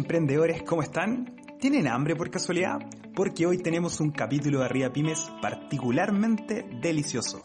emprendedores, 0.00 0.62
¿cómo 0.62 0.82
están? 0.82 1.36
¿Tienen 1.60 1.86
hambre 1.86 2.16
por 2.16 2.30
casualidad? 2.30 2.78
Porque 3.14 3.46
hoy 3.46 3.58
tenemos 3.58 4.00
un 4.00 4.10
capítulo 4.10 4.60
de 4.60 4.64
Arriba 4.64 4.90
Pymes 4.90 5.30
particularmente 5.42 6.66
delicioso. 6.80 7.42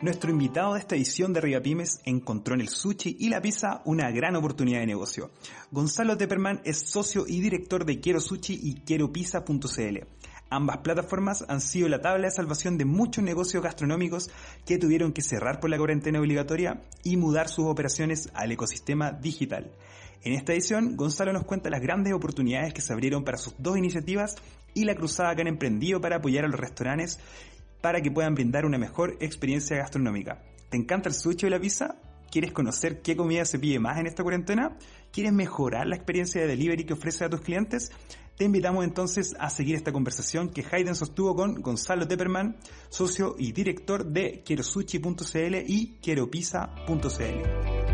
Nuestro 0.00 0.30
invitado 0.30 0.74
de 0.74 0.80
esta 0.80 0.96
edición 0.96 1.32
de 1.32 1.40
Arriba 1.40 1.60
Pymes 1.60 2.00
encontró 2.04 2.54
en 2.54 2.62
el 2.62 2.68
sushi 2.68 3.16
y 3.18 3.28
la 3.28 3.42
pizza 3.42 3.82
una 3.84 4.10
gran 4.10 4.34
oportunidad 4.36 4.80
de 4.80 4.86
negocio. 4.86 5.30
Gonzalo 5.70 6.16
Tepperman 6.16 6.62
es 6.64 6.88
socio 6.88 7.24
y 7.26 7.40
director 7.40 7.84
de 7.84 8.00
Quiero 8.00 8.20
Sushi 8.20 8.58
y 8.62 8.80
QuieroPizza.cl. 8.80 10.06
Ambas 10.50 10.78
plataformas 10.78 11.44
han 11.48 11.60
sido 11.60 11.88
la 11.88 12.00
tabla 12.00 12.26
de 12.26 12.30
salvación 12.30 12.78
de 12.78 12.86
muchos 12.86 13.22
negocios 13.22 13.62
gastronómicos 13.62 14.30
que 14.64 14.78
tuvieron 14.78 15.12
que 15.12 15.20
cerrar 15.20 15.60
por 15.60 15.68
la 15.68 15.76
cuarentena 15.76 16.20
obligatoria 16.20 16.82
y 17.04 17.18
mudar 17.18 17.48
sus 17.48 17.66
operaciones 17.66 18.30
al 18.32 18.50
ecosistema 18.52 19.12
digital. 19.12 19.70
En 20.22 20.32
esta 20.32 20.52
edición, 20.52 20.96
Gonzalo 20.96 21.34
nos 21.34 21.44
cuenta 21.44 21.68
las 21.68 21.82
grandes 21.82 22.14
oportunidades 22.14 22.72
que 22.72 22.80
se 22.80 22.92
abrieron 22.94 23.24
para 23.24 23.36
sus 23.36 23.54
dos 23.58 23.76
iniciativas 23.76 24.36
y 24.72 24.84
la 24.84 24.94
cruzada 24.94 25.34
que 25.34 25.42
han 25.42 25.48
emprendido 25.48 26.00
para 26.00 26.16
apoyar 26.16 26.46
a 26.46 26.48
los 26.48 26.58
restaurantes 26.58 27.20
para 27.82 28.00
que 28.00 28.10
puedan 28.10 28.34
brindar 28.34 28.64
una 28.64 28.78
mejor 28.78 29.16
experiencia 29.20 29.76
gastronómica. 29.76 30.42
¿Te 30.70 30.78
encanta 30.78 31.10
el 31.10 31.14
sushi 31.14 31.46
y 31.46 31.50
la 31.50 31.60
pizza? 31.60 31.96
¿Quieres 32.30 32.52
conocer 32.52 33.00
qué 33.00 33.16
comida 33.16 33.44
se 33.44 33.58
pide 33.58 33.78
más 33.78 33.98
en 33.98 34.06
esta 34.06 34.22
cuarentena? 34.22 34.76
¿Quieres 35.12 35.32
mejorar 35.32 35.86
la 35.86 35.96
experiencia 35.96 36.40
de 36.40 36.46
delivery 36.46 36.84
que 36.84 36.92
ofreces 36.92 37.22
a 37.22 37.30
tus 37.30 37.40
clientes? 37.40 37.90
Te 38.36 38.44
invitamos 38.44 38.84
entonces 38.84 39.34
a 39.40 39.48
seguir 39.50 39.74
esta 39.74 39.92
conversación 39.92 40.50
que 40.50 40.64
Hayden 40.70 40.94
sostuvo 40.94 41.34
con 41.34 41.60
Gonzalo 41.62 42.06
Tepperman, 42.06 42.56
socio 42.90 43.34
y 43.38 43.52
director 43.52 44.04
de 44.04 44.42
quierosushi.cl 44.44 45.56
y 45.66 45.98
quieropizza.cl. 46.02 47.88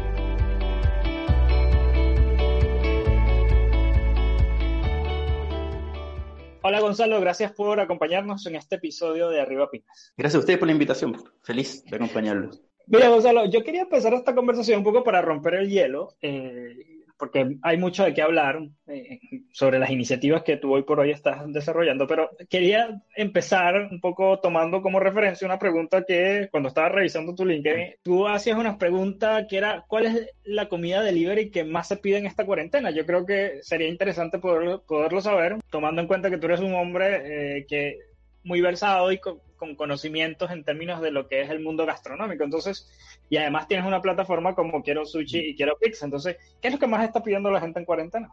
Hola 6.67 6.81
Gonzalo, 6.81 7.21
gracias 7.21 7.53
por 7.53 7.79
acompañarnos 7.79 8.47
en 8.47 8.57
este 8.57 8.77
episodio 8.77 9.29
de 9.29 9.41
Arriba 9.41 9.71
Pinas. 9.71 10.13
Gracias 10.17 10.37
a 10.37 10.39
ustedes 10.41 10.59
por 10.59 10.67
la 10.67 10.73
invitación, 10.73 11.23
feliz 11.43 11.85
de 11.85 11.97
acompañarlos. 11.97 12.63
Mira 12.87 13.09
Gonzalo, 13.09 13.47
yo 13.47 13.63
quería 13.63 13.83
empezar 13.83 14.15
esta 14.15 14.35
conversación 14.35 14.79
un 14.79 14.85
poco 14.85 15.03
para 15.05 15.23
romper 15.23 15.55
el 15.55 15.71
hielo. 15.71 16.15
Eh, 16.21 16.95
porque 17.17 17.57
hay 17.63 17.77
mucho 17.77 18.05
de 18.05 18.13
qué 18.13 18.23
hablar 18.23 18.61
eh, 18.87 19.21
sobre 19.53 19.79
las 19.79 19.91
iniciativas 19.91 20.43
que 20.43 20.57
tú 20.57 20.75
hoy 20.75 20.83
por 20.83 21.01
hoy 21.01 21.11
estás 21.11 21.41
desarrollando, 21.53 22.07
pero 22.07 22.31
quería 22.49 23.01
empezar 23.17 23.89
un 23.91 24.01
poco 24.01 24.41
tomando 24.41 24.83
como 24.83 25.01
referencia 25.01 25.47
una 25.47 25.59
pregunta 25.59 26.05
que 26.05 26.49
cuando 26.51 26.69
estaba 26.69 26.89
revisando 26.89 27.35
tu 27.35 27.45
LinkedIn, 27.45 27.95
tú 28.03 28.27
hacías 28.27 28.59
una 28.59 28.79
pregunta 28.79 29.47
que 29.47 29.57
era, 29.57 29.85
¿cuál 29.87 30.07
es 30.07 30.29
la 30.45 30.69
comida 30.69 31.03
delivery 31.03 31.51
que 31.51 31.65
más 31.65 31.89
se 31.89 31.97
pide 31.97 32.19
en 32.19 32.27
esta 32.27 32.45
cuarentena? 32.45 32.91
Yo 32.91 33.07
creo 33.07 33.25
que 33.25 33.61
sería 33.63 33.89
interesante 33.89 34.39
poderlo, 34.39 34.83
poderlo 34.83 35.21
saber, 35.21 35.57
tomando 35.71 36.01
en 36.01 36.09
cuenta 36.09 36.31
que 36.31 36.39
tú 36.39 36.47
eres 36.47 36.61
un 36.61 36.75
hombre 36.75 37.59
eh, 37.59 37.67
que 37.67 37.99
muy 38.43 38.61
versado 38.61 39.11
y 39.11 39.21
conocimientos 39.77 40.51
en 40.51 40.65
términos 40.65 41.01
de 41.01 41.11
lo 41.11 41.29
que 41.29 41.43
es 41.43 41.51
el 41.51 41.61
mundo 41.61 41.87
gastronómico. 41.87 42.45
Entonces, 42.45 42.91
y 43.29 43.37
además 43.37 43.69
tienes 43.69 43.87
una 43.87 44.03
plataforma 44.03 44.55
como 44.55 44.83
Quiero 44.83 45.05
Sushi 45.05 45.39
y 45.39 45.57
Quiero 45.57 45.77
Pizza. 45.81 46.05
Entonces, 46.05 46.37
¿qué 46.61 46.69
es 46.69 46.75
lo 46.75 46.81
que 46.81 46.87
más 46.87 47.05
está 47.05 47.23
pidiendo 47.23 47.51
la 47.51 47.61
gente 47.61 47.79
en 47.79 47.85
cuarentena? 47.85 48.31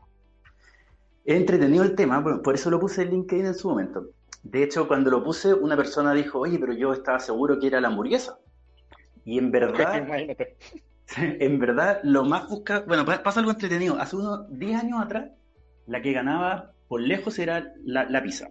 He 1.26 1.36
entretenido 1.36 1.84
el 1.84 1.96
tema, 1.96 2.24
por 2.42 2.56
eso 2.56 2.70
lo 2.70 2.80
puse 2.80 3.04
en 3.04 3.12
LinkedIn 3.12 3.46
en 3.46 3.56
su 3.56 3.70
momento. 3.70 4.08
De 4.44 4.64
hecho, 4.64 4.88
cuando 4.88 5.12
lo 5.12 5.24
puse, 5.24 5.54
una 5.54 5.78
persona 5.78 6.14
dijo, 6.14 6.40
oye, 6.40 6.58
pero 6.58 6.74
yo 6.74 6.94
estaba 6.94 7.20
seguro 7.20 7.60
que 7.60 7.68
era 7.68 7.80
la 7.80 7.90
hamburguesa. 7.90 8.40
Y 9.24 9.38
en 9.38 9.52
verdad, 9.52 10.08
en 11.18 11.60
verdad, 11.60 12.00
lo 12.04 12.26
más 12.26 12.50
busca, 12.50 12.80
bueno, 12.88 13.06
pasa 13.06 13.40
algo 13.40 13.52
entretenido. 13.52 14.00
Hace 14.00 14.16
unos 14.16 14.58
10 14.58 14.84
años 14.84 15.00
atrás, 15.02 15.30
la 15.86 16.02
que 16.02 16.12
ganaba 16.12 16.72
por 16.88 17.02
lejos 17.02 17.38
era 17.38 17.72
la, 17.84 18.06
la 18.10 18.24
pizza 18.24 18.50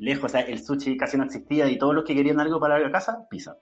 lejos, 0.00 0.34
el 0.34 0.58
sushi 0.58 0.96
casi 0.96 1.16
no 1.16 1.24
existía 1.24 1.68
y 1.70 1.78
todos 1.78 1.94
los 1.94 2.04
que 2.04 2.14
querían 2.14 2.40
algo 2.40 2.58
para 2.58 2.78
la 2.78 2.90
casa, 2.90 3.28
pizza. 3.28 3.58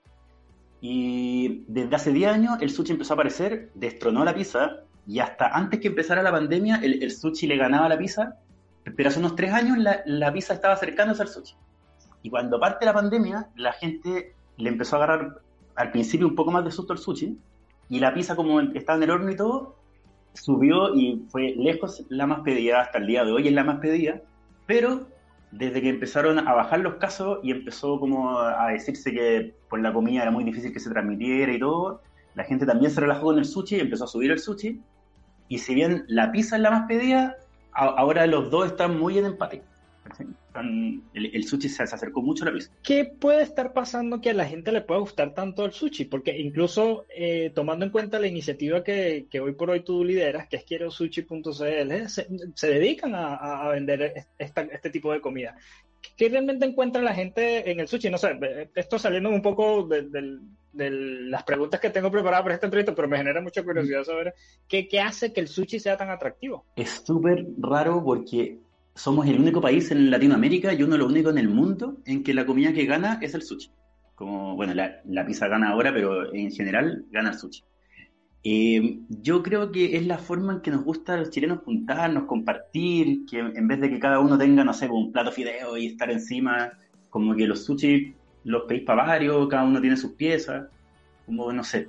Y 0.81 1.65
desde 1.67 1.95
hace 1.95 2.13
10 2.13 2.31
años 2.31 2.57
el 2.61 2.71
sushi 2.71 2.93
empezó 2.93 3.13
a 3.13 3.15
aparecer, 3.15 3.69
destronó 3.75 4.23
la 4.23 4.33
pizza 4.33 4.77
y 5.05 5.19
hasta 5.19 5.49
antes 5.49 5.81
que 5.81 5.89
empezara 5.89 6.23
la 6.23 6.31
pandemia 6.31 6.79
el, 6.81 7.11
sushi 7.11 7.45
le 7.45 7.57
ganaba 7.57 7.89
la 7.89 7.97
pizza, 7.97 8.37
pero 8.95 9.09
hace 9.09 9.19
unos 9.19 9.35
3 9.35 9.53
años 9.53 9.77
la, 9.77 10.01
la 10.05 10.31
pizza 10.31 10.53
estaba 10.53 10.73
acercándose 10.73 11.21
al 11.21 11.27
sushi. 11.27 11.55
Y 12.23 12.29
cuando 12.29 12.59
parte 12.59 12.85
la 12.85 12.93
pandemia, 12.93 13.49
la 13.55 13.73
gente 13.73 14.33
le 14.57 14.69
empezó 14.69 14.95
a 14.95 15.03
agarrar 15.03 15.41
al 15.75 15.91
principio 15.91 16.27
un 16.27 16.35
poco 16.35 16.51
más 16.51 16.63
de 16.63 16.71
susto 16.71 16.93
al 16.93 16.99
sushi 16.99 17.37
y 17.89 17.99
la 17.99 18.13
pizza 18.13 18.37
como 18.37 18.61
estaba 18.61 18.97
en 18.97 19.03
el 19.03 19.11
horno 19.11 19.29
y 19.29 19.35
todo, 19.35 19.75
subió 20.33 20.95
y 20.95 21.25
fue 21.29 21.53
lejos 21.57 22.05
la 22.07 22.27
más 22.27 22.41
pedida, 22.41 22.81
hasta 22.81 22.99
el 22.99 23.07
día 23.07 23.25
de 23.25 23.31
hoy 23.31 23.47
es 23.47 23.53
la 23.53 23.65
más 23.65 23.79
pedida, 23.79 24.21
pero 24.65 25.07
desde 25.51 25.81
que 25.81 25.89
empezaron 25.89 26.47
a 26.47 26.53
bajar 26.53 26.79
los 26.79 26.95
casos 26.95 27.39
y 27.43 27.51
empezó 27.51 27.99
como 27.99 28.39
a 28.39 28.67
decirse 28.69 29.11
que 29.11 29.55
por 29.69 29.79
la 29.81 29.91
comida 29.93 30.21
era 30.21 30.31
muy 30.31 30.43
difícil 30.43 30.71
que 30.71 30.79
se 30.79 30.89
transmitiera 30.89 31.51
y 31.51 31.59
todo, 31.59 32.01
la 32.35 32.43
gente 32.43 32.65
también 32.65 32.91
se 32.91 33.01
relajó 33.01 33.25
con 33.25 33.39
el 33.39 33.45
sushi 33.45 33.77
y 33.77 33.79
empezó 33.79 34.03
a 34.03 34.07
subir 34.07 34.31
el 34.31 34.39
sushi. 34.39 34.79
Y 35.47 35.57
si 35.57 35.73
bien 35.73 36.05
la 36.07 36.31
pizza 36.31 36.55
es 36.55 36.61
la 36.61 36.71
más 36.71 36.87
pedida, 36.87 37.37
ahora 37.73 38.27
los 38.27 38.51
dos 38.51 38.67
están 38.67 38.99
muy 38.99 39.17
en 39.17 39.25
empate 39.25 39.63
el, 40.61 41.43
sushi 41.43 41.69
se, 41.69 41.83
acercó 41.83 42.21
mucho 42.21 42.43
a 42.43 42.47
la 42.47 42.53
pizza. 42.53 42.71
¿Qué 42.83 43.05
puede 43.05 43.43
estar 43.43 43.73
pasando 43.73 44.21
que 44.21 44.31
a 44.31 44.33
la 44.33 44.45
gente 44.45 44.71
le 44.71 44.81
pueda 44.81 44.99
gustar 44.99 45.33
tanto 45.33 45.65
el 45.65 45.71
sushi? 45.71 46.05
Porque 46.05 46.37
incluso 46.37 47.05
eh, 47.15 47.51
tomando 47.53 47.85
en 47.85 47.91
cuenta 47.91 48.19
la 48.19 48.27
iniciativa 48.27 48.83
que, 48.83 49.27
hoy 49.41 49.53
por 49.53 49.69
hoy 49.69 49.81
tú 49.81 50.03
lideras, 50.03 50.47
que 50.47 50.57
es 50.57 50.63
quiero 50.63 50.91
sushi.cl, 50.91 52.07
se, 52.07 52.27
se, 52.55 52.67
dedican 52.67 53.13
a, 53.15 53.69
vender 53.69 54.25
este 54.37 54.89
tipo 54.89 55.11
de 55.11 55.21
comida. 55.21 55.55
¿Qué 56.15 56.29
realmente 56.29 56.65
encuentra 56.65 57.01
la 57.01 57.13
gente 57.13 57.69
en 57.71 57.79
el 57.79 57.87
sushi? 57.87 58.09
No 58.09 58.17
sé, 58.17 58.37
esto 58.75 58.99
saliendo 58.99 59.29
un 59.29 59.41
poco 59.41 59.87
de, 59.87 60.39
las 60.71 61.43
preguntas 61.43 61.79
que 61.79 61.89
tengo 61.89 62.11
preparadas 62.11 62.43
para 62.43 62.55
este 62.55 62.67
entrevista, 62.67 62.95
pero 62.95 63.07
me 63.07 63.17
genera 63.17 63.41
mucha 63.41 63.63
curiosidad 63.63 64.03
saber 64.03 64.33
qué, 64.67 64.87
qué 64.87 64.99
hace 64.99 65.33
que 65.33 65.41
el 65.41 65.47
sushi 65.47 65.79
sea 65.79 65.97
tan 65.97 66.09
atractivo. 66.09 66.65
Es 66.75 67.03
súper 67.05 67.45
raro 67.57 68.03
porque 68.03 68.59
somos 68.99 69.25
el 69.27 69.39
único 69.39 69.61
país 69.61 69.89
en 69.91 70.11
Latinoamérica 70.11 70.73
y 70.73 70.83
uno 70.83 70.93
de 70.93 70.97
los 70.97 71.09
únicos 71.09 71.31
en 71.31 71.37
el 71.37 71.47
mundo 71.47 71.99
en 72.05 72.21
que 72.21 72.33
la 72.33 72.45
comida 72.45 72.73
que 72.73 72.85
gana 72.85 73.17
es 73.21 73.33
el 73.33 73.43
sushi. 73.43 73.71
Como, 74.13 74.57
bueno, 74.57 74.73
la, 74.73 75.25
pizza 75.25 75.47
gana 75.47 75.69
ahora, 75.69 75.93
pero 75.93 76.33
en 76.33 76.51
general 76.51 77.05
gana 77.09 77.29
el 77.29 77.37
sushi. 77.37 77.63
Eh, 78.43 78.99
yo 79.07 79.41
creo 79.41 79.71
que 79.71 79.95
es 79.95 80.05
la 80.05 80.17
forma 80.17 80.53
en 80.53 80.61
que 80.61 80.71
nos 80.71 80.83
gusta 80.83 81.13
a 81.13 81.17
los 81.17 81.29
chilenos 81.29 81.59
juntarnos, 81.59 82.25
compartir, 82.25 83.25
que 83.25 83.39
en 83.39 83.67
vez 83.69 83.79
de 83.79 83.89
que 83.89 83.99
cada 83.99 84.19
uno 84.19 84.37
tenga, 84.37 84.65
no 84.65 84.73
sé, 84.73 84.89
un 84.89 85.13
plato 85.13 85.31
fideo 85.31 85.77
y 85.77 85.87
estar 85.87 86.11
encima, 86.11 86.73
como 87.09 87.35
que 87.35 87.47
los 87.47 87.63
sushi 87.63 88.13
los 88.43 88.63
pedís 88.63 88.83
para 88.83 89.05
varios, 89.05 89.47
cada 89.47 89.63
uno 89.63 89.79
tiene 89.79 89.95
sus 89.95 90.11
piezas, 90.13 90.67
como, 91.25 91.53
no 91.53 91.63
sé, 91.63 91.87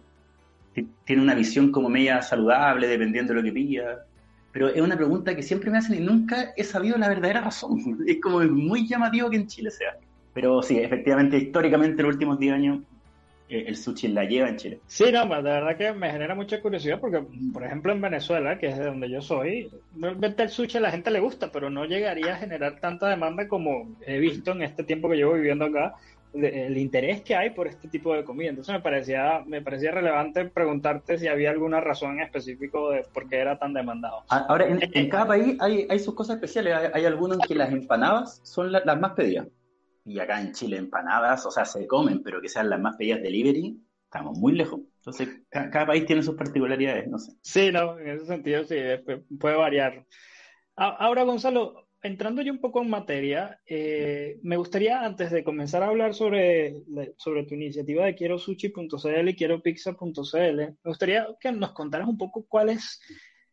tiene 1.04 1.22
una 1.22 1.34
visión 1.34 1.72
como 1.72 1.88
media 1.88 2.22
saludable 2.22 2.86
dependiendo 2.86 3.32
de 3.32 3.40
lo 3.40 3.44
que 3.44 3.52
pida 3.52 4.06
pero 4.52 4.68
es 4.68 4.80
una 4.80 4.96
pregunta 4.96 5.34
que 5.34 5.42
siempre 5.42 5.70
me 5.70 5.78
hacen 5.78 5.96
y 5.96 6.04
nunca 6.04 6.52
he 6.56 6.64
sabido 6.64 6.98
la 6.98 7.08
verdadera 7.08 7.40
razón. 7.40 7.98
Es 8.06 8.20
como 8.20 8.40
muy 8.40 8.86
llamativo 8.86 9.30
que 9.30 9.36
en 9.36 9.46
Chile 9.46 9.70
sea. 9.70 9.96
Pero 10.34 10.62
sí, 10.62 10.78
efectivamente, 10.78 11.36
históricamente 11.36 12.00
en 12.00 12.06
los 12.06 12.14
últimos 12.14 12.38
10 12.38 12.54
años 12.54 12.80
eh, 13.48 13.64
el 13.66 13.76
sushi 13.76 14.08
la 14.08 14.24
lleva 14.24 14.48
en 14.48 14.56
Chile. 14.56 14.80
Sí, 14.86 15.10
no, 15.12 15.26
de 15.26 15.42
verdad 15.42 15.76
que 15.76 15.92
me 15.92 16.10
genera 16.10 16.36
mucha 16.36 16.60
curiosidad 16.60 17.00
porque, 17.00 17.20
por 17.52 17.64
ejemplo, 17.64 17.92
en 17.92 18.00
Venezuela, 18.00 18.58
que 18.58 18.68
es 18.68 18.78
de 18.78 18.84
donde 18.84 19.10
yo 19.10 19.20
soy, 19.20 19.68
realmente 19.96 20.44
el 20.44 20.48
sushi 20.50 20.78
a 20.78 20.80
la 20.80 20.92
gente 20.92 21.10
le 21.10 21.18
gusta, 21.18 21.50
pero 21.50 21.68
no 21.68 21.84
llegaría 21.84 22.34
a 22.34 22.38
generar 22.38 22.78
tanta 22.78 23.08
demanda 23.08 23.48
como 23.48 23.96
he 24.06 24.18
visto 24.18 24.52
en 24.52 24.62
este 24.62 24.84
tiempo 24.84 25.08
que 25.08 25.16
llevo 25.16 25.34
viviendo 25.34 25.64
acá, 25.64 25.94
el 26.32 26.78
interés 26.78 27.22
que 27.22 27.34
hay 27.34 27.50
por 27.50 27.66
este 27.66 27.88
tipo 27.88 28.14
de 28.14 28.24
comida. 28.24 28.50
Entonces 28.50 28.74
me 28.74 28.80
parecía, 28.80 29.42
me 29.46 29.62
parecía 29.62 29.90
relevante 29.90 30.44
preguntarte 30.44 31.18
si 31.18 31.28
había 31.28 31.50
alguna 31.50 31.80
razón 31.80 32.18
en 32.18 32.24
específico 32.24 32.90
de 32.90 33.04
por 33.12 33.28
qué 33.28 33.38
era 33.38 33.58
tan 33.58 33.74
demandado. 33.74 34.22
Ah, 34.28 34.46
ahora, 34.48 34.66
en, 34.68 35.08
cada 35.08 35.26
país 35.26 35.56
hay, 35.60 35.86
hay, 35.88 35.98
sus 35.98 36.14
cosas 36.14 36.36
especiales. 36.36 36.90
Hay, 36.94 37.04
algunos 37.04 37.38
en 37.38 37.48
que 37.48 37.54
las 37.54 37.72
empanadas 37.72 38.40
son 38.44 38.72
las 38.72 39.00
más 39.00 39.12
pedidas. 39.12 39.46
y 40.04 40.18
acá 40.18 40.40
en 40.40 40.52
Chile 40.52 40.76
empanadas, 40.76 41.44
o 41.46 41.50
sea, 41.50 41.64
se 41.64 41.86
comen, 41.86 42.22
pero 42.22 42.40
que 42.40 42.48
sean 42.48 42.70
las 42.70 42.80
más 42.80 42.96
pedidas 42.96 43.22
delivery, 43.22 43.80
estamos 44.04 44.38
muy 44.38 44.52
lejos. 44.52 44.80
Entonces, 44.98 45.28
cada, 45.50 45.86
país 45.86 46.04
tiene 46.04 46.22
sus 46.22 46.34
particularidades, 46.34 47.08
no 47.08 47.18
sé. 47.18 47.32
Sí, 47.42 47.70
no, 47.72 47.98
en 47.98 48.08
ese 48.08 48.26
sentido 48.26 48.64
sí, 48.64 48.76
puede 49.38 49.56
variar. 49.56 50.04
Ahora, 50.76 51.24
Gonzalo, 51.24 51.89
entrando 52.02 52.42
yo 52.42 52.52
un 52.52 52.60
poco 52.60 52.82
en 52.82 52.90
materia, 52.90 53.60
eh, 53.66 54.38
me 54.42 54.56
gustaría, 54.56 55.02
antes 55.02 55.30
de 55.30 55.44
comenzar 55.44 55.82
a 55.82 55.88
hablar 55.88 56.14
sobre, 56.14 56.82
sobre 57.16 57.44
tu 57.44 57.54
iniciativa 57.54 58.04
de 58.04 58.14
quiero 58.14 58.38
sushi.cl 58.38 59.28
y 59.28 59.36
quiero 59.36 59.62
pizza.cl, 59.62 60.56
me 60.56 60.76
gustaría 60.84 61.26
que 61.40 61.52
nos 61.52 61.72
contaras 61.72 62.08
un 62.08 62.18
poco 62.18 62.46
cuál 62.48 62.70
es 62.70 63.00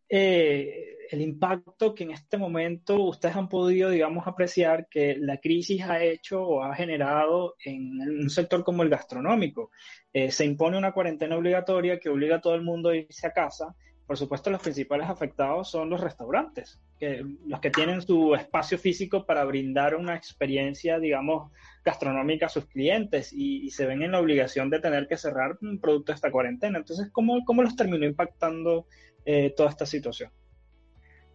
eh, 0.10 0.96
el 1.12 1.22
impacto 1.22 1.94
que 1.94 2.06
en 2.06 2.12
este 2.12 2.38
momento 2.38 3.02
ustedes 3.04 3.36
han 3.36 3.50
podido, 3.50 3.90
digamos, 3.90 4.26
apreciar 4.26 4.88
que 4.90 5.18
la 5.20 5.38
crisis 5.38 5.82
ha 5.84 6.02
hecho 6.04 6.42
o 6.42 6.64
ha 6.64 6.74
generado 6.76 7.56
en 7.64 8.00
un 8.22 8.30
sector 8.30 8.64
como 8.64 8.84
el 8.84 8.90
gastronómico. 8.90 9.72
Eh, 10.14 10.32
se 10.32 10.46
impone 10.46 10.78
una 10.78 10.94
cuarentena 10.94 11.38
obligatoria 11.38 12.00
que 12.00 12.10
obliga 12.10 12.38
a 12.38 12.42
todo 12.42 12.56
el 12.56 12.62
mundo 12.62 12.90
a 12.90 12.96
irse 12.96 13.28
a 13.28 13.34
casa 13.34 13.76
por 14.08 14.18
supuesto, 14.18 14.50
los 14.50 14.62
principales 14.62 15.10
afectados 15.10 15.70
son 15.70 15.90
los 15.90 16.00
restaurantes, 16.00 16.80
que, 17.00 17.26
los 17.46 17.60
que 17.60 17.70
tienen 17.70 18.02
su 18.02 18.36
espacio 18.36 18.78
físico 18.78 19.26
para 19.26 19.44
brindar 19.46 19.96
una 19.96 20.16
experiencia, 20.16 21.00
digamos, 21.00 21.52
gastronómica 21.84 22.48
a 22.48 22.50
sus 22.50 22.66
clientes 22.66 23.32
y, 23.32 23.70
se 23.72 23.86
ven 23.86 24.02
en 24.04 24.12
la 24.12 24.20
obligación 24.20 24.70
de 24.70 24.80
tener 24.80 25.08
que 25.08 25.18
cerrar 25.18 25.58
un 25.62 25.80
producto 25.80 26.12
de 26.12 26.16
esta 26.16 26.32
cuarentena. 26.32 26.80
Entonces, 26.80 27.10
¿cómo, 27.12 27.44
cómo 27.46 27.64
los 27.64 27.76
terminó 27.76 28.06
impactando 28.06 28.88
eh, 29.26 29.54
toda 29.56 29.70
esta 29.70 29.86
situación? 29.86 30.32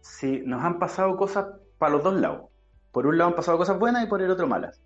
Sí, 0.01 0.41
nos 0.45 0.63
han 0.63 0.79
pasado 0.79 1.15
cosas 1.15 1.45
para 1.77 1.93
los 1.93 2.03
dos 2.03 2.19
lados. 2.19 2.49
Por 2.91 3.07
un 3.07 3.17
lado 3.17 3.31
han 3.31 3.35
pasado 3.35 3.57
cosas 3.57 3.79
buenas 3.79 4.03
y 4.03 4.07
por 4.07 4.21
el 4.21 4.29
otro 4.29 4.47
malas. 4.47 4.81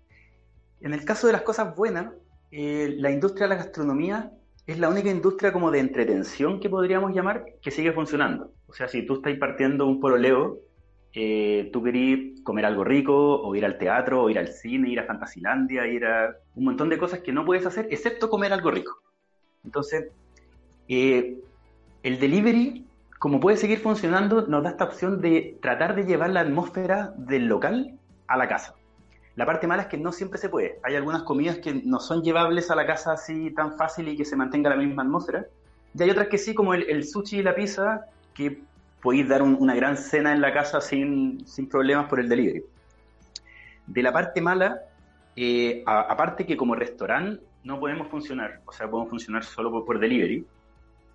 En 0.80 0.94
el 0.94 1.04
caso 1.04 1.26
de 1.26 1.32
las 1.32 1.42
cosas 1.42 1.74
buenas, 1.74 2.12
eh, 2.50 2.94
la 2.96 3.10
industria 3.10 3.46
de 3.46 3.54
la 3.54 3.62
gastronomía 3.62 4.32
es 4.66 4.78
la 4.78 4.88
única 4.88 5.10
industria 5.10 5.52
como 5.52 5.70
de 5.70 5.80
entretención 5.80 6.60
que 6.60 6.70
podríamos 6.70 7.14
llamar 7.14 7.44
que 7.60 7.70
sigue 7.70 7.92
funcionando. 7.92 8.52
O 8.66 8.74
sea, 8.74 8.86
si 8.86 9.04
tú 9.04 9.14
estás 9.14 9.34
partiendo 9.38 9.86
un 9.86 9.98
poroleo, 9.98 10.60
eh, 11.14 11.70
tú 11.72 11.82
querías 11.82 12.40
comer 12.42 12.66
algo 12.66 12.84
rico, 12.84 13.40
o 13.40 13.54
ir 13.54 13.64
al 13.64 13.78
teatro, 13.78 14.22
o 14.22 14.30
ir 14.30 14.38
al 14.38 14.48
cine, 14.48 14.90
ir 14.90 15.00
a 15.00 15.04
Fantasilandia, 15.04 15.86
ir 15.86 16.04
a 16.04 16.36
un 16.54 16.64
montón 16.64 16.88
de 16.88 16.98
cosas 16.98 17.20
que 17.20 17.32
no 17.32 17.44
puedes 17.44 17.66
hacer, 17.66 17.88
excepto 17.90 18.30
comer 18.30 18.52
algo 18.52 18.70
rico. 18.70 19.00
Entonces, 19.64 20.08
eh, 20.88 21.38
el 22.02 22.18
delivery, 22.18 22.86
como 23.18 23.40
puede 23.40 23.56
seguir 23.56 23.80
funcionando, 23.80 24.46
nos 24.46 24.62
da 24.62 24.70
esta 24.70 24.84
opción 24.84 25.20
de 25.20 25.58
tratar 25.60 25.94
de 25.94 26.04
llevar 26.04 26.30
la 26.30 26.40
atmósfera 26.40 27.12
del 27.16 27.46
local 27.46 27.98
a 28.26 28.36
la 28.36 28.48
casa. 28.48 28.74
La 29.38 29.46
parte 29.46 29.68
mala 29.68 29.82
es 29.82 29.88
que 29.88 29.98
no 29.98 30.10
siempre 30.10 30.38
se 30.38 30.48
puede. 30.48 30.80
Hay 30.82 30.96
algunas 30.96 31.22
comidas 31.22 31.58
que 31.58 31.72
no 31.72 32.00
son 32.00 32.22
llevables 32.22 32.72
a 32.72 32.74
la 32.74 32.86
casa 32.86 33.12
así 33.12 33.52
tan 33.52 33.76
fácil 33.76 34.08
y 34.08 34.16
que 34.16 34.24
se 34.24 34.34
mantenga 34.34 34.70
la 34.70 34.76
misma 34.76 35.02
atmósfera. 35.02 35.46
Y 35.94 36.02
hay 36.02 36.10
otras 36.10 36.26
que 36.26 36.38
sí, 36.38 36.54
como 36.54 36.74
el, 36.74 37.04
sushi 37.04 37.38
y 37.38 37.42
la 37.42 37.54
pizza, 37.54 38.06
que 38.34 38.62
podéis 39.02 39.28
dar 39.28 39.42
una 39.42 39.74
gran 39.74 39.96
cena 39.96 40.32
en 40.32 40.40
la 40.40 40.52
casa 40.52 40.80
sin, 40.80 41.44
problemas 41.70 42.08
por 42.08 42.20
el 42.20 42.28
delivery. 42.28 42.62
De 43.86 44.02
la 44.02 44.12
parte 44.12 44.40
mala, 44.40 44.80
eh, 45.36 45.82
aparte 45.86 46.44
que 46.44 46.56
como 46.56 46.74
restaurante 46.74 47.42
no 47.64 47.78
podemos 47.78 48.08
funcionar, 48.08 48.60
o 48.64 48.72
sea, 48.72 48.88
podemos 48.88 49.10
funcionar 49.10 49.44
solo 49.44 49.84
por, 49.84 49.98
delivery, 49.98 50.44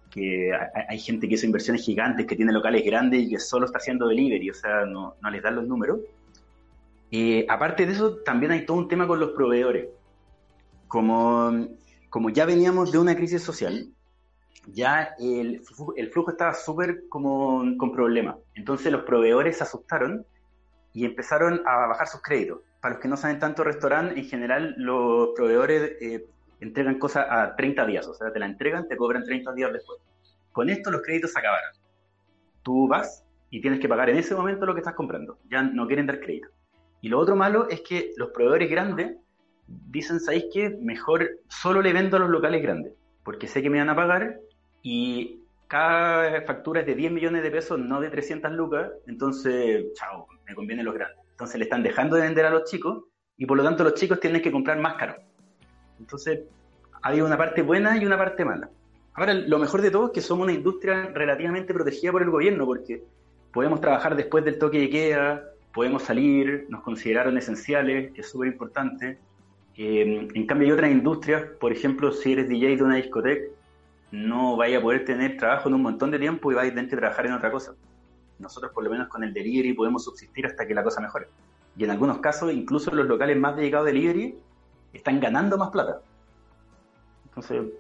que 0.09 0.51
hay, 0.88 1.00
gente 1.00 1.27
que 1.27 1.35
hace 1.35 1.47
inversiones 1.47 1.83
gigantes, 1.83 2.27
que 2.27 2.35
tiene 2.35 2.51
locales 2.51 2.83
grandes 2.85 3.24
y 3.24 3.30
que 3.30 3.39
solo 3.39 3.65
está 3.65 3.80
haciendo 3.80 4.07
delivery, 4.07 4.50
o 4.51 4.53
sea, 4.53 4.86
no, 4.86 5.15
no 5.21 5.29
les 5.29 5.41
dan 5.41 5.56
los 5.56 5.68
números. 5.68 6.00
Eh, 7.12 7.45
aparte 7.47 7.86
de 7.86 7.94
eso, 7.94 8.18
también 8.18 8.51
hay 8.51 8.65
todo 8.65 8.77
un 8.77 8.88
tema 8.88 9.07
con 9.07 9.19
los 9.19 9.31
proveedores. 9.31 9.88
Como, 10.88 11.68
como 12.09 12.29
ya 12.29 12.45
veníamos 12.45 12.91
de 12.91 13.00
una 13.00 13.15
crisis 13.15 13.41
social, 13.41 13.88
ya 14.68 15.15
el, 15.19 15.62
el 15.98 16.10
flujo 16.12 16.31
estaba 16.31 16.54
súper 16.54 17.07
con 17.10 17.92
problemas. 17.92 18.38
Entonces 18.56 18.92
los 18.92 19.04
proveedores 19.04 19.57
se 19.57 19.63
asustaron 19.63 20.25
y 20.94 21.06
empezaron 21.06 21.62
a 21.65 21.88
bajar 21.88 22.07
sus 22.07 22.21
créditos. 22.21 22.60
Para 22.80 22.95
los 22.95 23.01
que 23.01 23.07
no 23.07 23.18
saben 23.18 23.39
tanto 23.39 23.63
restaurante, 23.63 24.19
en 24.19 24.25
general 24.25 24.75
los 24.77 25.30
proveedores 25.36 26.01
eh, 26.01 26.25
entregan 26.60 27.00
cosas 27.00 27.25
a 27.30 27.56
30 27.56 27.86
días, 27.86 28.07
o 28.07 28.13
sea, 28.13 28.31
te 28.31 28.39
la 28.39 28.45
entregan, 28.45 28.88
te 28.88 28.95
cobran 28.95 29.24
30 29.24 29.54
días 29.54 29.74
después. 29.74 30.00
Con 30.51 30.69
esto 30.69 30.92
los 30.92 31.01
créditos 31.01 31.31
se 31.31 31.39
acabaron. 31.39 31.71
Tú 32.62 32.88
vas 32.88 33.25
y 33.50 33.62
tienes 33.62 33.80
que 33.80 33.89
pagar 33.89 34.10
en 34.10 34.18
ese 34.18 34.36
momento 34.36 34.65
lo 34.65 34.74
que 34.74 34.81
estás 34.81 34.95
comprando. 34.95 35.39
Ya 35.50 35.63
no 35.63 35.88
quieren 35.88 36.06
dar 36.06 36.19
crédito. 36.19 36.50
Y 37.01 37.10
lo 37.10 37.19
otro 37.19 37.36
malo 37.36 37.68
es 37.69 37.81
que 37.81 38.12
los 38.15 38.30
proveedores 38.30 38.69
grandes 38.69 39.18
dicen, 39.68 40.19
¿sabéis 40.19 40.45
qué? 40.54 40.69
Mejor 40.81 41.27
solo 41.50 41.81
le 41.81 41.92
vendo 41.92 42.18
a 42.18 42.19
los 42.19 42.30
locales 42.30 42.62
grandes, 42.62 42.94
porque 43.24 43.48
sé 43.48 43.62
que 43.62 43.69
me 43.69 43.80
van 43.80 43.89
a 43.89 43.95
pagar 43.95 44.39
y 44.83 45.39
cada 45.68 46.41
factura 46.44 46.81
es 46.81 46.85
de 46.85 46.94
10 46.94 47.12
millones 47.12 47.41
de 47.41 47.50
pesos, 47.50 47.80
no 47.80 48.00
de 48.00 48.09
300 48.09 48.51
lucas, 48.51 48.91
entonces, 49.07 49.85
chao, 49.95 50.27
me 50.45 50.53
conviene 50.53 50.83
los 50.83 50.94
grandes. 50.94 51.18
Entonces 51.31 51.57
le 51.57 51.63
están 51.63 51.81
dejando 51.81 52.15
de 52.15 52.24
vender 52.24 52.45
a 52.45 52.51
los 52.51 52.69
chicos 52.69 53.06
y 53.38 53.47
por 53.47 53.57
lo 53.57 53.63
tanto 53.63 53.83
los 53.83 53.95
chicos 53.95 54.19
tienen 54.19 54.41
que 54.41 54.51
comprar 54.51 54.77
más 54.77 54.95
caro. 54.95 55.15
Entonces, 56.00 56.41
hay 57.01 57.21
una 57.21 57.38
parte 57.38 57.63
buena 57.63 57.97
y 57.97 58.06
una 58.06 58.18
parte 58.18 58.45
mala. 58.45 58.69
Ahora, 59.15 59.33
lo 59.33 59.57
mejor 59.57 59.81
de 59.81 59.89
todo 59.89 60.07
es 60.07 60.12
que 60.12 60.21
somos 60.21 60.44
una 60.44 60.53
industria 60.53 61.12
relativamente 61.13 61.74
protegida 61.74 62.12
por 62.12 62.21
el 62.21 62.29
gobierno, 62.29 62.65
porque 62.65 63.03
podemos 63.51 63.79
trabajar 63.79 64.15
después 64.15 64.44
del 64.44 64.59
toque 64.59 64.79
de 64.79 64.89
queda, 64.89 65.44
podemos 65.74 66.03
salir, 66.03 66.65
nos 66.69 66.81
consideraron 66.81 67.38
esenciales, 67.38 68.12
que 68.13 68.21
es 68.21 68.29
súper 68.29 68.50
importante. 68.50 69.18
Eh, 69.75 70.27
en 70.33 70.45
cambio, 70.45 70.68
hay 70.68 70.71
otras 70.74 70.91
industrias, 70.91 71.44
por 71.59 71.71
ejemplo, 71.71 72.12
si 72.12 72.33
eres 72.33 72.50
DJ 72.50 72.77
de 72.77 72.83
una 72.83 72.97
discoteca, 72.97 73.45
no 74.13 74.56
vaya 74.56 74.77
a 74.77 74.81
poder 74.81 75.06
tener 75.06 75.38
trabajo 75.38 75.68
en 75.69 75.74
un 75.74 75.81
montón 75.81 76.12
de 76.12 76.19
tiempo 76.19 76.51
y 76.51 76.56
vais 76.56 76.71
a 76.71 76.75
tener 76.75 76.88
trabajar 76.88 77.25
en 77.25 77.33
otra 77.33 77.51
cosa. 77.51 77.74
Nosotros, 78.38 78.71
por 78.71 78.83
lo 78.83 78.92
menos 78.92 79.07
con 79.07 79.24
el 79.24 79.33
delivery, 79.33 79.74
podemos 79.74 80.04
subsistir 80.04 80.45
hasta 80.45 80.68
que 80.68 80.75
la 80.75 80.83
cosa 80.83 81.01
mejore. 81.01 81.30
Y 81.75 81.83
en 81.83 81.89
algunos 81.89 82.19
casos, 82.19 82.54
incluso 82.54 82.94
los 82.94 83.07
locales 83.07 83.36
más 83.38 83.56
dedicados 83.56 83.88
a 83.88 83.92
delivery 83.92 84.38
están 84.94 85.19
ganando 85.19 85.57
más 85.57 85.71
plata. 85.71 86.01
Entonces, 87.25 87.74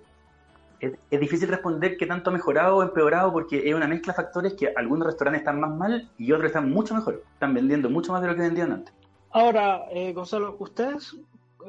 es, 0.79 1.19
difícil 1.19 1.49
responder 1.49 1.97
qué 1.97 2.07
tanto 2.07 2.31
ha 2.31 2.33
mejorado 2.33 2.77
o 2.77 2.81
empeorado 2.81 3.31
porque 3.31 3.69
es 3.69 3.75
una 3.75 3.87
mezcla 3.87 4.13
de 4.13 4.17
factores 4.17 4.55
que 4.55 4.73
algunos 4.75 5.05
restaurantes 5.05 5.41
están 5.41 5.59
más 5.59 5.77
mal 5.77 6.09
y 6.17 6.31
otros 6.31 6.47
están 6.47 6.71
mucho 6.71 6.95
mejor. 6.95 7.23
Están 7.33 7.53
vendiendo 7.53 7.91
mucho 7.91 8.11
más 8.11 8.23
de 8.23 8.29
lo 8.29 8.35
que 8.35 8.41
vendían 8.41 8.71
antes. 8.71 8.91
Ahora, 9.29 9.83
eh, 9.91 10.13
Gonzalo, 10.13 10.55
ustedes 10.57 11.15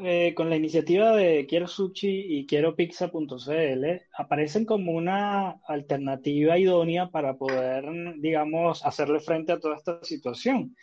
eh, 0.03 0.35
con 0.35 0.51
la 0.51 0.57
iniciativa 0.57 1.15
de 1.15 1.47
Quiero 1.47 1.69
Sushi 1.69 2.39
y 2.39 2.47
Quiero 2.47 2.75
Pizza.cl 2.75 3.85
aparecen 4.17 4.65
como 4.65 4.93
una 4.93 5.61
alternativa 5.67 6.59
idónea 6.59 7.11
para 7.11 7.37
poder, 7.37 7.85
digamos, 8.19 8.85
hacerle 8.85 9.21
frente 9.21 9.53
a 9.53 9.61
toda 9.61 9.77
esta 9.77 10.03
situación. 10.03 10.75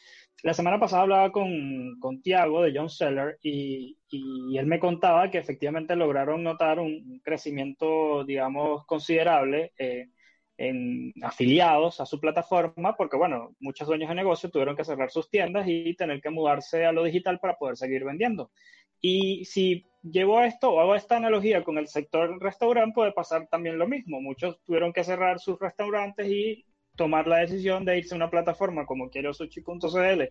La 0.43 0.53
semana 0.53 0.79
pasada 0.79 1.03
hablaba 1.03 1.31
con, 1.31 1.99
con 1.99 2.21
Tiago 2.21 2.63
de 2.63 2.73
John 2.75 2.89
Seller 2.89 3.37
y, 3.43 3.97
él 4.57 4.65
me 4.65 4.79
contaba 4.79 5.29
que 5.31 5.37
efectivamente 5.37 5.95
lograron 5.95 6.43
notar 6.43 6.79
un 6.79 7.21
crecimiento, 7.23 8.25
digamos, 8.25 8.85
considerable 8.85 9.71
eh, 9.77 10.09
en 10.57 11.13
afiliados 11.23 12.01
a 12.01 12.05
su 12.05 12.19
plataforma, 12.19 12.95
porque, 12.95 13.17
bueno, 13.17 13.55
muchos 13.59 13.87
dueños 13.87 14.09
de 14.09 14.15
negocio 14.15 14.49
tuvieron 14.49 14.75
que 14.75 14.83
cerrar 14.83 15.09
sus 15.11 15.29
tiendas 15.29 15.65
y 15.67 15.95
tener 15.95 16.21
que 16.21 16.29
mudarse 16.29 16.85
a 16.85 16.91
lo 16.91 17.03
digital 17.03 17.39
para 17.39 17.57
poder 17.57 17.77
seguir 17.77 18.03
vendiendo. 18.03 18.51
Y 19.01 19.45
si 19.45 19.85
llevo 20.03 20.41
esto 20.41 20.71
o 20.71 20.79
hago 20.79 20.95
esta 20.95 21.17
analogía 21.17 21.63
con 21.63 21.77
el 21.77 21.87
sector 21.87 22.41
restaurante, 22.41 22.93
puede 22.93 23.11
pasar 23.11 23.47
también 23.47 23.77
lo 23.77 23.87
mismo. 23.87 24.21
Muchos 24.21 24.59
tuvieron 24.63 24.93
que 24.93 25.03
cerrar 25.03 25.39
sus 25.39 25.59
restaurantes 25.59 26.27
y 26.27 26.65
tomar 26.95 27.27
la 27.27 27.37
decisión 27.37 27.85
de 27.85 27.97
irse 27.97 28.13
a 28.13 28.17
una 28.17 28.29
plataforma 28.29 28.85
como 28.85 29.09
quiero 29.09 29.33
sushi.cl 29.33 30.23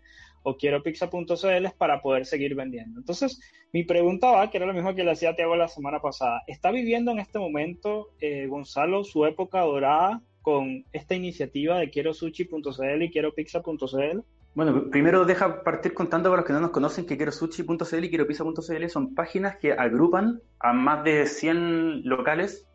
o 0.42 0.56
quiero 0.56 0.82
pizza.cl 0.82 1.66
para 1.76 2.00
poder 2.00 2.26
seguir 2.26 2.54
vendiendo. 2.54 3.00
Entonces, 3.00 3.40
mi 3.72 3.84
pregunta 3.84 4.30
va, 4.30 4.50
que 4.50 4.58
era 4.58 4.66
lo 4.66 4.74
mismo 4.74 4.94
que 4.94 5.04
le 5.04 5.10
hacía 5.10 5.30
a 5.30 5.36
Tiago 5.36 5.56
la 5.56 5.68
semana 5.68 6.00
pasada, 6.00 6.42
¿está 6.46 6.70
viviendo 6.70 7.12
en 7.12 7.18
este 7.18 7.38
momento 7.38 8.10
eh, 8.20 8.46
Gonzalo 8.46 9.04
su 9.04 9.24
época 9.26 9.60
dorada 9.60 10.22
con 10.42 10.84
esta 10.92 11.14
iniciativa 11.14 11.78
de 11.78 11.90
quiero 11.90 12.14
sushi.cl 12.14 13.02
y 13.02 13.10
quiero 13.10 13.34
pizza.cl? 13.34 14.20
Bueno, 14.54 14.90
primero 14.90 15.24
deja 15.24 15.62
partir 15.62 15.94
contando 15.94 16.28
para 16.28 16.40
los 16.40 16.46
que 16.46 16.52
no 16.52 16.60
nos 16.60 16.70
conocen 16.70 17.06
que 17.06 17.16
quiero 17.16 17.30
sushi.cl 17.30 18.04
y 18.04 18.08
quiero 18.08 18.26
pizza.cl 18.26 18.88
son 18.88 19.14
páginas 19.14 19.56
que 19.56 19.72
agrupan 19.72 20.40
a 20.58 20.72
más 20.72 21.04
de 21.04 21.26
100 21.26 22.02
locales 22.04 22.66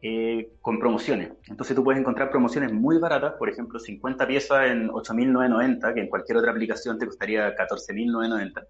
eh, 0.00 0.52
con 0.62 0.78
promociones. 0.78 1.32
Entonces 1.46 1.76
tú 1.76 1.84
puedes 1.84 2.00
encontrar 2.00 2.30
promociones 2.30 2.72
muy 2.72 2.98
baratas, 2.98 3.34
por 3.34 3.50
ejemplo, 3.50 3.78
50 3.78 4.26
piezas 4.26 4.70
en 4.70 4.88
8.990, 4.88 5.94
que 5.94 6.00
en 6.00 6.08
cualquier 6.08 6.38
otra 6.38 6.52
aplicación 6.52 6.98
te 6.98 7.06
costaría 7.06 7.54
14.990. 7.54 8.66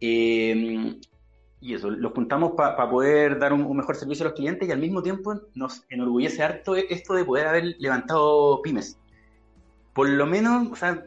Eh, 0.00 1.00
y 1.60 1.74
eso, 1.74 1.90
los 1.90 2.12
juntamos 2.12 2.52
para 2.56 2.88
poder 2.88 3.38
dar 3.38 3.52
un, 3.52 3.76
mejor 3.76 3.96
servicio 3.96 4.24
a 4.24 4.28
los 4.28 4.36
clientes 4.36 4.68
y 4.68 4.72
al 4.72 4.78
mismo 4.78 5.02
tiempo 5.02 5.40
nos 5.54 5.84
enorgullece 5.88 6.42
harto 6.42 6.76
esto 6.76 7.14
de 7.14 7.24
poder 7.24 7.46
haber 7.46 7.74
levantado 7.78 8.60
pymes. 8.62 9.00
Por 9.94 10.08
lo 10.10 10.26
menos, 10.26 10.70
o 10.70 10.76
sea, 10.76 11.06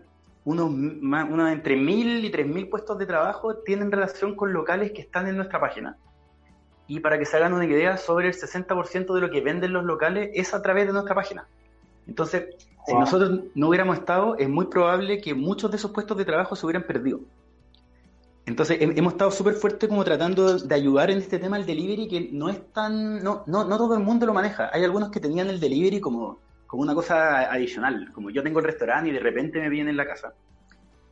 unos, 0.49 0.69
unos 0.69 1.51
entre 1.51 1.75
mil 1.75 2.25
y 2.25 2.31
tres 2.31 2.47
mil 2.47 2.67
puestos 2.69 2.97
de 2.97 3.05
trabajo 3.05 3.57
tienen 3.57 3.91
relación 3.91 4.35
con 4.35 4.51
locales 4.51 4.91
que 4.91 5.01
están 5.01 5.27
en 5.27 5.35
nuestra 5.35 5.59
página. 5.59 5.97
Y 6.87 7.01
para 7.01 7.19
que 7.19 7.25
se 7.25 7.37
hagan 7.37 7.53
una 7.53 7.65
idea, 7.65 7.97
sobre 7.97 8.29
el 8.29 8.33
60% 8.33 9.13
de 9.13 9.21
lo 9.21 9.29
que 9.29 9.41
venden 9.41 9.73
los 9.73 9.85
locales 9.85 10.31
es 10.33 10.55
a 10.55 10.61
través 10.63 10.87
de 10.87 10.93
nuestra 10.93 11.13
página. 11.13 11.47
Entonces, 12.07 12.55
si 12.87 12.95
nosotros 12.95 13.41
no 13.53 13.67
hubiéramos 13.67 13.99
estado, 13.99 14.35
es 14.37 14.49
muy 14.49 14.65
probable 14.65 15.21
que 15.21 15.35
muchos 15.35 15.69
de 15.69 15.77
esos 15.77 15.91
puestos 15.91 16.17
de 16.17 16.25
trabajo 16.25 16.55
se 16.55 16.65
hubieran 16.65 16.81
perdido. 16.81 17.19
Entonces, 18.47 18.79
hemos 18.81 19.13
estado 19.13 19.29
súper 19.29 19.53
fuertes 19.53 19.87
como 19.87 20.03
tratando 20.03 20.57
de 20.57 20.73
ayudar 20.73 21.11
en 21.11 21.19
este 21.19 21.37
tema 21.37 21.57
el 21.57 21.67
delivery, 21.67 22.07
que 22.07 22.29
no 22.31 22.49
es 22.49 22.73
tan. 22.73 23.21
No, 23.23 23.43
no, 23.45 23.65
no 23.65 23.77
todo 23.77 23.93
el 23.93 23.99
mundo 23.99 24.25
lo 24.25 24.33
maneja. 24.33 24.71
Hay 24.73 24.83
algunos 24.83 25.11
que 25.11 25.19
tenían 25.19 25.47
el 25.47 25.59
delivery 25.59 25.99
como, 25.99 26.39
como 26.69 26.83
una 26.83 26.93
cosa 26.93 27.51
adicional. 27.51 28.11
Como 28.13 28.29
yo 28.29 28.43
tengo 28.43 28.59
el 28.59 28.65
restaurante 28.65 29.09
y 29.09 29.13
de 29.13 29.19
repente 29.19 29.59
me 29.59 29.69
vienen 29.69 29.89
en 29.89 29.97
la 29.97 30.05
casa. 30.05 30.35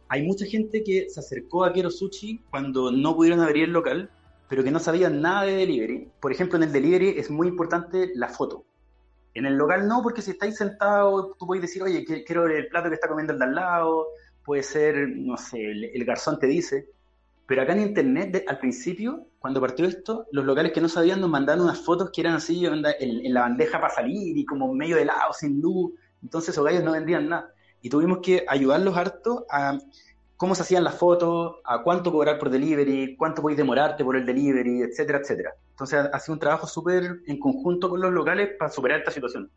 Hay 0.08 0.22
mucha 0.22 0.46
gente 0.46 0.84
que 0.84 1.10
se 1.10 1.20
acercó 1.20 1.66
a 1.66 1.74
Quiero 1.74 1.90
Sushi 1.90 2.44
cuando 2.52 2.92
no 2.92 3.16
pudieron 3.16 3.40
abrir 3.40 3.64
el 3.64 3.72
local, 3.72 4.12
pero 4.48 4.64
que 4.64 4.70
no 4.70 4.80
sabían 4.80 5.20
nada 5.20 5.46
de 5.46 5.56
delivery. 5.56 6.12
Por 6.20 6.32
ejemplo, 6.32 6.58
en 6.58 6.64
el 6.64 6.72
delivery 6.72 7.16
es 7.18 7.32
muy 7.32 7.48
importante 7.48 8.12
la 8.14 8.30
foto. 8.30 8.66
En 9.34 9.48
el 9.48 9.56
local 9.56 9.88
no, 9.88 10.04
porque 10.04 10.22
si 10.22 10.32
estáis 10.32 10.58
sentados, 10.58 11.36
tú 11.40 11.48
puedes 11.48 11.64
decir, 11.64 11.82
oye, 11.82 12.06
quiero 12.06 12.46
el 12.46 12.68
plato 12.68 12.90
que 12.90 12.96
está 12.96 13.08
comiendo 13.08 13.34
el 13.34 13.40
de 13.40 13.46
al 13.46 13.56
lado, 13.56 14.06
puede 14.46 14.62
ser, 14.62 15.10
no 15.10 15.38
sé, 15.38 15.58
el, 15.60 16.06
garzón 16.06 16.38
te 16.38 16.46
dice. 16.46 16.88
Pero 17.48 17.62
acá 17.62 17.72
en 17.72 17.80
internet, 17.80 18.44
al 18.46 18.60
principio, 18.60 19.26
cuando 19.40 19.62
partió 19.62 19.86
esto, 19.86 20.28
los 20.32 20.44
locales 20.44 20.74
que 20.74 20.82
no 20.82 20.90
sabían 20.90 21.22
nos 21.22 21.30
mandaron 21.30 21.64
unas 21.64 21.80
fotos 21.80 22.12
que 22.12 22.20
eran 22.20 22.36
así, 22.36 22.66
en, 22.66 22.82
la 23.34 23.42
bandeja 23.42 23.80
para 23.80 23.94
salir 23.94 24.38
y 24.38 24.46
como 24.46 24.74
medio 24.74 24.98
de 24.98 25.06
lado, 25.06 25.32
sin 25.32 25.62
luz. 25.62 25.94
Entonces 26.22 26.50
esos 26.50 26.66
gallos 26.66 26.84
no 26.84 26.92
vendían 26.92 27.30
nada. 27.30 27.50
Y 27.82 27.90
tuvimos 27.90 28.20
que 28.22 28.46
ayudarlos 28.50 28.98
harto 28.98 29.46
a 29.50 29.80
cómo 30.36 30.56
se 30.56 30.64
hacían 30.64 30.84
las 30.84 30.96
fotos, 30.96 31.56
a 31.64 31.84
cuánto 31.84 32.12
cobrar 32.12 32.38
por 32.38 32.50
delivery, 32.50 33.16
cuánto 33.16 33.42
podéis 33.42 33.58
demorarte 33.58 34.04
por 34.04 34.18
el 34.18 34.26
delivery, 34.26 34.82
etcétera, 34.82 35.20
etcétera. 35.20 35.54
Entonces 35.70 36.00
ha 36.12 36.20
sido 36.20 36.34
un 36.34 36.40
trabajo 36.40 36.68
súper 36.68 37.22
en 37.28 37.40
conjunto 37.40 37.90
con 37.90 38.02
los 38.02 38.12
locales 38.12 38.58
para 38.60 38.70
superar 38.70 39.00
esta 39.00 39.12
situación. 39.12 39.50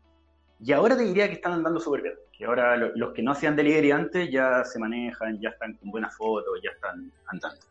Y 0.61 0.71
ahora 0.71 0.95
te 0.95 1.03
diría 1.03 1.27
que 1.27 1.33
están 1.33 1.53
andando 1.53 1.79
súper 1.79 2.03
bien, 2.03 2.15
que 2.31 2.45
ahora 2.45 2.77
los 2.77 3.13
que 3.13 3.21
no 3.21 3.31
hacían 3.31 3.55
delivery 3.55 3.91
antes 3.91 4.31
ya 4.31 4.63
se 4.63 4.79
manejan, 4.79 5.41
ya 5.41 5.49
están 5.49 5.75
con 5.75 5.91
buenas 5.91 6.15
fotos, 6.15 6.57
ya 6.63 6.69
están 6.69 7.11
andando. 7.25 7.70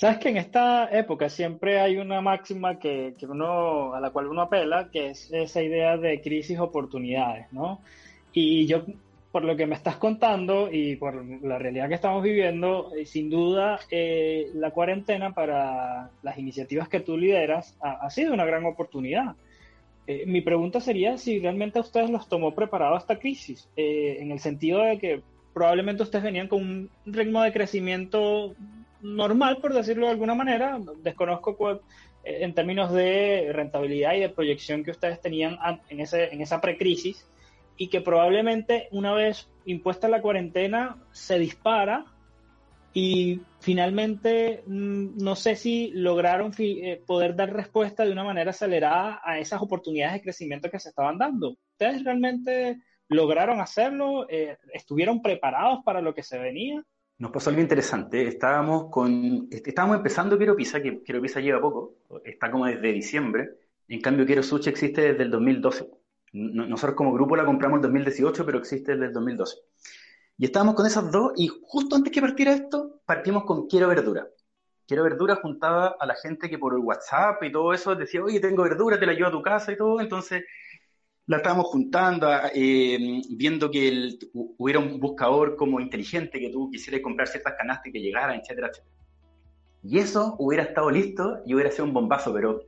Sabes 0.00 0.16
que 0.16 0.30
en 0.30 0.38
esta 0.38 0.88
época 0.98 1.28
siempre 1.28 1.78
hay 1.78 1.98
una 1.98 2.22
máxima 2.22 2.78
que, 2.78 3.14
que 3.18 3.26
uno, 3.26 3.92
a 3.92 4.00
la 4.00 4.08
cual 4.08 4.28
uno 4.28 4.40
apela, 4.40 4.88
que 4.90 5.10
es 5.10 5.30
esa 5.30 5.62
idea 5.62 5.98
de 5.98 6.22
crisis 6.22 6.58
oportunidades, 6.58 7.52
¿no? 7.52 7.82
Y 8.32 8.66
yo 8.66 8.82
por 9.30 9.44
lo 9.44 9.54
que 9.56 9.66
me 9.66 9.74
estás 9.74 9.96
contando 9.96 10.70
y 10.72 10.96
por 10.96 11.22
la 11.42 11.58
realidad 11.58 11.90
que 11.90 11.96
estamos 11.96 12.22
viviendo, 12.22 12.94
eh, 12.96 13.04
sin 13.04 13.28
duda 13.28 13.78
eh, 13.90 14.48
la 14.54 14.70
cuarentena 14.70 15.34
para 15.34 16.08
las 16.22 16.38
iniciativas 16.38 16.88
que 16.88 17.00
tú 17.00 17.18
lideras 17.18 17.76
ha, 17.82 18.08
sido 18.08 18.32
una 18.32 18.46
gran 18.46 18.64
oportunidad. 18.64 19.36
Eh, 20.06 20.24
mi 20.26 20.40
pregunta 20.40 20.80
sería 20.80 21.18
si 21.18 21.40
realmente 21.40 21.78
a 21.78 21.82
ustedes 21.82 22.08
los 22.08 22.26
tomó 22.26 22.54
preparado 22.54 22.96
esta 22.96 23.18
crisis, 23.18 23.68
en 23.76 24.30
el 24.32 24.38
sentido 24.38 24.80
de 24.80 24.96
que 24.96 25.20
probablemente 25.52 26.04
ustedes 26.04 26.24
venían 26.24 26.48
con 26.48 26.62
un 26.62 26.90
ritmo 27.04 27.42
de 27.42 27.52
crecimiento 27.52 28.54
normal, 29.02 29.58
por 29.58 29.74
decirlo 29.74 30.06
de 30.06 30.12
alguna 30.12 30.34
manera. 30.34 30.78
Desconozco 31.02 31.56
cuál, 31.56 31.80
en 32.24 32.54
términos 32.54 32.92
de 32.92 33.50
rentabilidad 33.52 34.14
y 34.14 34.20
de 34.20 34.28
proyección 34.28 34.84
que 34.84 34.90
ustedes 34.90 35.20
tenían 35.20 35.58
en, 35.88 36.00
ese, 36.00 36.32
en 36.32 36.40
esa 36.40 36.60
precrisis 36.60 37.26
y 37.76 37.88
que 37.88 38.00
probablemente 38.00 38.88
una 38.90 39.14
vez 39.14 39.48
impuesta 39.64 40.08
la 40.08 40.20
cuarentena 40.20 40.98
se 41.12 41.38
dispara 41.38 42.04
y 42.92 43.40
finalmente 43.60 44.62
mm, 44.66 45.16
no 45.22 45.36
sé 45.36 45.56
si 45.56 45.90
lograron 45.92 46.52
eh, 46.58 47.02
poder 47.06 47.36
dar 47.36 47.52
respuesta 47.52 48.04
de 48.04 48.12
una 48.12 48.24
manera 48.24 48.50
acelerada 48.50 49.20
a 49.24 49.38
esas 49.38 49.62
oportunidades 49.62 50.14
de 50.14 50.22
crecimiento 50.22 50.70
que 50.70 50.80
se 50.80 50.90
estaban 50.90 51.16
dando. 51.16 51.56
¿Ustedes 51.72 52.04
realmente 52.04 52.78
lograron 53.08 53.60
hacerlo? 53.60 54.28
Eh, 54.28 54.58
¿Estuvieron 54.74 55.22
preparados 55.22 55.80
para 55.84 56.00
lo 56.00 56.14
que 56.14 56.22
se 56.22 56.38
venía? 56.38 56.82
Nos 57.20 57.32
pasó 57.32 57.50
algo 57.50 57.60
interesante. 57.60 58.26
Estábamos 58.26 58.86
con, 58.90 59.46
estábamos 59.50 59.98
empezando 59.98 60.38
Quiero 60.38 60.56
Pizza, 60.56 60.80
que 60.80 61.02
Quiero 61.02 61.20
Pizza 61.20 61.38
lleva 61.38 61.60
poco, 61.60 61.96
está 62.24 62.50
como 62.50 62.64
desde 62.64 62.94
diciembre. 62.94 63.58
En 63.88 64.00
cambio, 64.00 64.24
Quiero 64.24 64.42
Sushi 64.42 64.70
existe 64.70 65.02
desde 65.02 65.24
el 65.24 65.30
2012. 65.30 65.86
Nosotros 66.32 66.96
como 66.96 67.12
grupo 67.12 67.36
la 67.36 67.44
compramos 67.44 67.76
en 67.76 67.82
2018, 67.82 68.46
pero 68.46 68.58
existe 68.58 68.92
desde 68.92 69.08
el 69.08 69.12
2012. 69.12 69.54
Y 70.38 70.46
estábamos 70.46 70.74
con 70.74 70.86
esas 70.86 71.12
dos 71.12 71.32
y 71.36 71.48
justo 71.62 71.94
antes 71.94 72.10
que 72.10 72.22
partiera 72.22 72.54
esto, 72.54 73.02
partimos 73.04 73.44
con 73.44 73.66
Quiero 73.66 73.88
Verdura. 73.88 74.26
Quiero 74.86 75.02
Verdura 75.02 75.36
juntaba 75.36 75.96
a 76.00 76.06
la 76.06 76.14
gente 76.14 76.48
que 76.48 76.56
por 76.56 76.72
el 76.72 76.80
WhatsApp 76.80 77.42
y 77.42 77.52
todo 77.52 77.74
eso 77.74 77.94
decía, 77.94 78.24
oye, 78.24 78.40
tengo 78.40 78.62
verdura, 78.62 78.98
te 78.98 79.04
la 79.04 79.12
llevo 79.12 79.28
a 79.28 79.32
tu 79.32 79.42
casa 79.42 79.72
y 79.72 79.76
todo. 79.76 80.00
Entonces 80.00 80.42
la 81.30 81.36
estábamos 81.36 81.66
juntando, 81.66 82.28
eh, 82.52 83.22
viendo 83.30 83.70
que 83.70 84.18
hubiera 84.34 84.80
un 84.80 84.98
buscador 84.98 85.54
como 85.54 85.78
inteligente 85.78 86.40
que 86.40 86.50
tú 86.50 86.68
quisieras 86.72 87.02
comprar 87.02 87.28
ciertas 87.28 87.54
canastas 87.56 87.86
y 87.86 87.92
que 87.92 88.00
llegaran, 88.00 88.40
etcétera, 88.40 88.66
etcétera. 88.66 88.96
Y 89.84 89.98
eso 90.00 90.34
hubiera 90.40 90.64
estado 90.64 90.90
listo 90.90 91.38
y 91.46 91.54
hubiera 91.54 91.70
sido 91.70 91.84
un 91.84 91.92
bombazo, 91.92 92.34
pero 92.34 92.64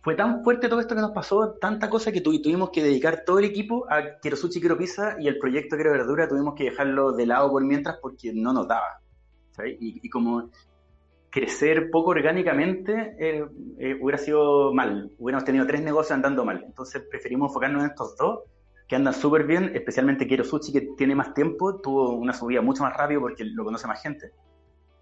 fue 0.00 0.14
tan 0.14 0.42
fuerte 0.42 0.70
todo 0.70 0.80
esto 0.80 0.94
que 0.94 1.02
nos 1.02 1.10
pasó, 1.10 1.58
tanta 1.60 1.90
cosa 1.90 2.10
que 2.10 2.22
tuvimos 2.22 2.70
que 2.70 2.82
dedicar 2.82 3.24
todo 3.26 3.40
el 3.40 3.44
equipo 3.44 3.84
a 3.90 4.18
Quiero 4.22 4.38
Sushi, 4.38 4.58
Quiero 4.58 4.78
Pizza 4.78 5.16
y 5.20 5.28
el 5.28 5.38
proyecto 5.38 5.76
Quiero 5.76 5.92
Verdura 5.92 6.26
tuvimos 6.26 6.54
que 6.54 6.64
dejarlo 6.64 7.12
de 7.12 7.26
lado 7.26 7.50
por 7.50 7.62
mientras 7.62 7.98
porque 8.00 8.32
no 8.32 8.54
nos 8.54 8.66
daba. 8.68 9.02
Y, 9.78 10.08
como 10.08 10.48
crecer 11.30 11.90
poco 11.90 12.10
orgánicamente 12.10 13.16
eh, 13.18 13.44
eh, 13.78 13.98
hubiera 14.00 14.18
sido 14.18 14.72
mal, 14.72 15.10
hubiéramos 15.18 15.44
tenido 15.44 15.66
tres 15.66 15.82
negocios 15.82 16.12
andando 16.12 16.44
mal. 16.44 16.62
Entonces 16.64 17.02
preferimos 17.10 17.50
enfocarnos 17.50 17.84
en 17.84 17.90
estos 17.90 18.16
dos 18.16 18.40
que 18.88 18.96
andan 18.96 19.12
súper 19.12 19.44
bien, 19.44 19.72
especialmente 19.74 20.26
Quiero 20.26 20.44
Sushi 20.44 20.72
que 20.72 20.80
tiene 20.96 21.14
más 21.14 21.34
tiempo, 21.34 21.78
tuvo 21.80 22.12
una 22.12 22.32
subida 22.32 22.62
mucho 22.62 22.82
más 22.82 22.96
rápido 22.96 23.20
porque 23.20 23.44
lo 23.44 23.64
conoce 23.64 23.86
más 23.86 24.02
gente. 24.02 24.32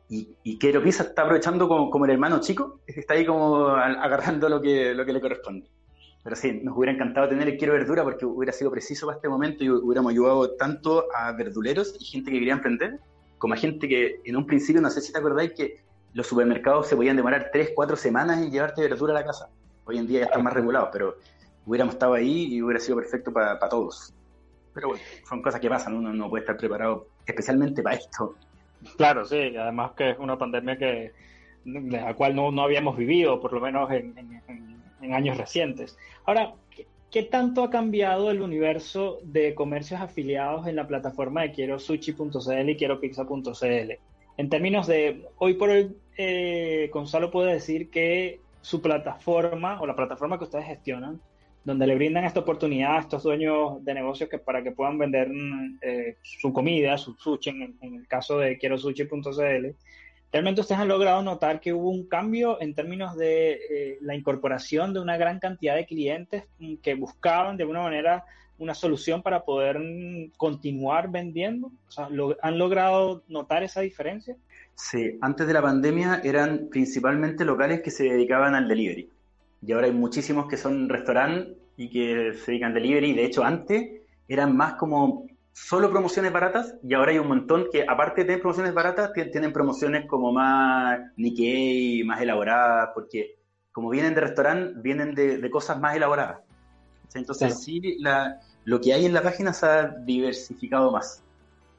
Y, 0.09 0.37
y 0.43 0.59
Quiero 0.59 0.83
Pizza 0.83 1.05
está 1.05 1.23
aprovechando 1.23 1.69
como, 1.69 1.91
como, 1.91 2.05
el 2.05 2.13
hermano 2.13 2.41
chico, 2.41 2.81
está 2.87 3.15
ahí 3.15 3.25
como 3.25 3.69
agarrando 3.69 4.49
lo 4.49 4.61
que, 4.61 4.93
lo 4.93 5.07
que 5.07 5.13
le 5.13 5.21
corresponde. 5.21 5.69
Pero 6.25 6.35
sí, 6.35 6.61
nos 6.65 6.77
hubiera 6.77 6.93
encantado 6.93 7.29
tener 7.29 7.47
el 7.47 7.57
Quiero 7.57 7.75
Verdura 7.75 8.03
porque 8.03 8.27
hubiera 8.27 8.53
sido 8.53 8.73
preciso 8.73 9.07
para 9.07 9.17
este 9.17 9.29
momento 9.29 9.63
y 9.63 9.71
hubiéramos 9.71 10.11
ayudado 10.11 10.57
tanto 10.57 11.05
a 11.15 11.31
verduleros 11.31 11.97
y 12.01 12.05
gente 12.05 12.33
que 12.33 12.39
quería 12.39 12.55
emprender, 12.55 12.99
como 13.39 13.55
a 13.55 13.57
gente 13.57 13.87
que 13.87 14.21
en 14.25 14.37
un 14.37 14.45
principio, 14.45 14.83
no 14.83 14.91
sé 14.91 15.01
si 15.01 15.13
te 15.13 15.19
acordáis, 15.21 15.53
que 15.53 15.87
los 16.17 16.27
supermercados 16.27 16.89
se 16.89 16.97
podían 16.97 17.15
demorar 17.15 17.51
3, 17.53 17.73
4 17.75 17.95
semanas 17.95 18.39
en 18.39 18.51
llevarte 18.51 18.81
verdura 18.81 19.13
a 19.13 19.21
la 19.21 19.27
casa. 19.27 19.51
Hoy 19.85 19.99
en 19.99 20.07
día 20.07 20.21
ya 20.21 20.25
están 20.25 20.43
más 20.43 20.55
regulados, 20.55 20.89
pero 20.91 21.17
hubiéramos 21.67 21.95
estado 21.95 22.15
ahí 22.15 22.55
y 22.55 22.63
hubiera 22.63 22.81
sido 22.81 22.97
perfecto 22.97 23.31
para 23.31 23.59
todos. 23.69 24.15
Pero 24.73 24.89
bueno, 24.89 25.05
son 25.29 25.43
cosas 25.43 25.61
que 25.61 25.69
pasan, 25.69 25.95
uno 25.95 26.15
no 26.15 26.31
puede 26.31 26.41
estar 26.41 26.57
preparado 26.57 27.09
especialmente 27.27 27.83
para 27.83 27.97
esto. 27.97 28.35
Claro, 28.97 29.27
sí, 29.27 29.55
además 29.59 29.93
que 29.93 30.13
es 30.13 30.19
una 30.19 30.39
pandemia 30.39 30.79
que 30.79 31.13
de 31.65 32.01
la 32.01 32.15
cual 32.15 32.35
no, 32.35 32.63
habíamos 32.63 32.97
vivido, 32.97 33.39
por 33.39 33.53
lo 33.53 33.61
menos 33.61 33.91
en, 33.91 35.13
años 35.13 35.37
recientes. 35.37 35.99
Ahora, 36.25 36.55
¿qué, 37.11 37.23
tanto 37.25 37.63
ha 37.63 37.69
cambiado 37.69 38.31
el 38.31 38.41
universo 38.41 39.19
de 39.23 39.55
comercios 39.55 40.01
afiliados 40.01 40.67
en 40.67 40.77
la 40.77 40.89
plataforma 40.89 41.43
de 41.43 41.53
quiero 41.53 41.79
sushi.cl 41.79 42.71
y 42.71 42.77
quiero 42.77 43.01
pizza.cl? 43.01 43.93
En 44.39 44.49
términos 44.49 44.87
de, 44.87 45.29
hoy 45.39 45.55
por 45.55 45.69
hoy, 45.71 45.95
eh, 46.17 46.91
Gonzalo 46.93 47.31
puede 47.31 47.55
decir 47.55 47.91
que 47.91 48.41
su 48.61 48.81
plataforma 48.83 49.81
o 49.81 49.87
la 49.87 49.95
plataforma 49.95 50.39
que 50.39 50.45
ustedes 50.45 50.67
gestionan 50.67 51.21
donde 51.67 51.87
le 51.89 51.97
brindan 51.97 52.25
esta 52.25 52.41
oportunidad 52.41 52.97
a 52.97 53.01
estos 53.01 53.25
dueños 53.25 53.85
de 53.85 53.93
negocios 53.93 54.31
que 54.31 54.39
para 54.39 54.63
que 54.63 54.71
puedan 54.71 54.99
vender 54.99 55.29
eh, 55.83 56.17
su 56.23 56.53
comida, 56.53 56.97
su 56.97 57.15
sushi, 57.15 57.51
en, 57.51 57.77
el 57.81 58.07
caso 58.07 58.39
de 58.39 58.57
quiero 58.57 58.79
sushi.cl, 58.79 59.75
realmente 60.33 60.61
ustedes 60.61 60.81
han 60.81 60.87
logrado 60.87 61.23
notar 61.23 61.61
que 61.61 61.73
hubo 61.73 61.91
un 61.91 62.07
cambio 62.07 62.61
en 62.61 62.73
términos 62.73 63.17
de 63.17 63.59
eh, 63.69 63.99
la 64.01 64.15
incorporación 64.15 64.95
de 64.95 65.01
una 65.01 65.17
gran 65.17 65.41
cantidad 65.41 65.75
de 65.75 65.87
clientes 65.87 66.45
que 66.83 66.95
buscaban 66.95 67.57
de 67.57 67.65
alguna 67.65 67.83
manera 67.83 68.25
una 68.59 68.75
solución 68.75 69.23
para 69.23 69.45
poder 69.45 69.81
continuar 70.37 71.11
vendiendo? 71.11 71.73
O 71.89 71.91
sea, 71.91 72.09
¿Han 72.43 72.59
logrado 72.59 73.25
notar 73.27 73.65
esa 73.65 73.81
diferencia? 73.81 74.37
Sí, 74.77 75.19
antes 75.23 75.47
de 75.47 75.53
la 75.53 75.63
pandemia 75.63 76.21
eran 76.23 76.69
principalmente 76.71 77.45
locales 77.45 77.81
que 77.81 77.91
se 77.91 78.05
dedicaban 78.05 78.55
al 78.55 78.69
delivery 78.69 79.11
y 79.63 79.73
ahora 79.73 79.87
hay 79.87 79.93
muchísimos 79.93 80.47
que 80.47 80.57
son 80.57 80.89
restaurantes 80.89 81.57
y 81.77 81.91
que 81.91 82.35
se 82.35 82.53
dedican 82.53 82.75
delivery. 82.75 83.15
De 83.15 83.25
hecho, 83.25 83.45
antes 83.45 84.03
eran 84.29 84.57
más 84.57 84.75
como 84.75 85.27
solo 85.53 85.91
promociones 85.91 86.33
baratas 86.33 86.77
y 86.83 86.95
ahora 86.95 87.13
hay 87.13 87.19
un 87.19 87.29
montón 87.29 87.67
que, 87.73 87.85
aparte 87.89 88.21
de 88.21 88.27
tener 88.27 88.41
promociones 88.41 88.75
baratas, 88.75 89.13
tienen 89.13 89.53
promociones 89.53 90.07
como 90.07 90.33
más 90.33 91.01
Nikkei, 91.17 92.05
más 92.05 92.21
elaboradas, 92.21 92.91
porque 92.95 93.37
como 93.73 93.91
vienen 93.91 94.15
de 94.15 94.21
restaurante, 94.21 94.75
vienen 94.81 95.15
de, 95.15 95.51
cosas 95.51 95.81
más 95.81 95.97
elaboradas. 95.97 96.41
Entonces, 97.15 97.61
sí, 97.61 97.97
la, 98.01 98.41
lo 98.65 98.81
que 98.81 98.93
hay 98.93 99.07
en 99.07 99.15
la 99.15 99.23
página 99.23 99.53
se 99.53 99.67
ha 99.67 99.89
diversificado 99.89 100.91
más. 100.91 101.23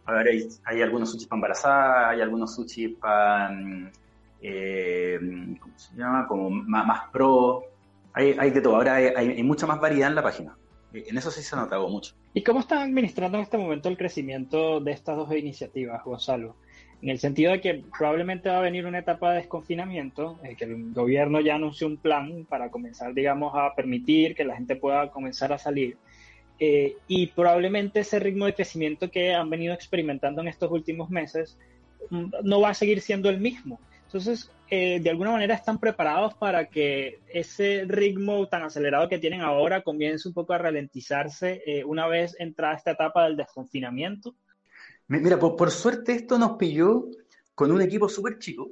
A 0.08 0.14
ver, 0.14 0.28
hay, 0.64 0.82
algunos 0.82 1.12
sushi 1.12 1.26
para 1.26 1.38
embarazada, 1.38 2.10
hay 2.10 2.22
algunos 2.22 2.56
sushi 2.56 2.88
para, 2.88 3.50
mm, 3.50 3.92
eh, 4.42 5.20
¿cómo 5.60 5.78
se 5.78 5.96
llama? 5.98 6.26
Como 6.28 6.50
más, 6.50 7.10
pro. 7.12 7.64
Hay, 8.14 8.34
hay, 8.40 8.52
de 8.52 8.62
todo. 8.62 8.78
Ahora 8.78 8.96
hay, 8.96 9.44
mucha 9.44 9.68
más 9.68 9.82
variedad 9.82 10.08
en 10.10 10.16
la 10.16 10.24
página. 10.24 10.58
En 10.94 11.18
eso 11.18 11.30
sí 11.30 11.42
se 11.42 11.54
ha 11.56 11.60
notado 11.60 11.90
mucho. 11.90 12.16
¿Y 12.34 12.42
cómo 12.42 12.62
están 12.62 12.80
administrando 12.80 13.38
en 13.38 13.44
este 13.44 13.58
momento 13.58 13.90
el 13.90 13.98
crecimiento 13.98 14.80
de 14.80 14.94
estas 14.94 15.18
dos 15.18 15.30
iniciativas, 15.36 16.02
Gonzalo? 16.06 16.56
En 17.02 17.10
el 17.10 17.20
sentido 17.20 17.52
de 17.52 17.60
que 17.60 17.84
probablemente 17.96 18.50
va 18.50 18.60
a 18.60 18.62
venir 18.62 18.86
una 18.86 19.00
etapa 19.00 19.32
de 19.32 19.40
desconfinamiento, 19.40 20.40
que 20.58 20.64
el 20.64 20.94
gobierno 20.94 21.42
ya 21.42 21.56
anunció 21.56 21.86
un 21.86 21.98
plan 21.98 22.46
para 22.48 22.72
comenzar, 22.72 23.14
digamos, 23.14 23.54
a 23.56 23.76
permitir 23.76 24.36
que 24.36 24.46
la 24.46 24.56
gente 24.56 24.78
pueda 24.78 25.12
comenzar 25.12 25.52
a 25.52 25.58
salir. 25.58 25.98
Eh, 26.60 26.98
y 27.08 27.28
probablemente 27.28 28.00
ese 28.00 28.20
ritmo 28.20 28.46
de 28.46 28.56
crecimiento 28.56 29.12
que 29.12 29.34
han 29.34 29.50
venido 29.50 29.74
experimentando 29.74 30.42
en 30.42 30.48
estos 30.48 30.72
últimos 30.72 31.10
meses 31.10 31.58
mm, 32.10 32.32
no 32.44 32.62
va 32.62 32.70
a 32.70 32.74
seguir 32.74 33.02
siendo 33.02 33.30
el 33.30 33.40
mismo. 33.40 33.80
Entonces, 34.06 34.50
eh, 34.70 35.00
de 35.00 35.10
alguna 35.10 35.32
manera 35.32 35.54
están 35.54 35.80
preparados 35.80 36.34
para 36.34 36.66
que 36.66 37.20
ese 37.28 37.84
ritmo 37.88 38.48
tan 38.48 38.64
acelerado 38.64 39.08
que 39.08 39.20
tienen 39.20 39.42
ahora 39.42 39.82
comience 39.82 40.28
un 40.28 40.34
poco 40.34 40.54
a 40.54 40.58
ralentizarse 40.58 41.62
una 41.86 42.08
vez 42.08 42.36
entrada 42.40 42.76
esta 42.76 42.92
etapa 42.92 43.26
del 43.26 43.38
desconfinamiento. 43.38 44.34
Mira, 45.08 45.40
por, 45.40 45.72
suerte 45.72 46.14
esto 46.14 46.38
nos 46.38 46.58
pilló 46.58 47.06
con 47.56 47.72
un 47.72 47.82
equipo 47.82 48.10
súper 48.10 48.40
chico 48.40 48.72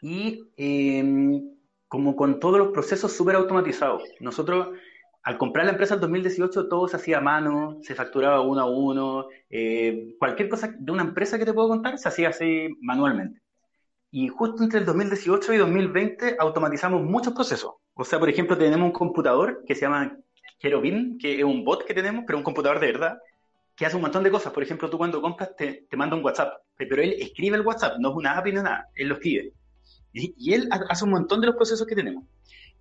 y 0.00 0.40
em, 0.56 1.58
como 1.88 2.16
con 2.16 2.40
todos 2.40 2.58
los 2.58 2.68
procesos 2.68 3.12
súper 3.12 3.36
automatizados. 3.36 4.02
Nosotros, 4.20 4.68
al 5.22 5.38
comprar 5.38 5.66
la 5.66 5.72
empresa 5.72 5.94
en 5.94 6.00
2018, 6.00 6.68
todo 6.68 6.88
se 6.88 6.96
hacía 6.96 7.18
a 7.18 7.20
mano, 7.20 7.78
se 7.82 7.94
facturaba 7.94 8.40
uno 8.40 8.60
a 8.60 8.66
uno, 8.70 9.26
eh, 9.50 10.14
cualquier 10.18 10.48
cosa 10.48 10.74
de 10.78 10.92
una 10.92 11.02
empresa 11.02 11.38
que 11.38 11.44
te 11.44 11.52
puedo 11.52 11.68
contar 11.68 11.98
se 11.98 12.08
hacía 12.08 12.30
así 12.30 12.68
manualmente. 12.80 13.40
Y 14.10 14.28
justo 14.28 14.62
entre 14.62 14.80
el 14.80 14.86
2018 14.86 15.52
y 15.52 15.56
2020 15.58 16.36
automatizamos 16.38 17.02
muchos 17.02 17.34
procesos. 17.34 17.74
O 17.94 18.04
sea, 18.04 18.18
por 18.18 18.30
ejemplo, 18.30 18.56
tenemos 18.56 18.86
un 18.86 18.92
computador 18.92 19.64
que 19.66 19.74
se 19.74 19.82
llama 19.82 20.16
Cherubin, 20.60 21.18
que 21.18 21.38
es 21.38 21.44
un 21.44 21.64
bot 21.64 21.84
que 21.84 21.94
tenemos, 21.94 22.24
pero 22.26 22.38
un 22.38 22.44
computador 22.44 22.80
de 22.80 22.86
verdad, 22.86 23.18
que 23.76 23.86
hace 23.86 23.96
un 23.96 24.02
montón 24.02 24.24
de 24.24 24.30
cosas. 24.30 24.52
Por 24.52 24.62
ejemplo, 24.62 24.88
tú 24.88 24.98
cuando 24.98 25.20
compras 25.20 25.54
te, 25.56 25.86
te 25.90 25.96
manda 25.96 26.16
un 26.16 26.24
WhatsApp, 26.24 26.54
pero 26.76 27.02
él 27.02 27.14
escribe 27.18 27.56
el 27.56 27.66
WhatsApp, 27.66 27.98
no 27.98 28.10
es 28.10 28.16
una 28.16 28.38
app 28.38 28.46
ni 28.46 28.52
nada, 28.52 28.88
él 28.94 29.08
lo 29.08 29.14
escribe. 29.14 29.52
Y, 30.12 30.54
él 30.54 30.68
hace 30.70 31.04
un 31.04 31.10
montón 31.10 31.40
de 31.40 31.46
los 31.46 31.56
procesos 31.56 31.86
que 31.86 31.94
tenemos. 31.94 32.24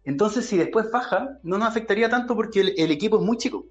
Entonces, 0.08 0.46
si 0.46 0.56
después 0.56 0.90
baja, 0.90 1.38
no 1.44 1.58
nos 1.58 1.68
afectaría 1.68 2.10
tanto 2.10 2.34
porque 2.34 2.62
el, 2.62 2.92
equipo 2.92 3.18
es 3.18 3.26
muy 3.26 3.36
chico, 3.36 3.66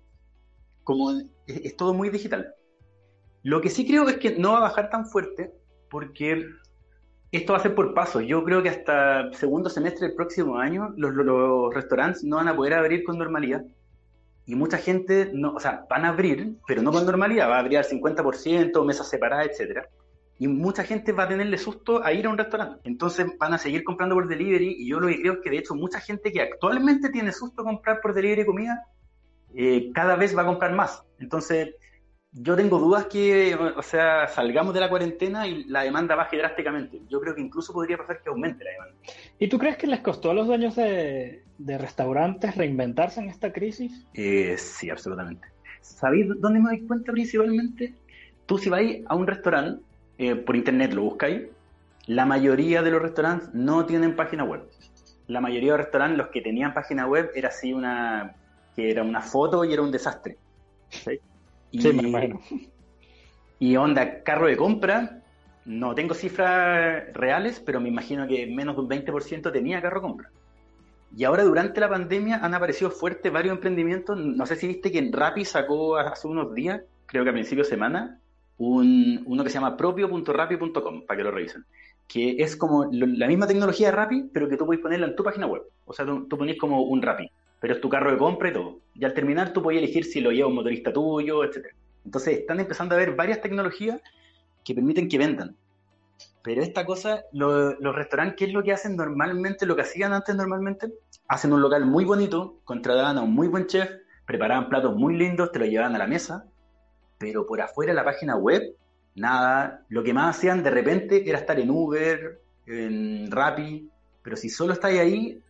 como 0.85 1.11
es, 1.47 1.77
todo 1.79 1.95
muy 1.95 2.11
digital. 2.11 2.55
Lo 3.43 3.63
que 3.63 3.71
sí 3.71 3.87
creo 3.87 4.07
es 4.07 4.19
que 4.19 4.37
no 4.37 4.53
va 4.53 4.59
a 4.59 4.69
bajar 4.69 4.91
tan 4.91 5.07
fuerte 5.07 5.55
porque 5.89 6.45
esto 7.33 7.55
va 7.55 7.59
a 7.59 7.63
ser 7.63 7.75
por 7.75 7.95
paso. 7.95 8.21
Yo 8.21 8.45
creo 8.45 8.63
que 8.63 8.69
hasta 8.69 9.33
segundo 9.33 9.71
semestre 9.71 10.09
del 10.09 10.15
próximo 10.15 10.59
año 10.59 10.93
los, 10.99 11.15
los 11.15 11.75
restaurantes 11.75 12.23
no 12.23 12.37
van 12.37 12.49
a 12.49 12.57
poder 12.57 12.75
abrir 12.75 13.03
con 13.03 13.17
normalidad 13.17 13.65
y 14.45 14.57
mucha 14.57 14.77
gente, 14.77 15.31
no, 15.33 15.55
o 15.55 15.61
sea, 15.61 15.87
van 15.89 16.05
a 16.05 16.11
abrir, 16.11 16.59
pero 16.67 16.83
no 16.83 16.93
con 16.93 17.07
normalidad, 17.07 17.49
va 17.49 17.57
a 17.57 17.61
abrir 17.61 17.79
al 17.79 17.87
50%, 17.87 18.85
mesas 18.85 19.09
separadas, 19.09 19.49
etcétera. 19.53 19.89
Y 20.39 20.49
mucha 20.49 20.85
gente 20.85 21.13
va 21.13 21.25
a 21.25 21.29
tenerle 21.29 21.57
susto 21.57 22.05
a 22.05 22.13
ir 22.13 22.27
a 22.27 22.31
un 22.31 22.39
restaurante. 22.39 22.81
Entonces 22.85 23.27
van 23.39 23.55
a 23.55 23.59
seguir 23.59 23.85
comprando 23.85 24.15
por 24.15 24.29
delivery. 24.29 24.77
Y 24.79 24.89
yo 24.89 25.01
lo 25.01 25.09
que 25.09 25.21
creo 25.21 25.33
es 25.35 25.39
que, 25.43 25.51
de 25.51 25.59
hecho, 25.59 25.75
mucha 25.75 26.01
gente 26.01 26.31
que 26.31 26.43
actualmente 26.43 27.09
tiene 27.09 27.33
susto 27.33 27.63
a 27.63 27.65
comprar 27.65 28.01
por 28.01 28.13
delivery 28.13 28.45
comida, 28.45 28.85
eh, 29.55 29.91
cada 29.95 30.17
vez 30.17 30.37
va 30.37 30.43
a 30.43 30.47
comprar 30.47 30.75
más. 30.75 31.03
Entonces, 31.19 31.75
yo 32.39 32.55
tengo 32.55 32.79
dudas 32.79 33.07
que, 33.07 33.55
o 33.55 33.83
sea, 33.83 34.29
salgamos 34.29 34.75
de 34.75 34.81
la 34.81 34.91
cuarentena 34.91 35.47
y 35.47 35.65
la 35.65 35.83
demanda 35.83 36.15
baje 36.15 36.37
drásticamente. 36.37 37.01
Yo 37.09 37.19
creo 37.19 37.35
que 37.35 37.41
incluso 37.41 37.73
podría 37.73 37.97
pasar 37.97 38.21
que 38.23 38.29
aumente 38.29 38.63
la 38.63 38.73
demanda. 38.73 38.95
¿Y 39.39 39.49
tú 39.49 39.59
crees 39.59 39.79
que 39.79 39.87
les 39.87 40.01
costó 40.01 40.31
a 40.31 40.35
los 40.35 40.47
dueños 40.47 40.77
de, 40.77 41.43
restaurantes 41.59 42.55
reinventarse 42.55 43.21
en 43.21 43.31
esta 43.31 43.53
crisis? 43.53 44.07
Eh, 44.13 44.57
sí, 44.59 44.91
absolutamente. 44.91 45.49
¿Sabéis 45.81 46.27
dónde 46.39 46.61
me 46.61 46.69
doy 46.71 46.87
cuenta 46.87 47.11
principalmente? 47.13 47.95
Tú 48.45 48.59
si 48.59 48.69
vais 48.69 49.03
a 49.07 49.15
un 49.15 49.27
restaurante, 49.27 49.83
eh, 50.19 50.35
por 50.35 50.57
internet 50.57 50.93
lo 50.93 51.03
buscáis, 51.03 51.43
la 52.07 52.25
mayoría 52.25 52.83
de 52.83 52.91
los 52.91 53.03
restaurantes 53.03 53.53
no 53.53 53.85
tienen 53.85 54.17
página 54.17 54.45
web. 54.45 54.63
La 55.27 55.41
mayoría 55.41 55.73
de 55.73 55.79
los 55.79 55.85
restaurantes, 55.87 56.19
los 56.19 56.29
que 56.29 56.41
tenían 56.41 56.73
página 56.73 57.07
web, 57.07 57.31
era 57.35 57.49
así 57.49 57.73
una, 57.73 58.35
que 58.75 58.91
era 58.91 59.03
una 59.03 59.21
foto 59.21 59.65
y 59.65 59.73
era 59.73 59.83
un 59.83 59.91
desastre. 59.91 60.37
¿sí? 60.91 61.21
Y, 61.73 61.81
sí, 61.83 61.93
me 61.93 62.39
Y 63.59 63.77
onda, 63.77 64.23
carro 64.23 64.47
de 64.47 64.57
compra, 64.57 65.23
no 65.65 65.95
tengo 65.95 66.15
cifras 66.15 67.13
reales, 67.13 67.61
pero 67.65 67.81
me 67.81 67.89
imagino 67.89 68.27
que 68.29 68.47
menos 68.47 68.77
de 68.77 68.83
un 68.83 68.89
20% 68.89 69.53
tenía 69.53 69.83
carro 69.83 70.01
de 70.01 70.07
compra. 70.07 70.31
Y 71.17 71.25
ahora 71.25 71.45
durante 71.45 71.81
la 71.81 71.89
pandemia 71.89 72.37
han 72.43 72.55
aparecido 72.55 72.91
fuertes 72.91 73.33
varios 73.33 73.55
emprendimientos. 73.55 74.19
No 74.19 74.47
sé 74.47 74.57
si 74.57 74.69
viste 74.69 74.93
que 74.93 75.11
Rappi 75.13 75.45
sacó 75.45 75.97
hace 75.97 76.29
unos 76.29 76.55
días, 76.55 76.83
creo 77.07 77.25
que 77.25 77.31
a 77.31 77.33
principio 77.33 77.65
de 77.65 77.71
semana, 77.71 78.21
un, 78.59 79.23
uno 79.27 79.45
que 79.45 79.51
se 79.51 79.55
llama 79.55 79.77
propio.rappi.com, 79.77 81.07
para 81.07 81.17
que 81.17 81.25
lo 81.25 81.31
revisen. 81.31 81.65
Que 82.09 82.37
es 82.39 82.57
como 82.57 82.89
la 82.93 83.27
misma 83.27 83.47
tecnología 83.47 83.89
de 83.89 83.97
Rappi, 83.97 84.31
pero 84.33 84.49
que 84.49 84.57
tú 84.57 84.65
puedes 84.65 84.83
ponerla 84.83 85.07
en 85.07 85.17
tu 85.17 85.25
página 85.25 85.47
web. 85.47 85.63
O 85.85 85.93
sea, 85.93 86.07
tú, 86.07 86.29
pones 86.29 86.59
como 86.59 86.83
un 86.83 87.03
Rappi 87.03 87.31
pero 87.61 87.75
es 87.75 87.81
tu 87.81 87.89
carro 87.89 88.11
de 88.11 88.19
compra 88.19 88.51
y 88.51 88.53
todo. 88.53 88.81
Y 88.95 89.05
al 89.05 89.15
terminar 89.15 89.53
tú 89.53 89.63
puedes 89.63 89.83
elegir 89.83 90.05
si 90.05 90.21
lo 90.21 90.31
lleva 90.31 90.49
un 90.49 90.55
motorista 90.55 90.93
tuyo, 90.93 91.45
etc. 91.45 91.75
Entonces 92.05 92.39
están 92.39 92.61
empezando 92.61 92.95
a 92.95 92.99
ver 92.99 93.15
varias 93.15 93.41
tecnologías 93.41 94.01
que 94.65 94.75
permiten 94.75 95.09
que 95.09 95.19
vendan. 95.19 95.57
Pero 96.43 96.63
esta 96.63 96.87
cosa, 96.87 97.25
los 97.33 97.77
restaurantes, 97.81 98.37
¿qué 98.37 98.45
es 98.45 98.53
lo 98.53 98.63
que 98.63 98.73
hacen 98.73 98.97
normalmente? 98.97 99.67
Lo 99.67 99.75
que 99.75 99.83
hacían 99.83 100.13
antes 100.13 100.35
normalmente, 100.37 100.93
hacen 101.27 101.53
un 101.53 101.61
local 101.61 101.87
muy 101.87 102.05
bonito, 102.05 102.61
contrataban 102.65 103.19
a 103.19 103.23
un 103.23 103.35
muy 103.35 103.49
buen 103.49 103.67
chef, 103.67 103.91
preparaban 104.27 104.69
platos 104.69 104.95
muy 104.95 105.17
lindos, 105.17 105.51
te 105.51 105.59
lo 105.59 105.67
llevaban 105.67 105.97
a 105.97 105.99
la 105.99 106.07
mesa, 106.07 106.45
pero 107.19 107.47
por 107.47 107.61
afuera 107.61 107.93
de 107.93 107.97
la 107.97 108.05
página 108.05 108.37
web, 108.37 108.63
nada. 109.15 109.85
Lo 109.89 110.03
que 110.03 110.15
más 110.15 110.37
hacían 110.37 110.63
de 110.63 110.71
repente 110.71 111.29
era 111.29 111.39
estar 111.39 111.59
en 111.59 111.71
Uber, 111.71 112.41
en 112.67 113.31
Rappi, 113.31 113.89
pero 114.23 114.37
si 114.37 114.49
solo 114.49 114.73
estáis 114.73 115.01
ahí, 115.01 115.41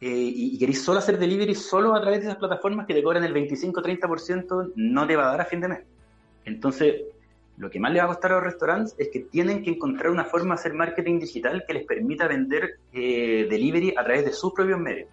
eh, 0.00 0.32
y, 0.36 0.58
queréis 0.58 0.82
solo 0.82 0.98
hacer 0.98 1.18
delivery 1.18 1.54
solo 1.54 1.94
a 1.94 2.00
través 2.00 2.20
de 2.20 2.26
esas 2.26 2.38
plataformas 2.38 2.86
que 2.86 2.94
te 2.94 3.02
cobran 3.02 3.24
el 3.24 3.32
25-30%, 3.32 4.72
no 4.76 5.06
te 5.06 5.16
va 5.16 5.28
a 5.28 5.30
dar 5.30 5.40
a 5.40 5.44
fin 5.46 5.60
de 5.60 5.68
mes. 5.68 5.80
Entonces, 6.44 7.02
lo 7.56 7.70
que 7.70 7.78
más 7.78 7.92
le 7.92 8.00
va 8.00 8.06
a 8.06 8.08
costar 8.08 8.32
a 8.32 8.34
los 8.34 8.44
restaurantes 8.44 8.94
es 8.98 9.08
que 9.08 9.20
tienen 9.20 9.62
que 9.62 9.70
encontrar 9.70 10.10
una 10.10 10.24
forma 10.24 10.54
de 10.54 10.60
hacer 10.60 10.74
marketing 10.74 11.20
digital 11.20 11.64
que 11.66 11.74
les 11.74 11.86
permita 11.86 12.26
vender 12.26 12.80
eh, 12.92 13.46
delivery 13.48 13.94
a 13.96 14.04
través 14.04 14.24
de 14.24 14.32
sus 14.32 14.52
propios 14.52 14.80
medios. 14.80 15.08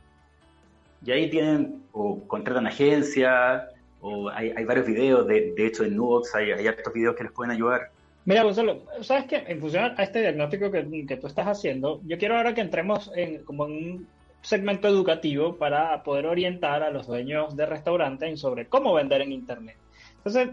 Y 1.06 1.12
ahí 1.12 1.30
tienen, 1.30 1.84
o 1.92 2.28
contratan 2.28 2.68
agencias, 2.68 3.64
o 4.02 4.30
hay, 4.30 4.64
varios 4.66 4.86
videos, 4.86 5.28
de, 5.28 5.54
de 5.56 5.66
hecho 5.66 5.84
en 5.84 5.96
Nubox 5.96 6.36
hay, 6.36 6.52
hay 6.52 6.68
hartos 6.68 6.94
videos 6.94 7.16
que 7.16 7.24
les 7.24 7.32
pueden 7.32 7.52
ayudar. 7.52 7.92
Mira, 8.26 8.44
Gonzalo, 8.44 8.84
¿sabes 9.02 9.26
qué? 9.26 9.44
En 9.48 9.60
función 9.60 9.94
a 9.98 10.04
este 10.04 10.22
diagnóstico 10.22 10.70
que, 10.70 11.06
que, 11.08 11.18
tú 11.18 11.28
estás 11.28 11.48
haciendo, 11.48 12.02
yo 12.06 12.18
quiero 12.20 12.38
ahora 12.38 12.54
que 12.54 12.62
entremos 12.62 13.12
en, 13.16 13.44
como 13.44 13.66
en 13.66 13.72
un 13.72 14.08
segmento 14.42 14.88
educativo 14.88 15.56
para 15.56 16.04
poder 16.04 16.28
orientar 16.28 16.84
a 16.84 16.92
los 16.92 17.08
dueños 17.08 17.56
de 17.56 17.66
restaurantes 17.66 18.40
sobre 18.40 18.68
cómo 18.68 18.94
vender 18.94 19.22
en 19.22 19.32
Internet. 19.32 19.78
Entonces, 20.18 20.50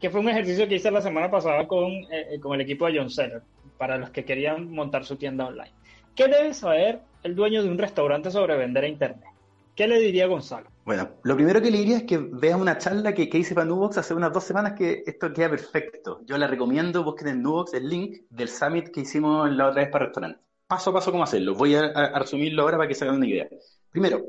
que 0.00 0.10
fue 0.10 0.20
un 0.20 0.28
ejercicio 0.28 0.68
que 0.68 0.74
hice 0.74 0.90
la 0.90 1.00
semana 1.00 1.30
pasada 1.30 1.66
con, 1.66 1.90
eh, 1.90 2.26
eh, 2.32 2.40
con 2.40 2.54
el 2.54 2.60
equipo 2.60 2.86
de 2.86 2.98
John 2.98 3.08
Seller, 3.08 3.40
para 3.78 3.96
los 3.96 4.10
que 4.10 4.24
querían 4.24 4.70
montar 4.70 5.04
su 5.04 5.16
tienda 5.16 5.46
online. 5.46 5.72
¿Qué 6.14 6.28
debe 6.28 6.52
saber 6.52 7.00
el 7.22 7.34
dueño 7.34 7.62
de 7.62 7.70
un 7.70 7.78
restaurante 7.78 8.30
sobre 8.30 8.56
vender 8.56 8.84
a 8.84 8.88
Internet? 8.88 9.35
¿Qué 9.76 9.86
le 9.86 10.00
diría 10.00 10.26
Gonzalo? 10.26 10.70
Bueno, 10.84 11.10
lo 11.22 11.36
primero 11.36 11.62
que 11.62 11.70
le 11.70 11.78
diría 11.78 11.98
es 11.98 12.04
que 12.04 12.18
vea 12.18 12.56
una 12.56 12.78
charla 12.78 13.14
que, 13.14 13.28
que 13.28 13.38
hice 13.38 13.54
para 13.54 13.66
Nubox 13.66 13.98
hace 13.98 14.14
unas 14.14 14.32
dos 14.32 14.42
semanas 14.42 14.72
que 14.72 15.04
esto 15.06 15.32
queda 15.32 15.50
perfecto. 15.50 16.22
Yo 16.24 16.36
la 16.38 16.48
recomiendo, 16.48 17.04
busquen 17.04 17.28
en 17.28 17.42
Nubox 17.42 17.74
el 17.74 17.88
link 17.88 18.22
del 18.30 18.48
summit 18.48 18.88
que 18.88 19.02
hicimos 19.02 19.48
la 19.50 19.68
otra 19.68 19.82
vez 19.82 19.90
para 19.90 20.06
restaurantes 20.06 20.46
paso 20.66 20.90
a 20.90 20.94
paso 20.94 21.12
cómo 21.12 21.24
hacerlo. 21.24 21.54
Voy 21.54 21.74
a, 21.74 22.18
resumirlo 22.18 22.62
ahora 22.62 22.76
para 22.76 22.88
que 22.88 22.94
se 22.94 23.04
hagan 23.04 23.16
una 23.16 23.26
idea. 23.26 23.48
Primero, 23.90 24.24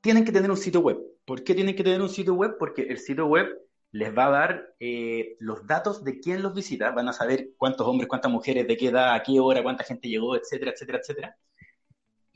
tienen 0.00 0.24
que 0.24 0.32
tener 0.32 0.50
un 0.50 0.56
sitio 0.56 0.80
web. 0.80 0.98
¿Por 1.24 1.42
qué 1.44 1.54
tienen 1.54 1.76
que 1.76 1.84
tener 1.84 2.00
un 2.00 2.08
sitio 2.08 2.34
web? 2.34 2.56
Porque 2.58 2.82
el 2.82 2.98
sitio 2.98 3.26
web 3.26 3.46
les 3.90 4.16
va 4.16 4.26
a 4.26 4.30
dar 4.30 4.74
eh, 4.80 5.36
los 5.38 5.66
datos 5.66 6.04
de 6.04 6.20
quién 6.20 6.42
los 6.42 6.54
visita, 6.54 6.90
van 6.90 7.08
a 7.08 7.12
saber 7.12 7.50
cuántos 7.56 7.86
hombres, 7.86 8.08
cuántas 8.08 8.30
mujeres, 8.30 8.66
de 8.66 8.76
qué 8.76 8.88
edad, 8.88 9.14
a 9.14 9.22
qué 9.22 9.40
hora, 9.40 9.62
cuánta 9.62 9.84
gente 9.84 10.08
llegó, 10.08 10.36
etcétera, 10.36 10.72
etcétera, 10.72 10.98
etcétera. 10.98 11.36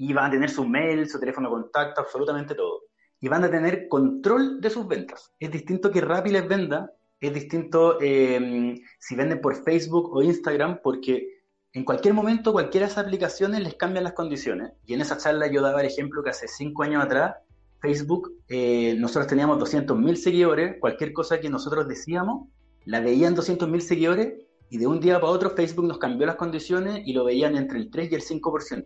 Y 0.02 0.12
van 0.12 0.26
a 0.26 0.30
tener 0.30 0.50
su 0.50 0.64
mail, 0.64 1.08
su 1.08 1.20
teléfono 1.20 1.48
de 1.48 1.62
contacto, 1.62 2.00
absolutamente 2.00 2.56
todo. 2.56 2.80
Y 3.20 3.28
van 3.28 3.44
a 3.44 3.50
tener 3.50 3.86
control 3.86 4.60
de 4.60 4.68
sus 4.68 4.88
ventas. 4.88 5.32
Es 5.38 5.52
distinto 5.52 5.92
que 5.92 6.00
Rappi 6.00 6.30
les 6.30 6.48
venda, 6.48 6.90
es 7.20 7.32
distinto 7.32 7.98
eh, 8.00 8.74
si 8.98 9.14
venden 9.14 9.40
por 9.40 9.62
Facebook 9.62 10.10
o 10.12 10.20
Instagram, 10.20 10.80
porque 10.82 11.42
en 11.72 11.84
cualquier 11.84 12.14
momento 12.14 12.50
cualquiera 12.50 12.86
de 12.86 12.92
esas 12.92 13.04
aplicaciones 13.04 13.62
les 13.62 13.76
cambian 13.76 14.02
las 14.02 14.14
condiciones. 14.14 14.72
Y 14.86 14.94
en 14.94 15.02
esa 15.02 15.18
charla 15.18 15.46
yo 15.46 15.62
daba 15.62 15.80
el 15.80 15.86
ejemplo 15.86 16.24
que 16.24 16.30
hace 16.30 16.48
cinco 16.48 16.82
años 16.82 17.04
atrás, 17.04 17.36
Facebook, 17.80 18.32
eh, 18.48 18.96
nosotros 18.98 19.28
teníamos 19.28 19.58
200.000 19.58 20.16
seguidores, 20.16 20.76
cualquier 20.80 21.12
cosa 21.12 21.38
que 21.38 21.48
nosotros 21.48 21.86
decíamos, 21.86 22.48
la 22.86 22.98
veían 22.98 23.36
200.000 23.36 23.80
seguidores 23.80 24.34
y 24.68 24.78
de 24.78 24.88
un 24.88 24.98
día 24.98 25.20
para 25.20 25.32
otro 25.32 25.50
Facebook 25.50 25.86
nos 25.86 25.98
cambió 25.98 26.26
las 26.26 26.36
condiciones 26.36 27.02
y 27.06 27.12
lo 27.12 27.24
veían 27.24 27.56
entre 27.56 27.78
el 27.78 27.88
3 27.88 28.10
y 28.10 28.14
el 28.16 28.22
5%. 28.22 28.84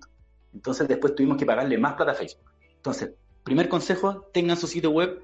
Entonces 0.56 0.88
después 0.88 1.14
tuvimos 1.14 1.36
que 1.36 1.44
pagarle 1.44 1.76
más 1.76 1.94
plata 1.94 2.12
a 2.12 2.14
Facebook. 2.14 2.50
Entonces, 2.76 3.10
primer 3.44 3.68
consejo, 3.68 4.26
tengan 4.32 4.56
su 4.56 4.66
sitio 4.66 4.90
web 4.90 5.20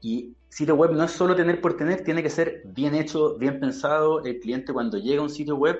y 0.00 0.36
sitio 0.48 0.76
web 0.76 0.92
no 0.92 1.02
es 1.02 1.10
solo 1.10 1.34
tener 1.34 1.60
por 1.60 1.76
tener, 1.76 2.04
tiene 2.04 2.22
que 2.22 2.30
ser 2.30 2.62
bien 2.64 2.94
hecho, 2.94 3.36
bien 3.36 3.58
pensado. 3.58 4.24
El 4.24 4.38
cliente 4.38 4.72
cuando 4.72 4.96
llega 4.96 5.20
a 5.20 5.24
un 5.24 5.30
sitio 5.30 5.56
web 5.56 5.76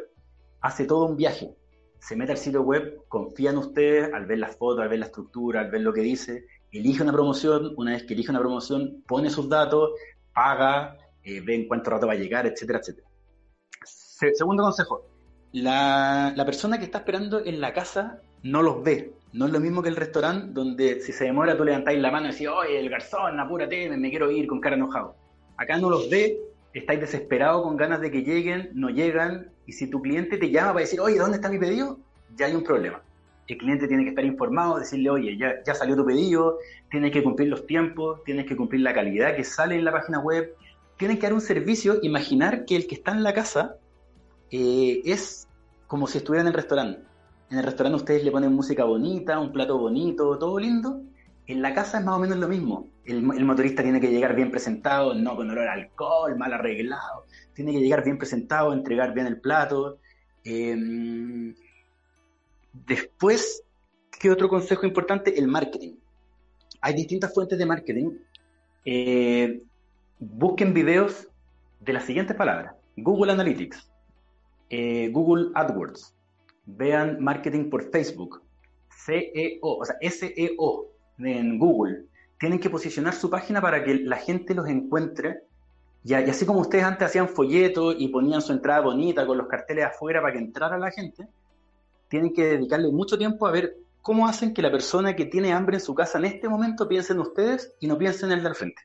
hace 0.61 0.85
todo 0.85 1.07
un 1.07 1.17
viaje. 1.17 1.55
Se 2.01 2.17
mete 2.17 2.33
al 2.33 2.39
sitio 2.39 2.63
web, 2.63 3.03
confía 3.07 3.51
en 3.51 3.59
ustedes 3.59 4.13
al 4.13 4.27
ver 4.27 4.39
las 4.39 4.57
fotos, 4.57 4.83
al 4.83 4.89
ver 4.89 4.99
la 4.99 5.07
estructura, 5.07 5.61
al 5.61 5.71
ver 5.71 5.83
lo 5.83 5.93
que 5.93 6.01
dice, 6.01 6.45
elige 6.73 7.03
una 7.03 7.13
promoción, 7.13 7.73
una 7.77 7.93
vez 7.93 8.03
que 8.03 8.15
elige 8.15 8.31
una 8.31 8.41
promoción, 8.41 9.05
pone 9.07 9.31
sus 9.31 9.49
datos, 9.49 9.93
paga, 10.35 10.97
eh, 11.23 11.41
ve 11.41 11.55
en 11.55 11.69
cuánto 11.69 11.91
rato 11.91 12.09
va 12.09 12.15
a 12.15 12.17
llegar, 12.17 12.47
etcétera, 12.47 12.81
etcétera. 12.81 13.07
segundo 14.35 14.65
consejo, 14.65 15.05
la, 15.53 16.33
la, 16.37 16.45
persona 16.45 16.79
que 16.79 16.85
está 16.85 16.99
esperando 16.99 17.45
en 17.45 17.61
la 17.61 17.73
casa 17.73 18.21
no 18.43 18.63
los 18.63 18.83
ve. 18.83 19.13
No 19.33 19.47
es 19.47 19.53
lo 19.53 19.61
mismo 19.61 19.83
que 19.83 19.91
el 19.91 19.97
restaurante 19.97 20.53
donde 20.53 21.01
si 21.01 21.13
se 21.13 21.25
demora 21.25 21.57
tú 21.57 21.65
levantáis 21.65 22.01
la 22.01 22.11
mano 22.11 22.29
y 22.29 22.33
decís, 22.33 22.49
oye, 22.49 22.81
el 22.81 22.89
garzón, 22.89 23.39
apúrate, 23.39 23.89
me 23.97 24.11
quiero 24.11 24.31
ir 24.31 24.47
con 24.47 24.61
cara 24.61 24.77
enojado. 24.77 25.15
Acá 25.57 25.77
no 25.77 25.91
los 25.91 26.09
ve, 26.09 26.39
estáis 26.73 27.01
desesperados 27.01 27.63
con 27.63 27.77
ganas 27.77 28.01
de 28.01 28.11
que 28.11 28.23
lleguen, 28.23 28.71
no 28.75 28.89
llegan, 28.89 29.51
y 29.67 29.73
si 29.73 29.89
tu 29.89 30.01
cliente 30.01 30.39
te 30.39 30.51
llama 30.51 30.69
para 30.69 30.81
decir, 30.81 31.01
oye, 31.01 31.19
¿dónde 31.19 31.37
está 31.37 31.51
mi 31.51 31.59
pedido? 31.59 31.99
Ya 32.37 32.47
hay 32.47 32.55
un 32.55 32.65
problema. 32.65 33.03
El 33.47 33.59
cliente 33.59 33.89
tiene 33.89 34.05
que 34.05 34.11
estar 34.11 34.25
informado, 34.25 34.79
decirle, 34.79 35.11
oye, 35.11 35.37
ya, 35.37 35.63
ya 35.65 35.75
salió 35.75 35.97
tu 35.97 36.07
pedido, 36.07 36.59
tienes 36.91 37.13
que 37.13 37.23
cumplir 37.23 37.49
los 37.49 37.67
tiempos, 37.67 38.23
tienes 38.25 38.47
que 38.47 38.57
cumplir 38.57 38.83
la 38.83 38.95
calidad 38.95 39.37
que 39.37 39.45
sale 39.45 39.75
en 39.75 39.85
la 39.85 39.93
página 39.93 40.21
web, 40.21 40.55
tienes 40.97 41.19
que 41.19 41.23
dar 41.25 41.33
un 41.33 41.41
servicio, 41.41 41.99
imaginar 42.03 42.65
que 42.65 42.77
el 42.77 42.87
que 42.87 42.95
está 42.95 43.13
en 43.13 43.23
la 43.23 43.35
casa 43.35 43.77
eh, 44.51 45.01
es 45.05 45.49
como 45.87 46.07
si 46.07 46.19
estuviera 46.19 46.43
en 46.43 46.49
el 46.49 46.55
restaurante 46.55 47.08
en 47.51 47.59
el 47.59 47.65
restaurante 47.65 47.97
ustedes 47.97 48.25
le 48.25 48.31
ponen 48.31 48.53
música 48.53 48.85
bonita, 48.85 49.39
un 49.39 49.53
plato 49.53 49.79
bonito, 49.79 50.39
todo 50.39 50.59
lindo. 50.59 51.03
En 51.47 51.63
la 51.63 51.73
casa 51.73 51.99
es 51.99 52.05
más 52.05 52.17
o 52.17 52.19
menos 52.19 52.37
lo 52.37 52.47
mismo. 52.47 52.89
El, 53.07 53.23
motorista 53.23 53.83
tiene 53.83 54.01
que 54.01 54.11
llegar 54.11 54.37
bien 54.37 54.51
presentado, 54.51 55.15
no 55.15 55.35
con 55.35 55.51
olor 55.51 55.67
a 55.67 55.73
alcohol, 55.73 56.37
mal 56.37 56.53
arreglado. 56.53 57.25
Tiene 57.55 57.73
que 57.73 57.81
llegar 57.81 58.05
bien 58.05 58.19
presentado, 58.19 58.75
entregar 58.75 59.15
bien 59.15 59.27
el 59.27 59.41
plato. 59.41 59.99
Em, 60.45 61.55
después, 62.87 63.63
¿qué 64.21 64.31
otro 64.31 64.51
consejo 64.51 64.85
importante? 64.85 65.39
El 65.39 65.49
marketing. 65.49 65.95
Hay 66.83 66.95
distintas 66.95 67.33
fuentes 67.33 67.59
de 67.59 67.65
marketing. 67.65 68.11
Eh, 68.85 69.63
busquen 70.19 70.75
videos 70.75 71.29
de 71.81 71.95
las 71.95 72.05
siguientes 72.05 72.37
palabras. 72.37 72.75
Google 72.97 73.33
Analytics, 73.33 73.91
eh, 74.69 75.09
Google 75.09 75.51
AdWords, 75.55 76.15
vean 76.77 77.23
marketing 77.23 77.71
por 77.71 77.91
Facebook, 77.91 78.43
CEO, 78.91 79.59
o 79.63 79.85
sea, 79.85 79.97
SEO 80.01 80.87
en 81.19 81.59
Google. 81.59 82.05
Tienen 82.39 82.59
que 82.59 82.71
posicionar 82.71 83.15
su 83.15 83.31
página 83.31 83.61
para 83.61 83.83
que 83.83 83.95
la 83.95 84.17
gente 84.17 84.55
los 84.55 84.69
encuentre. 84.69 85.43
Y, 86.05 86.15
así 86.15 86.47
como 86.47 86.61
ustedes 86.61 86.85
antes 86.85 87.09
hacían 87.09 87.29
folletos 87.29 87.97
y 87.99 88.09
ponían 88.09 88.43
su 88.43 88.53
entrada 88.53 88.81
bonita 88.81 89.27
con 89.27 89.39
los 89.39 89.49
carteles 89.49 89.87
afuera 89.87 90.21
para 90.21 90.35
que 90.35 90.39
entrara 90.39 90.79
la 90.79 90.91
gente, 90.91 91.27
tienen 92.09 92.33
que 92.33 92.45
dedicarle 92.45 92.91
mucho 92.91 93.19
tiempo 93.19 93.47
a 93.47 93.51
ver 93.51 93.77
cómo 94.03 94.29
hacen 94.29 94.55
que 94.55 94.63
la 94.63 94.71
persona 94.71 95.17
que 95.17 95.27
tiene 95.27 95.53
hambre 95.53 95.77
en 95.77 95.81
su 95.81 95.95
casa 95.95 96.19
en 96.19 96.27
este 96.27 96.49
momento 96.49 96.89
piense 96.89 97.13
en 97.13 97.21
ustedes 97.21 97.75
y 97.81 97.87
no 97.87 97.99
piense 97.99 98.27
en 98.27 98.33
el 98.33 98.43
del 98.43 98.55
frente. 98.55 98.83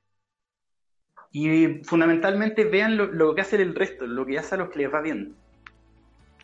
Y 1.31 1.83
fundamentalmente 1.83 2.63
vean 2.65 2.97
lo, 2.97 3.07
lo 3.07 3.33
que 3.35 3.41
hace 3.41 3.61
el 3.61 3.75
resto, 3.75 4.05
lo 4.05 4.25
que 4.25 4.37
hace 4.37 4.55
a 4.55 4.57
los 4.59 4.69
que 4.69 4.79
les 4.79 4.93
va 4.93 5.01
bien 5.01 5.35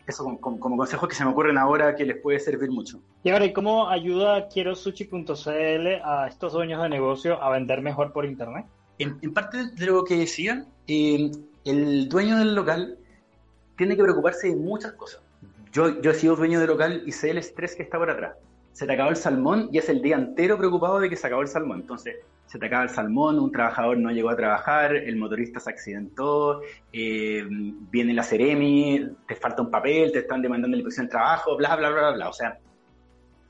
eso 0.06 0.38
como, 0.40 0.76
consejos 0.76 1.08
que 1.08 1.14
se 1.14 1.24
me 1.24 1.30
ocurren 1.30 1.58
ahora 1.58 1.94
que 1.94 2.04
les 2.04 2.16
puede 2.16 2.38
servir 2.40 2.70
mucho. 2.70 3.00
Y 3.22 3.30
ahora, 3.30 3.44
¿y 3.44 3.52
cómo 3.52 3.88
ayuda 3.88 4.48
Quierosushi.cl 4.48 5.86
a 6.04 6.26
estos 6.28 6.52
dueños 6.52 6.82
de 6.82 6.88
negocio 6.88 7.42
a 7.42 7.50
vender 7.50 7.82
mejor 7.82 8.12
por 8.12 8.24
internet? 8.24 8.66
En, 8.98 9.32
parte 9.32 9.66
de 9.66 9.86
lo 9.86 10.04
que 10.04 10.16
decían, 10.16 10.66
eh, 10.86 11.30
el 11.64 12.08
dueño 12.08 12.38
del 12.38 12.54
local 12.54 12.98
tiene 13.76 13.96
que 13.96 14.02
preocuparse 14.02 14.48
de 14.48 14.56
muchas 14.56 14.92
cosas. 14.92 15.22
Yo, 15.72 16.00
yo 16.02 16.10
he 16.10 16.14
sido 16.14 16.36
dueño 16.36 16.58
del 16.58 16.68
local 16.68 17.02
y 17.06 17.12
sé 17.12 17.30
el 17.30 17.38
estrés 17.38 17.74
que 17.76 17.82
está 17.82 17.98
por 17.98 18.10
atrás. 18.10 18.34
Se 18.72 18.86
te 18.86 18.92
acabó 18.92 19.10
el 19.10 19.16
salmón 19.16 19.68
y 19.72 19.78
es 19.78 19.88
el 19.88 20.00
día 20.00 20.16
entero 20.16 20.56
preocupado 20.56 21.00
de 21.00 21.10
que 21.10 21.16
se 21.16 21.26
acabó 21.26 21.42
el 21.42 21.48
salmón. 21.48 21.80
Entonces, 21.80 22.16
se 22.50 22.58
te 22.58 22.66
acaba 22.66 22.82
el 22.82 22.88
salmón, 22.88 23.38
un 23.38 23.52
trabajador 23.52 23.96
no 23.98 24.10
llegó 24.10 24.28
a 24.30 24.36
trabajar, 24.36 24.96
el 24.96 25.14
motorista 25.16 25.60
se 25.60 25.70
accidentó, 25.70 26.62
eh, 26.92 27.44
viene 27.48 28.12
la 28.12 28.24
Ceremi, 28.24 29.08
te 29.28 29.36
falta 29.36 29.62
un 29.62 29.70
papel, 29.70 30.10
te 30.10 30.18
están 30.18 30.42
demandando 30.42 30.76
la 30.76 30.80
inspección 30.80 31.06
de 31.06 31.10
trabajo, 31.10 31.56
bla, 31.56 31.76
bla, 31.76 31.90
bla, 31.90 32.10
bla. 32.10 32.28
O 32.28 32.32
sea, 32.32 32.58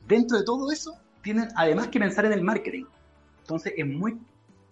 dentro 0.07 0.37
de 0.37 0.45
todo 0.45 0.71
eso, 0.71 0.99
tienen 1.23 1.49
además 1.57 1.89
que 1.89 1.99
pensar 1.99 2.27
en 2.27 2.33
el 2.33 2.43
marketing. 2.43 2.85
Entonces, 3.41 3.73
es 3.75 3.87
muy. 3.87 4.19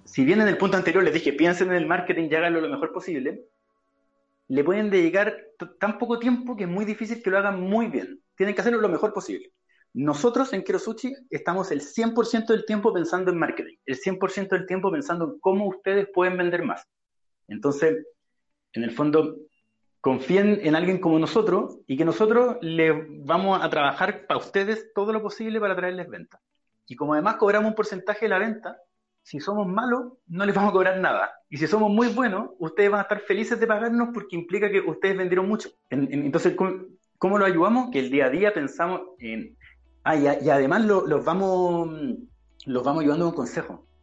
Si 0.05 0.25
bien 0.27 0.43
en 0.43 0.49
el 0.49 0.59
punto 0.59 0.77
anterior 0.77 1.03
les 1.03 1.15
dije, 1.15 1.33
piensen 1.33 1.69
en 1.69 1.77
el 1.77 1.87
marketing 1.87 2.29
y 2.31 2.35
háganlo 2.35 2.61
lo 2.61 2.69
mejor 2.69 2.93
posible, 2.93 3.47
le 4.49 4.65
pueden 4.65 4.91
dedicar 4.91 5.37
tan 5.79 5.99
poco 5.99 6.19
tiempo 6.19 6.55
que 6.55 6.65
es 6.65 6.71
muy 6.71 6.85
difícil 6.85 7.23
que 7.23 7.31
lo 7.31 7.39
hagan 7.39 7.61
muy 7.61 7.87
bien. 7.87 8.21
Tienen 8.37 8.55
que 8.55 8.61
hacerlo 8.61 8.81
lo 8.81 8.89
mejor 8.91 9.15
posible. 9.15 9.53
Nosotros 9.95 10.53
en 10.53 10.63
Kirosuchi 10.63 11.15
estamos 11.31 11.71
el 11.71 11.81
100% 11.81 12.47
del 12.47 12.65
tiempo 12.65 12.93
pensando 12.93 13.31
en 13.31 13.39
marketing, 13.39 13.77
el 13.87 13.97
100% 13.99 14.49
del 14.51 14.67
tiempo 14.67 14.91
pensando 14.91 15.25
en 15.25 15.41
cómo 15.41 15.69
ustedes 15.69 16.09
pueden 16.13 16.37
vender 16.37 16.65
más. 16.65 16.87
Entonces, 17.49 18.07
en 18.75 18.85
el 18.85 18.93
fondo, 18.93 19.37
confíen 20.01 20.61
en 20.63 20.77
alguien 20.77 21.01
como 21.01 21.19
nosotros 21.19 21.79
y 21.87 21.97
que 21.97 22.05
nosotros 22.05 22.57
les 22.61 22.95
vamos 23.25 23.63
a 23.63 23.69
trabajar 23.69 24.27
para 24.27 24.39
ustedes 24.39 24.93
todo 24.95 25.13
lo 25.13 25.23
posible 25.23 25.61
para 25.61 25.77
traerles 25.77 26.09
venta. 26.09 26.41
Y 26.87 26.97
como 26.97 27.13
además 27.13 27.37
cobramos 27.37 27.69
un 27.69 27.75
porcentaje 27.75 28.25
de 28.25 28.31
la 28.31 28.39
venta, 28.39 28.79
si 29.23 29.41
somos 29.41 29.67
malos, 29.67 30.15
no 30.27 30.47
les 30.47 30.55
vamos 30.55 30.71
a 30.71 30.73
cobrar 30.73 30.99
nada. 31.01 31.31
Y 31.51 31.59
si 31.59 31.67
somos 31.67 31.91
muy 31.91 32.09
buenos, 32.09 32.49
ustedes 32.59 32.91
van 32.91 33.01
a 33.01 33.03
estar 33.03 33.21
felices 33.21 33.61
de 33.61 33.67
pagarnos 33.67 34.09
porque 34.15 34.35
implica 34.35 34.71
que 34.71 34.81
ustedes 34.81 35.19
vendieron 35.19 35.47
mucho. 35.47 35.69
entonces, 35.91 36.57
¿cómo, 37.19 37.39
lo 37.39 37.45
ayudamos? 37.45 37.91
Que 37.91 37.99
el 37.99 38.11
día 38.11 38.27
a 38.27 38.31
día 38.31 38.55
pensamos 38.55 39.03
en 39.19 39.58
Ah, 40.09 40.17
y, 40.17 40.27
además 40.27 40.87
los, 40.87 41.23
vamos, 41.23 41.91
los 42.65 42.83
vamos 42.83 43.03
ayudando 43.03 43.35
con. 43.35 43.47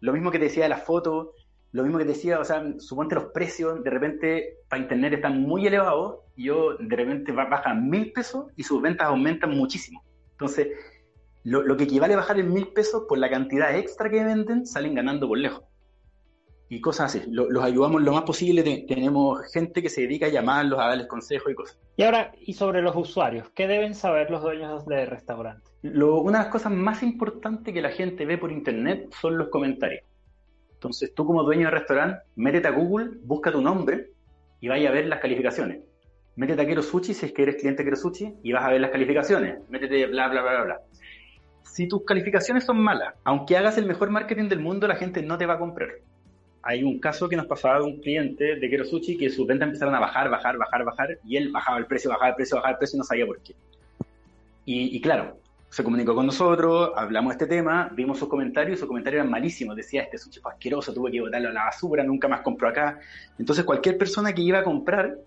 Lo 0.02 0.14
mismo 0.14 0.30
que 0.30 0.38
te 0.38 0.46
decía 0.46 0.62
de 0.62 0.70
las 0.70 0.84
fotos, 0.84 1.30
lo 1.72 1.82
mismo 1.82 1.98
que 1.98 2.06
decía, 2.06 2.40
o 2.40 2.46
sea, 2.46 2.64
suponte 2.78 3.16
los 3.16 3.32
precios, 3.34 3.84
de 3.84 3.90
repente 3.90 4.60
para 4.70 4.84
internet 4.84 5.14
están 5.14 5.42
muy 5.42 5.66
elevados, 5.66 6.18
y 6.36 6.44
yo 6.44 6.78
de 6.78 6.96
repente 6.96 7.32
bajan 7.32 7.90
mil 7.90 8.12
pesos 8.14 8.52
y 8.56 8.62
sus 8.62 8.84
ventas 8.84 9.08
aumentan 9.08 9.58
muchísimo. 9.58 10.04
Entonces, 10.34 10.68
lo, 11.44 11.76
que 11.76 11.86
equivale 11.86 12.14
a 12.14 12.18
bajar 12.18 12.38
en 12.38 12.54
mil 12.54 12.68
pesos 12.68 13.06
por 13.10 13.18
la 13.18 13.32
cantidad 13.32 13.76
extra 13.76 14.08
que 14.08 14.24
venden, 14.24 14.68
salen 14.68 14.94
ganando 14.94 15.28
por 15.28 15.40
lejos. 15.40 15.64
Y 16.68 16.82
cosas 16.82 17.16
así. 17.16 17.30
los 17.30 17.64
ayudamos 17.64 18.02
lo 18.02 18.14
más 18.14 18.24
posible. 18.24 18.64
tenemos 18.88 19.42
gente 19.54 19.82
que 19.82 19.90
se 19.90 20.02
dedica 20.02 20.26
a 20.26 20.30
llamarlos, 20.30 20.80
a 20.80 20.88
darles 20.88 21.08
consejos 21.08 21.52
y 21.52 21.56
cosas. 21.56 21.78
Y 21.96 22.04
ahora, 22.04 22.34
y 22.42 22.54
sobre 22.54 22.82
los 22.82 22.96
usuarios, 22.96 23.50
¿qué 23.54 23.68
deben 23.68 23.94
saber 23.94 24.32
los 24.32 24.42
dueños 24.42 24.86
de 24.86 25.06
restaurantes? 25.06 25.72
una 25.84 26.40
de 26.40 26.44
las 26.46 26.52
cosas 26.52 26.72
más 26.72 27.04
importantes 27.04 27.72
que 27.72 27.82
la 27.82 27.92
gente 27.92 28.26
ve 28.26 28.40
por 28.40 28.52
internet 28.52 29.14
son 29.22 29.38
los 29.38 29.50
comentarios. 29.50 30.04
Entonces 30.74 31.14
tú 31.14 31.26
como 31.26 31.44
dueño 31.44 31.68
de 31.68 31.72
restaurante, 31.72 32.20
métete 32.36 32.68
a 32.68 32.72
Google, 32.72 33.12
busca 33.24 33.52
tu 33.52 33.62
nombre 33.62 34.12
y 34.60 34.68
vaya 34.68 34.90
a 34.90 34.92
ver 34.92 35.06
las 35.06 35.20
calificaciones. 35.20 35.82
Métete 36.36 36.62
a 36.62 36.66
Quiero 36.66 36.84
Sushi 36.84 37.14
si 37.14 37.28
es 37.28 37.32
que 37.34 37.44
eres 37.44 37.56
cliente 37.56 37.84
de 37.84 37.90
Quiero 37.90 37.98
Sushi 37.98 38.36
y 38.44 38.52
vas 38.52 38.66
a 38.66 38.70
ver 38.70 38.82
las 38.82 38.92
calificaciones. 38.92 39.60
Métete 39.70 40.08
bla, 40.08 40.28
bla, 40.28 40.42
bla, 40.42 40.64
bla. 40.64 40.82
Si 41.64 41.88
tus 41.88 42.04
calificaciones 42.04 42.66
son 42.66 42.80
malas, 42.80 43.14
aunque 43.24 43.58
hagas 43.58 43.78
el 43.78 43.86
mejor 43.86 44.10
marketing 44.10 44.50
del 44.50 44.60
mundo, 44.60 44.88
la 44.88 44.96
gente 44.96 45.22
no 45.22 45.38
te 45.38 45.46
va 45.46 45.56
a 45.56 45.60
comprar. 45.60 45.90
Hay 46.66 46.84
un 46.84 47.00
caso 47.00 47.30
que 47.30 47.38
nos 47.38 47.46
pasaba 47.46 47.78
de 47.78 47.86
un 47.86 48.02
cliente 48.02 48.58
de 48.58 48.70
Quiero 48.70 48.84
Sushi 48.84 49.18
que 49.18 49.30
sus 49.30 49.48
ventas 49.48 49.68
empezaron 49.68 49.96
a 49.96 50.00
bajar, 50.00 50.30
bajar, 50.30 50.58
bajar, 50.58 50.84
bajar 50.84 51.20
y 51.24 51.38
él 51.38 51.52
bajaba 51.52 51.78
el 51.78 51.86
precio, 51.86 52.10
bajaba 52.10 52.30
el 52.30 52.36
precio, 52.36 52.58
bajaba 52.58 52.72
el 52.74 52.78
precio 52.78 52.98
y 52.98 53.00
no 53.00 53.04
sabía 53.06 53.26
por 53.26 53.40
qué. 53.40 53.56
y 54.66 55.00
claro, 55.00 55.38
se 55.76 55.84
comunicó 55.84 56.16
con 56.16 56.26
nosotros, 56.26 56.92
hablamos 56.96 57.32
de 57.32 57.44
este 57.44 57.58
tema, 57.58 57.90
vimos 57.92 58.18
sus 58.18 58.30
comentarios 58.30 58.78
y 58.78 58.80
sus 58.80 58.88
comentarios 58.88 59.20
eran 59.20 59.30
malísimos. 59.30 59.76
Decía, 59.76 60.04
este 60.04 60.18
sushi 60.18 60.40
fue 60.40 60.54
asqueroso, 60.54 60.94
tuve 60.94 61.12
que 61.12 61.20
botarlo 61.20 61.50
a 61.50 61.52
la 61.52 61.66
basura, 61.66 62.02
nunca 62.02 62.30
más 62.30 62.40
compro 62.44 62.70
acá. 62.70 62.98
Entonces, 63.38 63.66
cualquier 63.66 63.98
persona 63.98 64.32
que 64.32 64.42
iba 64.42 64.60
a 64.60 64.64
comprar, 64.64 65.18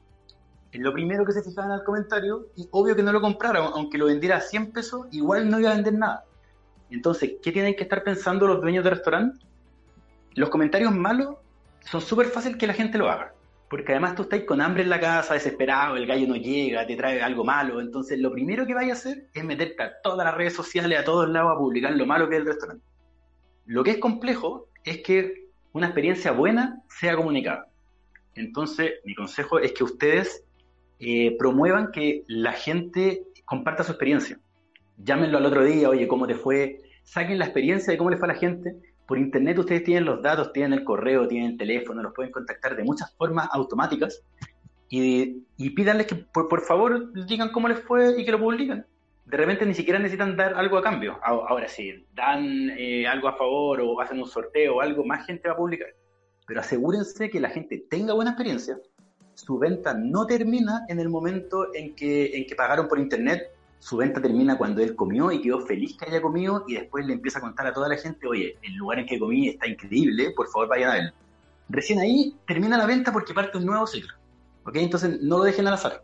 lo 0.73 0.93
primero 0.95 1.27
que 1.27 1.33
se 1.33 1.43
fijaba 1.43 1.75
en 1.75 1.81
el 1.81 1.85
comentario, 1.85 2.47
y 2.57 2.67
obvio 2.71 2.97
que 2.97 3.03
no 3.03 3.13
lo 3.13 3.21
comprara, 3.21 3.59
aunque 3.59 3.99
lo 3.99 4.07
vendiera 4.07 4.39
a 4.39 4.41
100 4.41 4.73
pesos, 4.73 5.07
igual 5.11 5.51
no 5.51 5.61
iba 5.61 5.71
a 5.71 5.75
vender 5.75 5.93
nada. 5.93 6.25
Entonces, 6.91 7.33
¿qué 7.43 7.53
tienen 7.53 7.77
que 7.77 7.83
estar 7.83 8.03
pensando 8.03 8.47
los 8.47 8.63
dueños 8.63 8.85
de 8.85 8.89
restaurante? 8.89 9.45
Los 10.39 10.51
comentarios 10.51 10.95
malos 10.95 11.35
son 11.81 12.01
súper 12.01 12.27
fácil 12.27 12.57
que 12.57 12.69
la 12.69 12.73
gente 12.73 12.97
lo 12.97 13.11
haga. 13.11 13.35
Porque 13.69 13.91
además 13.91 14.15
tú 14.15 14.23
estás 14.23 14.43
con 14.43 14.61
hambre 14.61 14.85
en 14.85 14.89
la 14.89 15.01
casa, 15.01 15.35
desesperado, 15.35 15.97
el 15.97 16.07
gallo 16.07 16.29
no 16.29 16.37
llega, 16.37 16.87
te 16.87 16.95
trae 16.95 17.21
algo 17.21 17.43
malo. 17.43 17.81
Entonces 17.81 18.21
lo 18.21 18.31
primero 18.31 18.65
que 18.65 18.73
vayas 18.73 18.99
a 18.99 19.01
hacer 19.01 19.27
es 19.35 19.45
meterte 19.45 19.83
a 19.83 20.01
todas 20.01 20.25
las 20.25 20.37
redes 20.37 20.53
sociales, 20.55 20.97
a 20.97 21.03
todos 21.03 21.29
lados, 21.29 21.51
a 21.53 21.59
publicar 21.59 21.93
lo 21.93 22.07
malo 22.07 22.29
que 22.29 22.37
es 22.37 22.41
el 22.43 22.47
restaurante. 22.47 22.85
Lo 23.67 23.83
que 23.83 23.91
es 23.91 23.99
complejo 23.99 24.69
es 24.85 24.99
que 24.99 25.49
una 25.73 25.87
experiencia 25.87 26.31
buena 26.31 26.85
sea 26.89 27.17
comunicada. 27.17 27.67
Entonces 28.37 28.93
mi 29.05 29.17
consejo 29.17 29.59
es 29.59 29.73
que 29.73 29.83
ustedes 29.83 30.45
eh, 31.01 31.37
promuevan 31.37 31.91
que 31.91 32.23
la 32.29 32.53
gente 32.53 33.25
comparta 33.45 33.83
su 33.83 33.91
experiencia. 33.91 34.39
Llámenlo 34.99 35.39
al 35.39 35.47
otro 35.47 35.65
día, 35.65 35.89
oye, 35.89 36.07
¿cómo 36.07 36.29
te 36.29 36.37
fue? 36.37 36.81
Saquen 37.03 37.41
la 37.41 37.47
experiencia 37.47 37.91
de 37.91 37.99
cómo 37.99 38.11
le 38.11 38.19
fue 38.19 38.29
a 38.29 38.35
la 38.35 38.39
gente. 38.39 38.77
Por 39.09 39.17
internet 39.17 39.59
ustedes 39.59 39.85
tienen 39.85 40.05
los 40.05 40.21
datos, 40.21 40.53
tienen 40.53 40.75
el 40.75 40.85
correo, 40.85 41.27
tienen 41.27 41.53
el 41.53 41.57
teléfono, 41.57 42.03
los 42.03 42.13
pueden 42.13 42.31
contactar 42.31 42.77
de 42.77 42.85
muchas 42.85 43.11
formas 43.17 43.49
automáticas 43.53 44.23
y, 44.91 45.71
pídanles 45.71 46.07
que 46.07 46.15
por, 46.15 46.61
favor 46.61 47.11
digan 47.27 47.49
cómo 47.51 47.69
les 47.69 47.81
fue 47.81 48.21
y 48.21 48.25
que 48.27 48.33
lo 48.33 48.39
publiquen. 48.39 48.85
De 49.25 49.37
repente 49.39 49.65
ni 49.65 49.73
siquiera 49.73 49.99
necesitan 49.99 50.37
dar 50.37 50.53
algo 50.53 50.77
a 50.77 50.83
cambio. 50.83 51.19
Ahora 51.23 51.69
sí, 51.69 52.05
dan 52.15 52.69
eh, 52.77 53.07
algo 53.07 53.29
a 53.29 53.33
favor 53.33 53.81
o 53.81 53.99
hacen 53.99 54.21
un 54.21 54.29
sorteo 54.29 54.77
o 54.77 54.81
algo, 54.83 55.03
más 55.07 55.25
gente 55.25 55.49
va 55.49 55.55
a 55.55 55.57
publicar. 55.57 55.89
Pero 56.47 56.61
asegúrense 56.61 57.31
que 57.31 57.41
la 57.41 57.49
gente 57.49 57.83
tenga 57.89 58.13
buena 58.13 58.33
experiencia. 58.33 58.79
Su 59.33 59.59
venta 59.59 59.95
no 59.95 60.27
termina 60.27 60.85
en 60.87 61.01
el 61.01 61.09
momento 61.09 61.75
en 61.75 61.95
que 61.95 62.55
pagaron 62.55 62.89
por 62.89 62.99
internet. 62.99 63.53
Su 63.79 63.97
venta 63.97 64.21
termina 64.21 64.59
cuando 64.59 64.83
él 64.83 64.97
comió 64.97 65.31
y 65.31 65.41
quedó 65.41 65.61
feliz 65.61 65.97
que 65.97 66.07
haya 66.07 66.21
comido 66.21 66.65
y 66.67 66.75
después 66.75 67.07
le 67.07 67.15
empieza 67.15 67.39
a 67.39 67.43
contar 67.43 67.67
a 67.67 67.73
toda 67.73 67.89
la 67.89 67.97
gente, 67.97 68.27
oye, 68.27 68.57
el 68.63 68.75
lugar 68.75 68.99
en 68.99 69.07
que 69.07 69.19
comí 69.19 69.49
está 69.49 69.69
increíble, 69.69 70.33
por 70.35 70.49
favor 70.49 70.69
vayan 70.69 70.91
a 70.91 70.95
verlo. 70.95 71.13
Recién 71.69 72.01
ahí 72.01 72.35
termina 72.47 72.77
la 72.77 72.87
venta 72.87 73.13
porque 73.13 73.35
parte 73.35 73.59
un 73.59 73.67
nuevo 73.67 73.87
ciclo. 73.87 74.15
Entonces 74.75 75.21
no 75.23 75.39
lo 75.39 75.45
dejen 75.45 75.67
al 75.67 75.75
azar. 75.75 76.03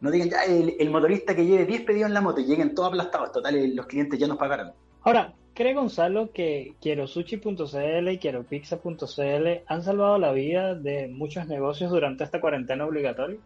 No 0.00 0.10
digan, 0.10 0.28
ya, 0.28 0.44
el, 0.44 0.90
motorista 0.90 1.34
que 1.34 1.46
lleve 1.46 1.64
10 1.64 1.82
pedidos 1.82 2.08
en 2.08 2.14
la 2.14 2.20
moto 2.20 2.40
y 2.40 2.44
lleguen 2.44 2.74
todos 2.74 2.88
aplastados. 2.88 3.32
Total, 3.32 3.54
eh, 3.56 3.68
los 3.68 3.86
clientes 3.86 4.18
ya 4.18 4.26
nos 4.26 4.36
pagaron. 4.36 4.72
Ahora, 5.02 5.32
¿cree 5.54 5.74
Gonzalo 5.74 6.30
que 6.32 6.74
QuieroSushi.cl 6.82 8.08
y 8.10 8.18
QuieroPizza.cl 8.18 9.48
han 9.66 9.82
salvado 9.82 10.18
la 10.18 10.32
vida 10.32 10.74
de 10.74 11.08
muchos 11.08 11.46
negocios 11.46 11.90
durante 11.90 12.24
esta 12.24 12.40
cuarentena 12.40 12.84
obligatoria? 12.84 13.38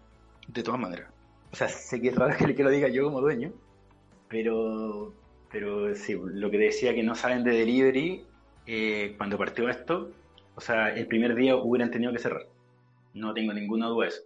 De 0.49 0.63
todas 0.63 0.81
maneras. 0.81 1.18
O 1.53 1.57
sea, 1.57 1.69
sé 1.69 2.01
que 2.01 2.09
es 2.09 2.17
raro 2.17 2.37
que 2.37 2.63
lo 2.63 2.71
diga 2.71 2.89
yo 2.89 3.05
como 3.05 3.21
dueño, 3.21 3.53
pero, 4.29 5.15
pero 5.51 5.95
sí, 5.95 6.17
lo 6.23 6.51
que 6.51 6.59
decía 6.59 6.95
que 6.95 7.03
no 7.03 7.15
saben 7.15 7.45
de 7.45 7.53
delivery, 7.53 8.25
eh, 8.67 9.15
cuando 9.17 9.39
partió 9.39 9.69
esto, 9.69 10.11
o 10.55 10.61
sea, 10.61 10.95
el 10.95 11.07
primer 11.07 11.35
día 11.35 11.57
hubieran 11.57 11.91
tenido 11.91 12.13
que 12.13 12.19
cerrar. 12.19 12.47
No 13.15 13.33
tengo 13.33 13.53
ninguna 13.53 13.87
duda 13.87 14.05
de 14.05 14.09
eso. 14.11 14.23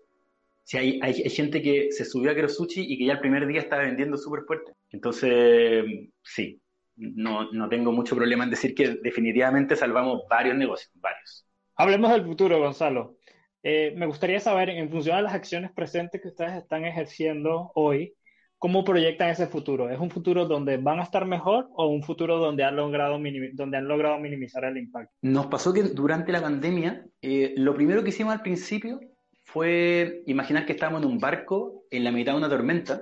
Si 0.65 0.79
hay, 0.79 1.01
hay, 1.03 1.15
gente 1.31 1.61
que 1.61 1.91
se 1.91 2.05
subió 2.05 2.31
a 2.31 2.49
Sushi 2.49 2.83
y 2.83 2.99
que 2.99 3.07
ya 3.07 3.15
el 3.15 3.21
primer 3.21 3.47
día 3.47 3.61
estaba 3.61 3.83
vendiendo 3.83 4.17
súper 4.17 4.43
fuerte. 4.43 4.73
Entonces, 4.91 5.85
sí, 6.23 6.61
no, 6.97 7.51
no 7.53 7.69
tengo 7.69 7.93
mucho 7.93 8.17
problema 8.17 8.45
en 8.45 8.51
decir 8.51 8.75
que 8.75 8.97
definitivamente 9.03 9.77
salvamos 9.77 10.23
varios 10.29 10.57
negocios, 10.57 10.91
varios. 10.95 11.47
Hablemos 11.75 12.13
del 12.13 12.25
futuro, 12.25 12.59
Gonzalo. 12.61 13.17
Eh, 13.63 13.95
me 13.97 14.07
gustaría 14.07 14.41
saber, 14.41 14.71
en 14.71 14.91
función 14.91 15.17
de 15.17 15.23
las 15.23 15.35
acciones 15.35 15.71
presentes 15.73 16.21
que 16.21 16.29
ustedes 16.29 16.55
están 16.55 16.85
ejerciendo 16.85 17.71
hoy, 17.75 18.15
¿cómo 18.59 18.85
proyectan 18.85 19.31
ese 19.31 19.47
futuro? 19.47 19.89
¿Es 19.89 20.01
un 20.01 20.11
futuro 20.11 20.47
donde 20.47 20.79
van 20.79 20.99
a 20.99 21.05
estar 21.05 21.27
mejor 21.27 21.69
o 21.75 21.87
un 21.87 22.03
futuro 22.03 22.39
donde 22.39 22.65
han 22.65 22.75
logrado, 22.75 23.19
minimizar 23.19 24.65
el 24.65 24.79
impacto? 24.79 25.15
Nos 25.23 25.47
pasó 25.47 25.73
que 25.73 25.83
durante 25.85 26.33
la 26.33 26.41
pandemia, 26.41 27.05
eh, 27.21 27.55
lo 27.57 27.75
primero 27.75 28.03
que 28.03 28.11
hicimos 28.11 28.33
al 28.33 28.43
principio 28.43 29.01
fue 29.45 30.23
imaginar 30.27 30.67
que 30.67 30.73
estábamos 30.73 31.03
en 31.03 31.09
un 31.09 31.19
barco 31.19 31.85
en 31.91 32.05
la 32.05 32.11
mitad 32.11 32.33
de 32.33 32.39
una 32.39 32.49
tormenta 32.49 33.01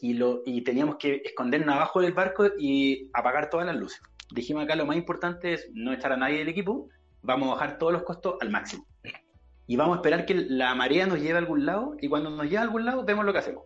y 0.00 0.62
teníamos 0.62 0.96
que 0.96 1.22
escondernos 1.24 1.74
abajo 1.74 2.02
del 2.02 2.12
barco 2.12 2.44
y 2.58 3.08
apagar 3.14 3.48
todas 3.48 3.64
las 3.64 3.76
luces. 3.76 4.02
Dijimos 4.34 4.64
acá 4.64 4.76
lo 4.76 4.84
más 4.84 4.98
importante 4.98 5.54
es 5.54 5.70
no 5.72 5.94
echar 5.94 6.12
a 6.12 6.16
nadie 6.18 6.38
del 6.38 6.48
equipo, 6.48 6.90
vamos 7.22 7.48
a 7.48 7.52
bajar 7.52 7.78
todos 7.78 7.94
los 7.94 8.02
costos 8.02 8.36
al 8.40 8.50
máximo. 8.50 8.86
Y 9.66 9.76
vamos 9.76 9.96
a 9.96 9.98
esperar 9.98 10.26
que 10.26 10.34
la 10.34 10.74
marea 10.74 11.06
nos 11.06 11.20
lleve 11.20 11.34
a 11.34 11.38
algún 11.38 11.64
lado 11.64 11.96
y 12.00 12.08
cuando 12.08 12.30
nos 12.30 12.44
lleve 12.46 12.58
a 12.58 12.62
algún 12.62 12.84
lado 12.84 13.04
vemos 13.04 13.24
lo 13.24 13.32
que 13.32 13.38
hacemos. 13.38 13.64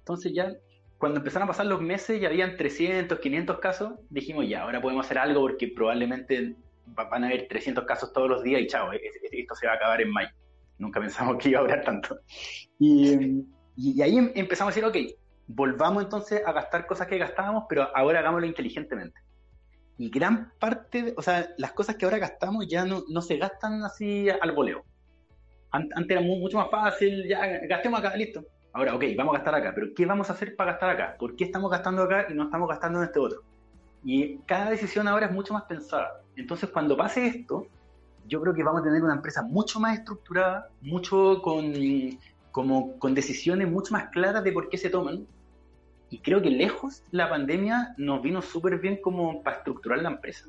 Entonces 0.00 0.32
ya 0.34 0.52
cuando 0.98 1.18
empezaron 1.18 1.44
a 1.44 1.52
pasar 1.52 1.66
los 1.66 1.80
meses 1.80 2.20
y 2.20 2.26
habían 2.26 2.56
300, 2.56 3.20
500 3.20 3.58
casos, 3.60 3.92
dijimos 4.10 4.48
ya, 4.48 4.62
ahora 4.62 4.80
podemos 4.80 5.06
hacer 5.06 5.18
algo 5.18 5.42
porque 5.42 5.68
probablemente 5.68 6.56
van 6.86 7.24
a 7.24 7.28
haber 7.28 7.46
300 7.46 7.84
casos 7.84 8.12
todos 8.12 8.28
los 8.28 8.42
días 8.42 8.62
y 8.62 8.66
chao, 8.66 8.90
esto 8.92 9.54
se 9.54 9.66
va 9.66 9.74
a 9.74 9.76
acabar 9.76 10.00
en 10.00 10.10
mayo. 10.10 10.30
Nunca 10.78 11.00
pensamos 11.00 11.36
que 11.38 11.50
iba 11.50 11.60
a 11.60 11.62
durar 11.62 11.84
tanto. 11.84 12.18
Y, 12.78 13.12
ahí 14.02 14.16
em, 14.16 14.32
empezamos 14.34 14.72
a 14.72 14.74
decir, 14.74 14.84
ok, 14.84 15.16
volvamos 15.46 16.02
entonces 16.02 16.42
a 16.44 16.52
gastar 16.52 16.86
cosas 16.86 17.06
que 17.06 17.18
gastábamos, 17.18 17.64
pero 17.68 17.88
ahora 17.94 18.18
hagámoslo 18.18 18.46
inteligentemente. 18.46 19.20
Y 19.98 20.10
gran 20.10 20.52
parte, 20.58 21.14
o 21.16 21.22
sea, 21.22 21.48
las 21.58 21.72
cosas 21.72 21.96
que 21.96 22.04
ahora 22.04 22.18
gastamos 22.18 22.66
ya 22.68 22.84
no, 22.84 23.04
no 23.08 23.22
se 23.22 23.36
gastan 23.36 23.82
así 23.84 24.28
al 24.30 24.52
voleo. 24.52 24.84
Antes 25.70 26.10
era 26.10 26.20
mucho 26.20 26.56
más 26.56 26.70
fácil, 26.70 27.26
ya 27.28 27.46
gastemos 27.66 28.00
acá, 28.00 28.16
listo 28.16 28.44
Ahora, 28.72 28.94
ok, 28.94 29.04
vamos 29.16 29.34
a 29.34 29.38
gastar 29.38 29.54
acá, 29.54 29.72
pero 29.74 29.88
¿qué 29.94 30.06
vamos 30.06 30.30
a 30.30 30.34
hacer 30.34 30.54
para 30.54 30.72
gastar 30.72 30.90
acá? 30.90 31.16
¿Por 31.18 31.34
qué 31.36 31.44
estamos 31.44 31.70
gastando 31.70 32.02
acá 32.02 32.26
y 32.30 32.34
no 32.34 32.44
estamos 32.44 32.68
gastando 32.68 32.98
en 33.00 33.06
este 33.06 33.18
otro? 33.18 33.42
Y 34.04 34.38
cada 34.46 34.70
decisión 34.70 35.08
ahora 35.08 35.26
es 35.26 35.32
mucho 35.32 35.52
más 35.52 35.64
pensada. 35.64 36.22
Entonces, 36.36 36.70
cuando 36.70 36.96
pase 36.96 37.26
esto, 37.26 37.66
yo 38.28 38.40
creo 38.40 38.54
que 38.54 38.62
vamos 38.62 38.82
a 38.82 38.84
tener 38.84 39.02
una 39.02 39.14
empresa 39.14 39.42
mucho 39.42 39.80
más 39.80 39.98
estructurada, 39.98 40.68
mucho 40.80 41.40
con, 41.42 41.72
como, 42.52 42.98
con 42.98 43.14
decisiones 43.14 43.68
mucho 43.68 43.92
más 43.92 44.10
claras 44.10 44.44
de 44.44 44.52
por 44.52 44.68
qué 44.68 44.78
se 44.78 44.90
toman. 44.90 45.26
Y 46.10 46.20
creo 46.20 46.40
que 46.40 46.50
lejos 46.50 47.02
la 47.10 47.28
pandemia 47.28 47.94
nos 47.96 48.22
vino 48.22 48.42
súper 48.42 48.78
bien 48.78 49.00
como 49.02 49.42
para 49.42 49.56
estructurar 49.56 49.98
la 50.00 50.10
empresa. 50.10 50.46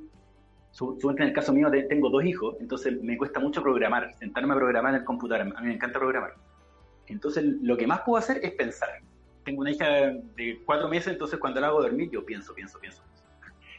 Supongo 0.71 1.17
en 1.17 1.23
el 1.23 1.33
caso 1.33 1.51
mío 1.51 1.69
tengo 1.89 2.09
dos 2.09 2.23
hijos, 2.23 2.55
entonces 2.59 3.01
me 3.01 3.17
cuesta 3.17 3.39
mucho 3.39 3.61
programar, 3.61 4.13
sentarme 4.15 4.53
a 4.53 4.57
programar 4.57 4.93
en 4.93 4.99
el 5.01 5.05
computador. 5.05 5.41
A 5.55 5.61
mí 5.61 5.67
me 5.67 5.73
encanta 5.73 5.99
programar. 5.99 6.35
Entonces, 7.07 7.43
lo 7.61 7.75
que 7.75 7.87
más 7.87 8.01
puedo 8.01 8.17
hacer 8.17 8.39
es 8.43 8.51
pensar. 8.51 8.89
Tengo 9.43 9.61
una 9.61 9.71
hija 9.71 10.13
de 10.35 10.61
cuatro 10.65 10.87
meses, 10.87 11.13
entonces 11.13 11.39
cuando 11.39 11.59
la 11.59 11.67
hago 11.67 11.81
dormir, 11.81 12.09
yo 12.11 12.23
pienso, 12.23 12.53
pienso, 12.53 12.79
pienso. 12.79 13.01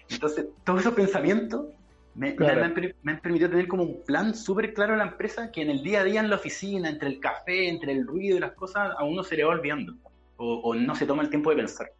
Entonces, 0.09 0.46
todos 0.64 0.81
esos 0.81 0.94
pensamientos 0.94 1.66
me, 2.14 2.37
han, 2.40 3.20
permitido 3.22 3.50
tener 3.50 3.68
como 3.68 3.85
un 3.85 4.03
plan 4.05 4.35
súper 4.35 4.74
claro 4.74 4.94
en 4.94 4.98
la 4.98 5.07
empresa 5.07 5.53
que 5.53 5.62
en 5.62 5.70
el 5.70 5.83
día 5.83 6.00
a 6.00 6.05
día 6.05 6.20
en 6.20 6.29
la 6.29 6.37
oficina, 6.37 6.90
entre 6.90 7.09
el 7.09 7.20
café, 7.20 7.68
entre 7.68 7.92
el 7.92 8.07
ruido 8.07 8.37
y 8.37 8.40
las 8.40 8.53
cosas, 8.53 8.92
a 8.98 9.05
uno 9.05 9.22
se 9.22 9.37
le 9.37 9.44
va 9.44 9.50
olvidando 9.50 9.94
o, 10.37 10.74
no 10.74 10.94
se 10.94 11.07
toma 11.07 11.22
el 11.22 11.31
tiempo 11.31 11.50
de 11.50 11.57
pensar. 11.57 11.92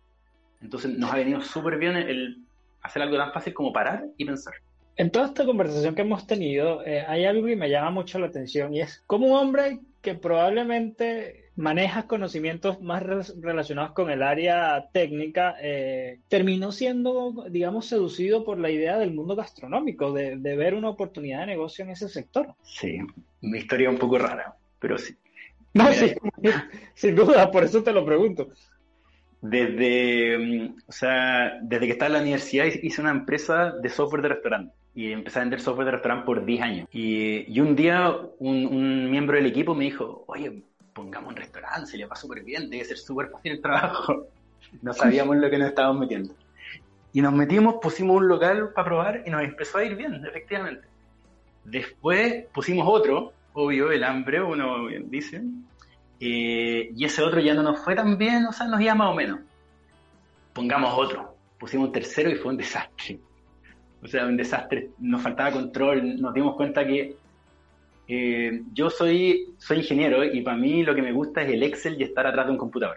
Entonces, 0.63 0.99
nos 0.99 1.13
ha 1.13 1.17
venido 1.17 1.41
súper 1.43 1.79
bien 1.79 1.97
el 1.97 2.43
hacer 2.83 3.03
algo 3.03 3.17
tan 3.17 3.33
fácil 3.33 3.53
como 3.55 3.73
parar 3.73 4.05
y 4.17 4.25
pensar. 4.25 4.55
En 5.01 5.11
toda 5.11 5.29
esta 5.29 5.47
conversación 5.47 5.95
que 5.95 6.03
hemos 6.03 6.27
tenido, 6.27 6.85
eh, 6.85 7.03
hay 7.09 7.25
algo 7.25 7.47
que 7.47 7.57
me 7.57 7.71
llama 7.71 7.91
mucho 7.91 8.19
la 8.19 8.27
atención 8.27 8.75
y 8.75 8.83
es 8.83 9.03
como 9.07 9.29
un 9.29 9.33
hombre 9.33 9.81
que 10.03 10.15
probablemente 10.15 11.53
maneja 11.57 12.07
conocimientos 12.07 12.83
más 12.83 13.03
relacionados 13.03 13.93
con 13.93 14.11
el 14.11 14.23
área 14.23 14.91
técnica, 14.93 15.57
eh, 15.63 16.21
terminó 16.29 16.71
siendo, 16.71 17.47
digamos, 17.49 17.87
seducido 17.87 18.45
por 18.45 18.59
la 18.59 18.71
idea 18.71 18.99
del 18.99 19.15
mundo 19.15 19.35
gastronómico, 19.37 20.13
de, 20.13 20.37
ver 20.37 20.75
una 20.75 20.91
oportunidad 20.91 21.41
de 21.41 21.47
negocio 21.47 21.83
en 21.83 21.93
ese 21.93 22.11
sector. 22.11 22.55
Sí, 22.63 22.99
mi 23.41 23.57
historia 23.57 23.89
un 23.89 23.97
poco 23.97 24.19
rara, 24.19 24.55
pero 24.79 24.99
sí. 24.99 25.15
No, 25.73 25.91
sí, 25.95 26.13
sin 26.95 27.17
duda, 27.17 27.51
por 27.51 27.65
eso 27.65 27.83
te 27.83 27.95
lo 27.95 28.05
pregunto. 28.05 28.51
Desde, 29.41 30.37
mm, 30.37 30.77
o 30.87 30.93
sea, 30.93 31.59
desde 31.63 31.87
que 31.87 31.93
estaba 31.93 32.09
en 32.09 32.13
la 32.13 32.21
universidad 32.21 32.67
hice 32.67 33.01
una 33.01 33.13
empresa 33.13 33.73
de 33.81 33.89
software 33.89 34.21
de 34.21 34.29
restaurante 34.29 34.80
y 34.95 35.13
empecé 35.13 35.39
a 35.39 35.43
vender 35.43 35.61
software 35.61 35.87
de 35.87 35.93
restaurante 35.93 36.27
por 36.27 36.45
10 36.45 36.63
años. 36.63 36.89
Y, 36.93 37.53
y 37.53 37.61
un 37.61 37.77
día 37.77 38.17
un, 38.39 39.11
miembro 39.11 39.37
del 39.37 39.47
equipo 39.47 39.75
me 39.75 39.85
dijo, 39.85 40.25
oye, 40.27 40.63
pongamos 40.93 41.31
un 41.31 41.37
restaurante, 41.37 41.91
se 41.91 41.99
le 41.99 42.07
va 42.07 42.17
súper 42.17 42.43
bien, 42.43 42.69
debe 42.69 42.85
ser 42.85 42.99
súper 42.99 43.29
fácil 43.31 43.53
el 43.53 43.61
trabajo. 43.61 44.27
No 44.83 44.93
sabíamos 44.93 45.37
lo 45.37 45.51
que 45.51 45.59
nos 45.59 45.69
estábamos 45.71 46.01
metiendo. 46.01 46.33
Y 47.13 47.23
nos 47.23 47.33
metimos, 47.33 47.77
pusimos 47.83 48.19
un 48.19 48.29
local 48.29 48.73
para 48.73 48.85
probar 48.85 49.23
y 49.27 49.31
nos 49.31 49.43
empezó 49.43 49.79
a 49.79 49.85
ir 49.85 49.97
bien, 49.97 50.25
efectivamente. 50.25 50.87
Después 51.65 52.45
pusimos 52.55 52.87
otro, 52.89 53.33
obvio, 53.55 53.91
el 53.91 54.05
hambre, 54.05 54.41
uno 54.41 54.87
dice, 55.07 55.43
eh, 56.21 56.93
y 56.95 57.05
ese 57.05 57.23
otro 57.23 57.41
ya 57.41 57.55
no 57.55 57.63
nos 57.63 57.81
fue 57.81 57.97
tan 57.97 58.17
bien, 58.17 58.45
o 58.45 58.53
sea, 58.53 58.67
nos 58.69 58.81
iba 58.81 58.95
más 58.95 59.09
o 59.09 59.15
menos. 59.15 59.41
Pongamos 60.53 60.93
otro. 60.95 61.35
Pusimos 61.59 61.89
un 61.89 61.93
tercero 61.93 62.31
y 62.31 62.37
fue 62.37 62.53
un 62.53 62.59
desastre. 62.59 63.19
O 64.03 64.07
sea, 64.07 64.27
un 64.27 64.37
desastre. 64.37 64.91
Nos 64.99 65.23
faltaba 65.23 65.53
control. 65.53 66.21
Nos 66.21 66.35
dimos 66.35 66.57
cuenta 66.57 66.87
que 66.87 67.17
eh, 68.09 68.63
yo 68.73 68.91
soy, 68.91 69.55
soy 69.59 69.79
ingeniero 69.79 70.25
y 70.25 70.43
para 70.43 70.57
mí 70.57 70.83
lo 70.83 70.95
que 70.95 71.03
me 71.03 71.13
gusta 71.13 71.43
es 71.43 71.53
el 71.53 71.63
Excel 71.63 72.01
y 72.01 72.05
estar 72.05 72.27
atrás 72.27 72.47
de 72.47 72.53
un 72.53 72.59
computador. 72.59 72.97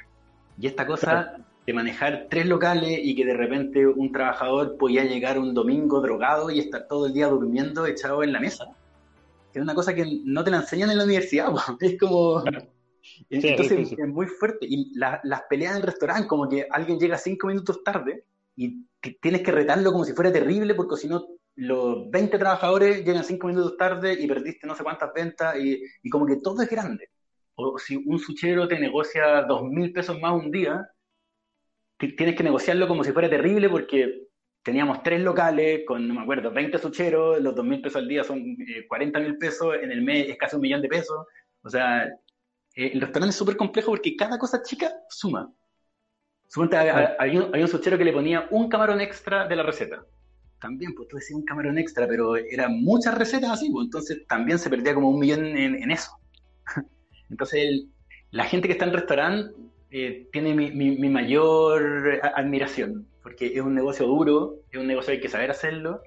Y 0.59 0.67
esta 0.67 0.87
cosa 0.87 1.35
de 1.65 1.73
manejar 1.73 2.27
tres 2.29 2.47
locales 2.47 2.99
y 3.01 3.15
que 3.15 3.25
de 3.25 3.35
repente 3.35 3.85
un 3.85 4.11
trabajador 4.11 4.77
podía 4.77 5.03
llegar 5.03 5.39
un 5.39 5.53
domingo 5.53 6.01
drogado 6.01 6.49
y 6.49 6.59
estar 6.59 6.87
todo 6.87 7.05
el 7.07 7.13
día 7.13 7.27
durmiendo 7.27 7.85
echado 7.85 8.23
en 8.23 8.33
la 8.33 8.39
mesa, 8.39 8.65
es 9.53 9.61
una 9.61 9.75
cosa 9.75 9.93
que 9.93 10.21
no 10.25 10.43
te 10.43 10.51
la 10.51 10.57
enseñan 10.57 10.89
en 10.89 10.97
la 10.97 11.03
universidad. 11.03 11.53
Es 11.79 11.97
como... 11.99 12.43
Entonces 13.29 13.91
es 13.97 14.07
muy 14.07 14.27
fuerte. 14.27 14.65
Y 14.67 14.91
las 14.95 15.43
peleas 15.49 15.73
en 15.73 15.81
el 15.81 15.83
restaurante, 15.83 16.27
como 16.27 16.47
que 16.49 16.65
alguien 16.71 16.97
llega 16.97 17.17
cinco 17.17 17.47
minutos 17.47 17.83
tarde 17.83 18.23
y 18.55 18.85
tienes 19.21 19.41
que 19.41 19.51
retarlo 19.51 19.91
como 19.91 20.05
si 20.05 20.13
fuera 20.13 20.31
terrible, 20.31 20.75
porque 20.75 20.97
si 20.97 21.07
no, 21.07 21.25
los 21.55 22.09
20 22.09 22.37
trabajadores 22.37 23.05
llegan 23.05 23.23
cinco 23.23 23.47
minutos 23.47 23.77
tarde 23.77 24.13
y 24.13 24.27
perdiste 24.27 24.67
no 24.67 24.75
sé 24.75 24.83
cuántas 24.83 25.13
ventas, 25.13 25.55
y, 25.57 26.09
como 26.09 26.25
que 26.25 26.37
todo 26.37 26.61
es 26.61 26.69
grande. 26.69 27.09
o 27.55 27.77
si 27.77 27.95
un 27.97 28.19
suchero 28.19 28.67
te 28.67 28.79
negocia 28.79 29.43
dos 29.43 29.63
mil 29.63 29.91
pesos 29.93 30.19
más 30.19 30.33
un 30.33 30.51
día, 30.51 30.87
tienes 31.97 32.35
que 32.35 32.43
negociarlo 32.43 32.87
como 32.87 33.03
si 33.03 33.11
fuera 33.11 33.29
terrible 33.29 33.69
porque 33.69 34.27
teníamos 34.63 35.03
tres 35.03 35.21
locales 35.21 35.81
con, 35.85 36.07
no 36.07 36.13
me 36.13 36.21
acuerdo, 36.21 36.51
20 36.51 36.77
sucheros, 36.79 37.41
los 37.41 37.55
dos 37.55 37.65
mil 37.65 37.81
pesos 37.81 38.01
al 38.01 38.07
día 38.07 38.23
son 38.23 38.39
eh, 38.39 38.87
40 38.87 39.19
mil 39.19 39.37
pesos, 39.37 39.75
en 39.81 39.91
el 39.91 40.01
mes 40.01 40.29
es 40.29 40.37
casi 40.37 40.55
un 40.55 40.61
millón 40.61 40.81
de 40.81 40.87
pesos. 40.87 41.25
O 41.61 41.69
sea, 41.69 42.05
eh, 42.05 42.91
el 42.93 43.01
restaurante 43.01 43.31
es 43.31 43.35
súper 43.35 43.57
complejo 43.57 43.91
porque 43.91 44.15
cada 44.15 44.37
cosa 44.37 44.63
chica 44.63 44.91
suma. 45.09 45.53
Hay, 47.19 47.37
un, 47.37 47.53
hay 47.53 47.61
un 47.61 47.67
suchero 47.67 47.97
que 47.97 48.05
le 48.05 48.13
ponía 48.13 48.47
un 48.51 48.69
camarón 48.69 49.01
extra 49.01 49.47
de 49.47 49.55
la 49.55 49.63
receta. 49.63 50.05
También, 50.59 50.93
pues 50.95 51.09
tú 51.09 51.17
decías 51.17 51.37
un 51.37 51.45
camarón 51.45 51.77
extra, 51.77 52.07
pero 52.07 52.37
eran 52.37 52.81
muchas 52.81 53.17
recetas 53.17 53.51
así, 53.51 53.69
pues 53.69 53.85
entonces 53.85 54.25
también 54.27 54.59
se 54.59 54.69
perdía 54.69 54.93
como 54.93 55.09
un 55.09 55.19
millón 55.19 55.45
en, 55.45 55.91
eso. 55.91 56.11
entonces, 57.29 57.85
la 58.31 58.45
gente 58.45 58.67
que 58.67 58.73
está 58.73 58.85
en 58.85 58.91
el 58.91 58.97
restaurante 58.97 59.53
eh, 59.91 60.29
tiene 60.31 60.53
mi, 60.53 60.71
mi, 60.71 61.09
mayor 61.09 62.21
admiración, 62.35 63.07
porque 63.21 63.47
es 63.47 63.61
un 63.61 63.75
negocio 63.75 64.07
duro, 64.07 64.59
es 64.71 64.79
un 64.79 64.87
negocio 64.87 65.07
que 65.07 65.15
hay 65.17 65.21
que 65.21 65.29
saber 65.29 65.51
hacerlo, 65.51 66.01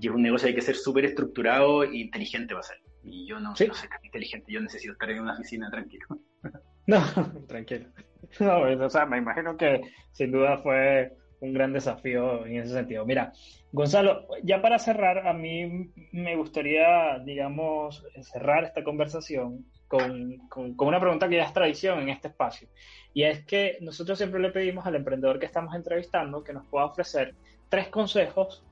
y 0.00 0.08
es 0.08 0.14
un 0.14 0.22
negocio 0.22 0.46
que 0.46 0.50
hay 0.50 0.54
que 0.56 0.62
ser 0.62 0.76
súper 0.76 1.04
estructurado 1.04 1.84
e 1.84 1.96
inteligente 1.98 2.48
para 2.48 2.60
hacerlo. 2.60 2.84
Y 3.04 3.28
yo 3.28 3.38
no, 3.38 3.54
soy 3.54 3.68
tan 3.68 4.04
inteligente, 4.04 4.52
yo 4.52 4.60
necesito 4.60 4.94
estar 4.94 5.10
en 5.10 5.20
una 5.20 5.34
oficina 5.34 5.70
tranquilo. 5.70 6.06
No, 6.86 7.00
tranquilo. 7.48 7.86
No, 8.40 8.84
o 8.84 8.90
sea, 8.90 9.06
me 9.06 9.18
imagino 9.18 9.56
que 9.56 9.80
sin 10.12 10.32
duda 10.32 10.58
fue 10.58 11.12
un 11.40 11.52
gran 11.52 11.72
desafío 11.72 12.46
en 12.46 12.60
ese 12.60 12.72
sentido. 12.72 13.04
Mira, 13.04 13.32
Gonzalo, 13.72 14.26
ya 14.42 14.62
para 14.62 14.78
cerrar, 14.78 15.26
a 15.26 15.32
mí 15.32 15.90
me 16.12 16.36
gustaría, 16.36 17.18
digamos, 17.24 18.04
cerrar 18.22 18.64
esta 18.64 18.84
conversación 18.84 19.66
con, 19.88 20.38
con, 20.48 20.74
una 20.78 21.00
pregunta 21.00 21.28
que 21.28 21.36
ya 21.36 21.44
es 21.44 21.52
tradición 21.52 22.00
en 22.00 22.08
este 22.08 22.28
espacio. 22.28 22.68
Y 23.12 23.24
es 23.24 23.44
que 23.44 23.78
nosotros 23.80 24.18
siempre 24.18 24.40
le 24.40 24.50
pedimos 24.50 24.86
al 24.86 24.96
emprendedor 24.96 25.38
que 25.38 25.46
estamos 25.46 25.74
entrevistando 25.74 26.42
que 26.42 26.52
nos 26.52 26.66
pueda 26.66 26.86
ofrecer 26.86 27.34
tres 27.68 27.88
consejos, 27.88 28.64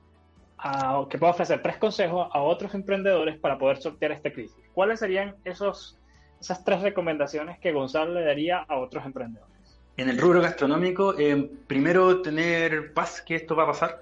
a, 0.57 1.05
que 1.09 1.17
pueda 1.17 1.31
ofrecer 1.31 1.61
tres 1.61 1.77
consejos 1.77 2.29
a 2.31 2.41
otros 2.41 2.73
emprendedores 2.73 3.37
para 3.37 3.57
poder 3.57 3.77
sortear 3.77 4.13
esta 4.13 4.31
crisis. 4.31 4.57
¿Cuáles 4.73 4.99
serían 4.99 5.35
esos, 5.43 5.99
esas 6.43 6.63
tres 6.63 6.81
recomendaciones 6.81 7.57
que 7.59 7.71
Gonzalo 7.71 8.13
le 8.13 8.25
daría 8.25 8.59
a 8.59 8.77
otros 8.77 9.05
emprendedores? 9.05 9.53
En 9.95 10.09
el 10.09 10.17
rubro 10.17 10.41
gastronómico, 10.41 11.17
eh, 11.17 11.49
primero 11.67 12.21
tener 12.21 12.93
paz 12.93 13.21
que 13.21 13.35
esto 13.35 13.55
va 13.55 13.63
a 13.63 13.67
pasar. 13.67 14.01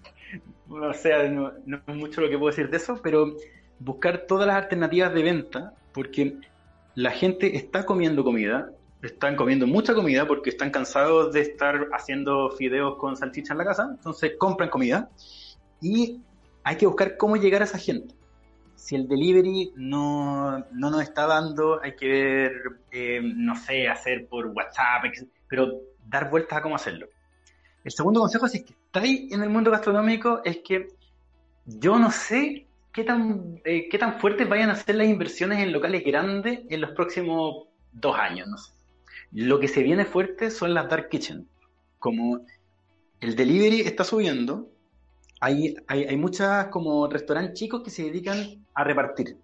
o 0.68 0.92
sea, 0.92 1.28
no, 1.28 1.52
no 1.66 1.80
es 1.86 1.94
mucho 1.94 2.20
lo 2.20 2.28
que 2.28 2.36
puedo 2.36 2.50
decir 2.50 2.68
de 2.68 2.78
eso, 2.78 3.00
pero 3.02 3.36
buscar 3.78 4.26
todas 4.26 4.46
las 4.46 4.56
alternativas 4.56 5.14
de 5.14 5.22
venta, 5.22 5.74
porque 5.92 6.36
la 6.94 7.12
gente 7.12 7.56
está 7.56 7.86
comiendo 7.86 8.24
comida, 8.24 8.70
están 9.02 9.36
comiendo 9.36 9.66
mucha 9.66 9.94
comida 9.94 10.26
porque 10.26 10.50
están 10.50 10.70
cansados 10.70 11.32
de 11.32 11.42
estar 11.42 11.88
haciendo 11.92 12.50
fideos 12.50 12.96
con 12.96 13.16
salchicha 13.16 13.54
en 13.54 13.58
la 13.58 13.64
casa, 13.64 13.88
entonces 13.90 14.32
compran 14.36 14.68
comida 14.68 15.08
y 15.80 16.20
hay 16.64 16.76
que 16.76 16.86
buscar 16.86 17.16
cómo 17.16 17.36
llegar 17.36 17.62
a 17.62 17.66
esa 17.66 17.78
gente. 17.78 18.17
Si 18.78 18.94
el 18.94 19.08
delivery 19.08 19.72
no, 19.74 20.58
no 20.70 20.90
nos 20.90 21.02
está 21.02 21.26
dando, 21.26 21.82
hay 21.82 21.96
que 21.96 22.08
ver, 22.08 22.52
eh, 22.92 23.20
no 23.22 23.56
sé, 23.56 23.88
hacer 23.88 24.28
por 24.28 24.46
WhatsApp, 24.46 25.04
pero 25.48 25.80
dar 26.06 26.30
vueltas 26.30 26.58
a 26.58 26.62
cómo 26.62 26.76
hacerlo. 26.76 27.08
El 27.82 27.90
segundo 27.90 28.20
consejo, 28.20 28.46
si 28.46 28.58
es 28.58 28.64
que 28.64 28.72
estáis 28.72 29.32
en 29.32 29.42
el 29.42 29.50
mundo 29.50 29.72
gastronómico, 29.72 30.42
es 30.44 30.58
que 30.58 30.88
yo 31.66 31.98
no 31.98 32.12
sé 32.12 32.66
qué 32.92 33.02
tan, 33.02 33.60
eh, 33.64 33.88
qué 33.90 33.98
tan 33.98 34.20
fuertes 34.20 34.48
vayan 34.48 34.70
a 34.70 34.76
ser 34.76 34.94
las 34.94 35.08
inversiones 35.08 35.58
en 35.58 35.72
locales 35.72 36.04
grandes 36.04 36.60
en 36.70 36.80
los 36.80 36.92
próximos 36.92 37.66
dos 37.92 38.16
años, 38.16 38.46
no 38.46 38.58
sé. 38.58 38.72
Lo 39.32 39.58
que 39.58 39.68
se 39.68 39.82
viene 39.82 40.04
fuerte 40.04 40.50
son 40.50 40.72
las 40.72 40.88
dark 40.88 41.08
kitchen. 41.08 41.48
Como 41.98 42.40
el 43.20 43.34
delivery 43.34 43.80
está 43.80 44.04
subiendo, 44.04 44.70
hay, 45.40 45.76
hay, 45.86 46.04
hay 46.04 46.16
muchas 46.16 46.68
como 46.68 47.06
restaurantes 47.08 47.54
chicos 47.54 47.82
que 47.82 47.90
se 47.90 48.04
dedican 48.04 48.64
a 48.74 48.84
repartir. 48.84 49.36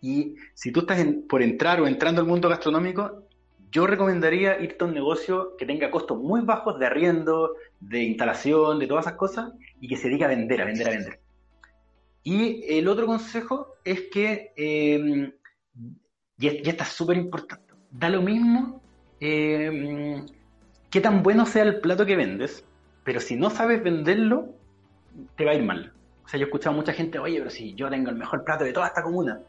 Y 0.00 0.34
si 0.54 0.70
tú 0.70 0.80
estás 0.80 1.04
por 1.28 1.42
entrar 1.42 1.80
o 1.80 1.86
entrando 1.86 2.20
al 2.20 2.26
mundo 2.26 2.48
gastronómico, 2.48 3.24
yo 3.70 3.86
recomendaría 3.86 4.60
irte 4.60 4.84
a 4.84 4.86
un 4.86 4.94
negocio 4.94 5.56
que 5.56 5.66
tenga 5.66 5.90
costos 5.90 6.18
muy 6.18 6.42
bajos 6.42 6.78
de 6.78 6.86
arriendo, 6.86 7.56
de 7.80 8.04
instalación, 8.04 8.78
de 8.78 8.86
todas 8.86 9.06
esas 9.06 9.16
cosas, 9.16 9.52
y 9.80 9.88
que 9.88 9.96
se 9.96 10.08
dedique 10.08 10.24
a 10.24 10.28
vender, 10.28 10.62
a 10.62 10.64
vender, 10.66 10.88
a 10.88 10.90
vender. 10.90 11.20
Y 12.22 12.64
el 12.68 12.86
otro 12.88 13.06
consejo 13.06 13.74
es 13.84 14.02
que, 14.12 14.52
eh, 14.56 15.32
y, 16.38 16.48
y 16.48 16.68
esta 16.68 16.84
es 16.84 16.90
súper 16.90 17.16
importante, 17.16 17.74
da 17.90 18.08
lo 18.08 18.22
mismo 18.22 18.80
eh, 19.20 20.24
qué 20.90 21.00
tan 21.00 21.22
bueno 21.22 21.46
sea 21.46 21.62
el 21.62 21.80
plato 21.80 22.04
que 22.04 22.16
vendes, 22.16 22.64
pero 23.04 23.20
si 23.20 23.36
no 23.36 23.50
sabes 23.50 23.82
venderlo, 23.82 24.54
te 25.36 25.44
va 25.44 25.52
a 25.52 25.54
ir 25.54 25.62
mal. 25.62 25.92
O 26.24 26.28
sea, 26.28 26.38
yo 26.38 26.44
he 26.44 26.48
escuchado 26.48 26.74
a 26.74 26.78
mucha 26.78 26.92
gente, 26.92 27.18
oye, 27.18 27.38
pero 27.38 27.50
si 27.50 27.74
yo 27.74 27.90
tengo 27.90 28.10
el 28.10 28.16
mejor 28.16 28.44
plato 28.44 28.64
de 28.64 28.72
toda 28.72 28.86
esta 28.86 29.02
comuna, 29.02 29.40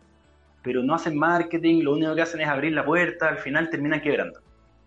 pero 0.61 0.83
no 0.83 0.95
hacen 0.95 1.17
marketing, 1.17 1.83
lo 1.83 1.93
único 1.93 2.15
que 2.15 2.21
hacen 2.21 2.41
es 2.41 2.47
abrir 2.47 2.73
la 2.73 2.83
puerta, 2.83 3.27
al 3.27 3.37
final 3.37 3.69
terminan 3.69 4.01
quebrando. 4.01 4.39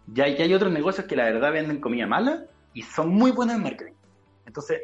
Ya, 0.09 0.25
hay 0.25 0.55
otros 0.55 0.73
negocios 0.73 1.07
que 1.07 1.17
la 1.17 1.25
verdad 1.25 1.53
venden 1.53 1.81
comida 1.81 2.07
mala 2.07 2.45
y 2.75 2.83
son 2.83 3.11
muy 3.11 3.31
buenos 3.31 3.57
en 3.57 3.63
marketing. 3.63 3.93
Entonces, 4.47 4.83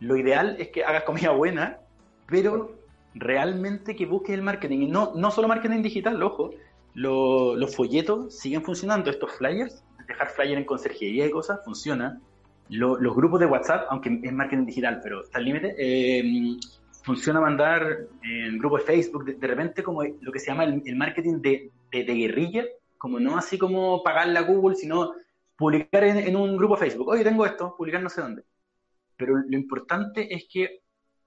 lo 0.00 0.16
ideal 0.16 0.56
es 0.58 0.68
que 0.68 0.84
hagas 0.84 1.04
comida 1.04 1.30
buena, 1.30 1.78
pero 2.26 2.76
realmente 3.14 3.96
que 3.96 4.06
busques 4.06 4.34
el 4.34 4.42
marketing. 4.42 4.78
Y 4.80 4.86
no, 4.86 5.12
no 5.14 5.30
solo 5.30 5.48
marketing 5.48 5.82
digital, 5.82 6.22
ojo, 6.22 6.50
los 6.94 7.74
folletos 7.76 8.36
siguen 8.36 8.62
funcionando, 8.62 9.10
estos 9.10 9.32
flyers, 9.32 9.84
dejar 10.06 10.30
flyer 10.30 10.58
en 10.58 10.64
conserjería 10.64 11.26
y 11.26 11.30
cosas, 11.30 11.60
funciona. 11.64 12.20
Los 12.68 13.14
grupos 13.14 13.40
de 13.40 13.46
WhatsApp, 13.46 13.86
aunque 13.90 14.20
es 14.22 14.32
marketing 14.32 14.66
digital, 14.66 15.00
pero 15.02 15.22
está 15.22 15.38
al 15.38 15.44
límite, 15.44 15.74
eh, 15.78 16.58
funciona 17.02 17.40
mandar 17.40 18.06
en 18.22 18.58
grupos 18.58 18.80
de 18.80 18.86
Facebook, 18.86 19.24
de, 19.24 19.46
repente 19.46 19.82
como 19.82 20.02
lo 20.02 20.32
que 20.32 20.38
se 20.38 20.46
llama 20.46 20.64
el, 20.64 20.96
marketing 20.96 21.40
de, 21.40 21.72
guerrilla, 21.90 22.64
como 22.98 23.18
no 23.18 23.36
así 23.38 23.56
como 23.56 24.02
pagarle 24.02 24.38
a 24.38 24.42
Google, 24.42 24.76
sino 24.76 25.12
publicar 25.56 26.04
en, 26.04 26.18
en 26.18 26.36
un 26.36 26.56
grupo 26.56 26.74
de 26.74 26.80
Facebook, 26.80 27.08
oye, 27.08 27.24
tengo 27.24 27.46
esto, 27.46 27.74
publicar 27.76 28.02
no 28.02 28.10
sé 28.10 28.20
dónde. 28.20 28.42
Pero 29.16 29.36
lo 29.36 29.56
importante 29.56 30.32
es 30.32 30.46
que 30.50 30.82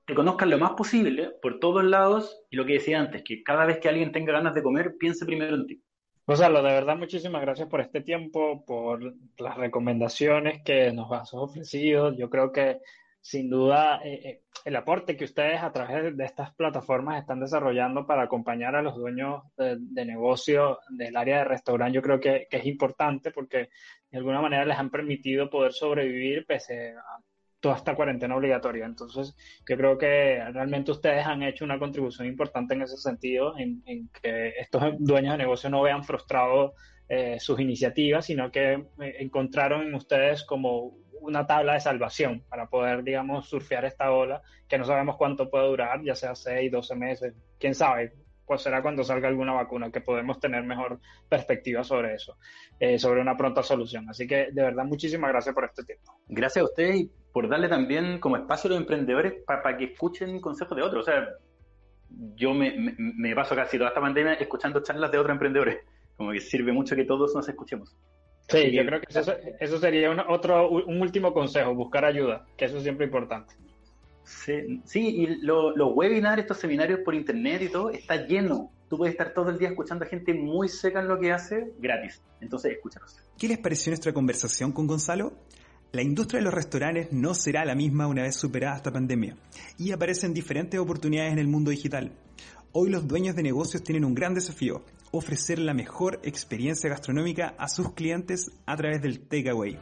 te 0.06 0.16
conozcan 0.16 0.50
lo 0.50 0.58
más 0.58 0.72
posible 0.72 1.32
por 1.42 1.60
todos 1.60 1.84
lados 1.84 2.44
y 2.50 2.56
lo 2.56 2.66
que 2.66 2.74
decía 2.74 3.00
antes, 3.00 3.24
que 3.24 3.44
cada 3.44 3.66
vez 3.66 3.80
que 3.80 3.90
alguien 3.90 4.12
tenga 4.12 4.34
ganas 4.34 4.54
de 4.54 4.64
comer, 4.64 4.96
piense 5.00 5.26
primero 5.26 5.56
en 5.56 5.68
ti. 5.68 5.82
Gonzalo, 6.32 6.64
de 6.64 6.72
verdad 6.72 6.96
muchísimas 6.96 7.42
gracias 7.42 7.68
por 7.68 7.82
este 7.82 8.00
tiempo, 8.00 8.64
por 8.66 9.16
las 9.38 9.58
recomendaciones 9.58 10.64
que 10.64 10.94
nos 10.94 11.12
has 11.12 11.34
ofrecido. 11.34 12.16
Yo 12.16 12.30
creo 12.30 12.54
que 12.54 12.80
sin 13.20 13.50
duda 13.50 14.00
eh, 14.02 14.22
eh, 14.24 14.42
el 14.64 14.78
aporte 14.78 15.18
que 15.18 15.26
ustedes 15.26 15.62
a 15.62 15.74
través 15.74 16.16
de 16.16 16.24
estas 16.24 16.56
plataformas 16.56 17.20
están 17.20 17.42
desarrollando 17.42 18.08
para 18.08 18.24
acompañar 18.24 18.78
a 18.78 18.82
los 18.82 18.96
dueños 18.96 19.44
de, 19.58 20.06
negocio 20.06 20.80
del 20.88 21.18
área 21.18 21.40
de 21.40 21.44
restaurante, 21.44 21.96
yo 21.96 22.02
creo 22.02 22.22
que, 22.22 22.48
es 22.50 22.66
importante 22.66 23.32
porque 23.32 23.68
de 24.10 24.18
alguna 24.18 24.42
manera 24.42 24.64
les 24.64 24.78
han 24.80 24.90
permitido 24.90 25.50
poder 25.50 25.74
sobrevivir 25.74 26.46
pese 26.46 26.94
toda 27.62 27.78
esta 27.78 27.96
cuarentena 27.96 28.36
obligatoria. 28.36 28.86
Entonces, 28.86 29.36
yo 29.70 29.78
creo 29.78 29.98
que 29.98 30.44
realmente 30.52 30.92
ustedes 30.92 31.26
han 31.26 31.44
hecho 31.44 31.64
una 31.64 31.80
contribución 31.80 32.28
importante 32.28 32.74
en 32.74 32.82
ese 32.82 32.98
sentido, 32.98 33.58
en, 33.58 34.10
que 34.22 34.50
estos 34.60 34.84
dueños 35.00 35.34
de 35.34 35.38
negocio 35.38 35.70
no 35.70 35.82
vean 35.82 36.04
frustrados 36.04 36.74
eh, 37.08 37.40
sus 37.40 37.60
iniciativas, 37.60 38.26
sino 38.26 38.52
que 38.52 38.74
eh, 38.74 39.16
encontraron 39.20 39.88
en 39.88 39.96
ustedes 39.96 40.44
como 40.44 40.98
una 41.22 41.46
tabla 41.46 41.74
de 41.74 41.80
salvación 41.80 42.44
para 42.50 42.68
poder, 42.68 43.04
digamos, 43.04 43.48
surfear 43.48 43.86
esta 43.86 44.12
ola, 44.12 44.42
que 44.68 44.78
no 44.78 44.86
sabemos 44.86 45.18
cuánto 45.18 45.50
puede 45.50 45.68
durar, 45.68 46.02
ya 46.04 46.16
sea 46.16 46.34
6, 46.34 46.72
12 46.72 46.96
meses, 46.96 47.34
quién 47.60 47.76
sabe, 47.76 48.14
pues 48.52 48.64
será 48.64 48.82
cuando 48.82 49.02
salga 49.06 49.30
alguna 49.30 49.54
vacuna 49.54 49.90
que 49.94 50.02
podemos 50.02 50.38
tener 50.38 50.62
mejor 50.66 51.00
perspectiva 51.30 51.86
sobre 51.86 52.16
eso, 52.16 52.36
eh, 52.82 53.00
sobre 53.00 53.22
una 53.22 53.38
pronta 53.38 53.64
solución. 53.64 54.10
Así 54.10 54.28
que 54.28 54.50
de 54.52 54.62
verdad 54.62 54.84
muchísimas 54.84 55.30
gracias 55.30 55.56
por 55.56 55.64
este 55.64 55.86
tiempo. 55.86 56.20
Gracias 56.28 56.62
a 56.62 56.66
ustedes 56.66 57.08
por 57.32 57.48
darle 57.48 57.70
también 57.70 58.20
como 58.20 58.36
espacio 58.36 58.68
a 58.68 58.72
los 58.72 58.82
emprendedores 58.82 59.36
para 59.48 59.78
que 59.78 59.86
escuchen 59.86 60.42
consejos 60.42 60.76
de 60.76 60.84
otros. 60.84 61.08
O 61.08 61.10
sea, 61.10 61.30
yo 62.36 62.54
me, 62.54 62.94
me, 62.98 63.34
paso 63.34 63.56
casi 63.56 63.78
toda 63.78 63.92
esta 63.92 64.02
pandemia 64.02 64.34
escuchando 64.34 64.84
charlas 64.84 65.10
de 65.14 65.18
otros 65.18 65.34
emprendedores. 65.34 65.78
Como 66.18 66.34
que 66.34 66.42
sirve 66.42 66.74
mucho 66.74 66.94
que 66.94 67.06
todos 67.06 67.34
nos 67.34 67.48
escuchemos. 67.48 67.96
Sí, 68.50 68.70
yo 68.74 68.86
creo 68.86 69.00
que 69.00 69.18
eso, 69.18 69.34
eso 69.62 69.78
sería 69.78 70.12
un, 70.12 70.20
otro, 70.20 70.70
un 70.70 71.00
último 71.00 71.32
consejo, 71.32 71.74
buscar 71.74 72.04
ayuda, 72.04 72.46
que 72.58 72.66
eso 72.66 72.76
es 72.76 72.84
siempre 72.84 73.06
importante. 73.06 73.54
Sí, 74.86 75.02
y 75.02 75.28
los 75.42 75.74
webinars, 75.94 76.42
estos 76.42 76.58
seminarios 76.58 77.02
por 77.04 77.14
internet 77.14 77.62
y 77.64 77.70
todo, 77.70 77.90
está 77.90 78.26
lleno. 78.26 78.72
Tú 78.90 78.98
puedes 78.98 79.14
estar 79.14 79.34
todo 79.34 79.50
el 79.50 79.58
día 79.58 79.70
escuchando 79.70 80.04
a 80.06 80.08
gente 80.08 80.34
muy 80.34 80.68
seca 80.68 81.00
en 81.00 81.08
lo 81.08 81.20
que 81.20 81.32
hace, 81.32 81.74
gratis. 81.80 82.22
Entonces, 82.42 82.74
escúchanos. 82.74 83.18
¿Qué 83.38 83.48
les 83.48 83.58
pareció 83.58 83.92
nuestra 83.92 84.14
conversación 84.14 84.72
con 84.72 84.88
Gonzalo? 84.88 85.34
La 85.94 86.02
industria 86.02 86.40
de 86.40 86.46
los 86.46 86.54
restaurantes 86.54 87.12
no 87.12 87.34
será 87.34 87.66
la 87.66 87.76
misma 87.76 88.08
una 88.08 88.24
vez 88.24 88.36
superada 88.36 88.78
esta 88.78 88.92
pandemia 88.92 89.36
y 89.78 89.92
aparecen 89.92 90.34
diferentes 90.34 90.80
oportunidades 90.80 91.34
en 91.34 91.40
el 91.40 91.48
mundo 91.48 91.70
digital. 91.72 92.14
Hoy 92.72 92.90
los 92.90 93.08
dueños 93.08 93.36
de 93.36 93.44
negocios 93.44 93.84
tienen 93.84 94.06
un 94.06 94.16
gran 94.16 94.34
desafío, 94.34 94.86
ofrecer 95.12 95.60
la 95.60 95.74
mejor 95.74 96.22
experiencia 96.24 96.90
gastronómica 96.90 97.54
a 97.58 97.68
sus 97.68 97.94
clientes 97.94 98.52
a 98.66 98.78
través 98.78 99.02
del 99.02 99.20
takeaway. 99.20 99.78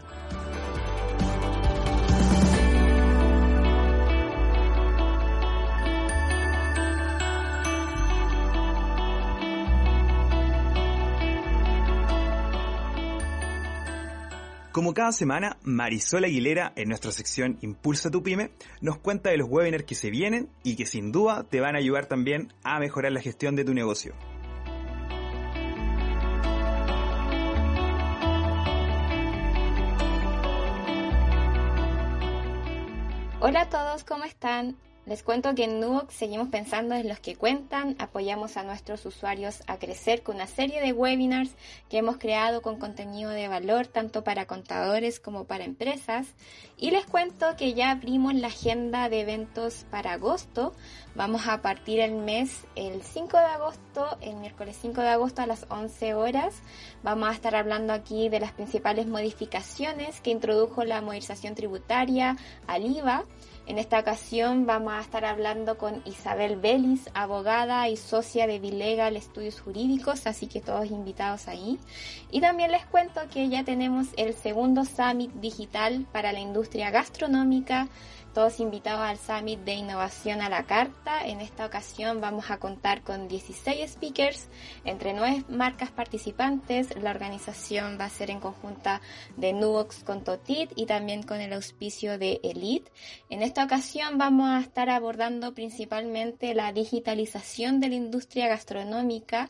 Como 14.71 14.93
cada 14.93 15.11
semana, 15.11 15.57
Marisol 15.63 16.25
Aguilera, 16.25 16.73
en 16.75 16.89
nuestra 16.89 17.11
sección 17.11 17.57
Impulsa 17.61 18.11
tu 18.11 18.21
Pyme, 18.21 18.51
nos 18.81 18.99
cuenta 18.99 19.31
de 19.31 19.37
los 19.37 19.49
webinars 19.49 19.83
que 19.83 19.95
se 19.95 20.11
vienen 20.11 20.47
y 20.63 20.75
que 20.75 20.85
sin 20.85 21.11
duda 21.11 21.43
te 21.43 21.59
van 21.59 21.75
a 21.75 21.79
ayudar 21.79 22.05
también 22.05 22.53
a 22.63 22.79
mejorar 22.79 23.11
la 23.11 23.19
gestión 23.19 23.55
de 23.55 23.65
tu 23.65 23.73
negocio. 23.73 24.13
Hola 33.39 33.61
a 33.61 33.69
todos, 33.69 34.03
¿cómo 34.03 34.25
están? 34.25 34.77
Les 35.09 35.23
cuento 35.23 35.55
que 35.55 35.63
en 35.63 35.79
Nuvox 35.79 36.13
seguimos 36.13 36.49
pensando 36.49 36.93
en 36.93 37.07
los 37.07 37.19
que 37.19 37.35
cuentan, 37.35 37.95
apoyamos 37.97 38.57
a 38.57 38.63
nuestros 38.63 39.07
usuarios 39.07 39.63
a 39.65 39.79
crecer 39.79 40.21
con 40.21 40.35
una 40.35 40.45
serie 40.45 40.81
de 40.81 40.93
webinars 40.93 41.49
que 41.89 41.97
hemos 41.97 42.17
creado 42.17 42.61
con 42.61 42.77
contenido 42.77 43.31
de 43.31 43.47
valor 43.47 43.87
tanto 43.87 44.23
para 44.23 44.45
contadores 44.45 45.19
como 45.19 45.45
para 45.45 45.63
empresas. 45.63 46.27
Y 46.77 46.91
les 46.91 47.07
cuento 47.07 47.55
que 47.57 47.73
ya 47.73 47.89
abrimos 47.89 48.35
la 48.35 48.49
agenda 48.49 49.09
de 49.09 49.21
eventos 49.21 49.87
para 49.89 50.13
agosto. 50.13 50.75
Vamos 51.15 51.47
a 51.47 51.63
partir 51.63 52.01
el 52.01 52.13
mes 52.13 52.67
el 52.75 53.01
5 53.01 53.35
de 53.35 53.45
agosto, 53.45 54.15
el 54.21 54.35
miércoles 54.35 54.77
5 54.79 55.01
de 55.01 55.09
agosto 55.09 55.41
a 55.41 55.47
las 55.47 55.65
11 55.69 56.13
horas. 56.13 56.53
Vamos 57.01 57.29
a 57.29 57.33
estar 57.33 57.55
hablando 57.55 57.93
aquí 57.93 58.29
de 58.29 58.41
las 58.41 58.51
principales 58.51 59.07
modificaciones 59.07 60.21
que 60.21 60.29
introdujo 60.29 60.83
la 60.83 61.01
modernización 61.01 61.55
tributaria 61.55 62.37
al 62.67 62.85
IVA 62.85 63.25
en 63.69 63.77
esta 63.77 63.99
ocasión 63.99 64.65
vamos 64.65 64.93
a 64.93 64.99
estar 64.99 65.23
hablando 65.25 65.77
con 65.77 66.01
Isabel 66.05 66.55
Vélez, 66.55 67.01
abogada 67.13 67.87
y 67.87 67.97
socia 67.97 68.47
de 68.47 68.57
Bilegal 68.57 69.15
Estudios 69.15 69.61
Jurídicos, 69.61 70.25
así 70.25 70.47
que 70.47 70.59
todos 70.59 70.89
invitados 70.89 71.47
ahí. 71.47 71.77
Y 72.31 72.41
también 72.41 72.71
les 72.71 72.83
cuento 72.87 73.21
que 73.31 73.47
ya 73.47 73.63
tenemos 73.63 74.07
el 74.17 74.33
segundo 74.33 74.85
Summit 74.85 75.31
Digital 75.33 76.07
para 76.11 76.33
la 76.33 76.39
industria 76.39 76.89
gastronómica 76.89 77.87
todos 78.33 78.59
invitados 78.59 79.01
al 79.01 79.17
Summit 79.17 79.59
de 79.61 79.73
Innovación 79.73 80.41
a 80.41 80.49
la 80.49 80.63
Carta. 80.63 81.25
En 81.25 81.41
esta 81.41 81.65
ocasión 81.65 82.21
vamos 82.21 82.51
a 82.51 82.57
contar 82.57 83.01
con 83.01 83.27
16 83.27 83.91
speakers 83.91 84.47
entre 84.85 85.13
nueve 85.13 85.43
marcas 85.49 85.91
participantes. 85.91 86.95
La 87.01 87.11
organización 87.11 87.97
va 87.99 88.05
a 88.05 88.09
ser 88.09 88.29
en 88.29 88.39
conjunta 88.39 89.01
de 89.37 89.53
Nuvox 89.53 90.03
con 90.03 90.23
Totit 90.23 90.71
y 90.75 90.85
también 90.85 91.23
con 91.23 91.41
el 91.41 91.53
auspicio 91.53 92.17
de 92.17 92.39
Elite. 92.43 92.91
En 93.29 93.41
esta 93.41 93.63
ocasión 93.63 94.17
vamos 94.17 94.49
a 94.49 94.59
estar 94.59 94.89
abordando 94.89 95.53
principalmente 95.53 96.53
la 96.53 96.71
digitalización 96.71 97.79
de 97.79 97.89
la 97.89 97.95
industria 97.95 98.47
gastronómica 98.47 99.49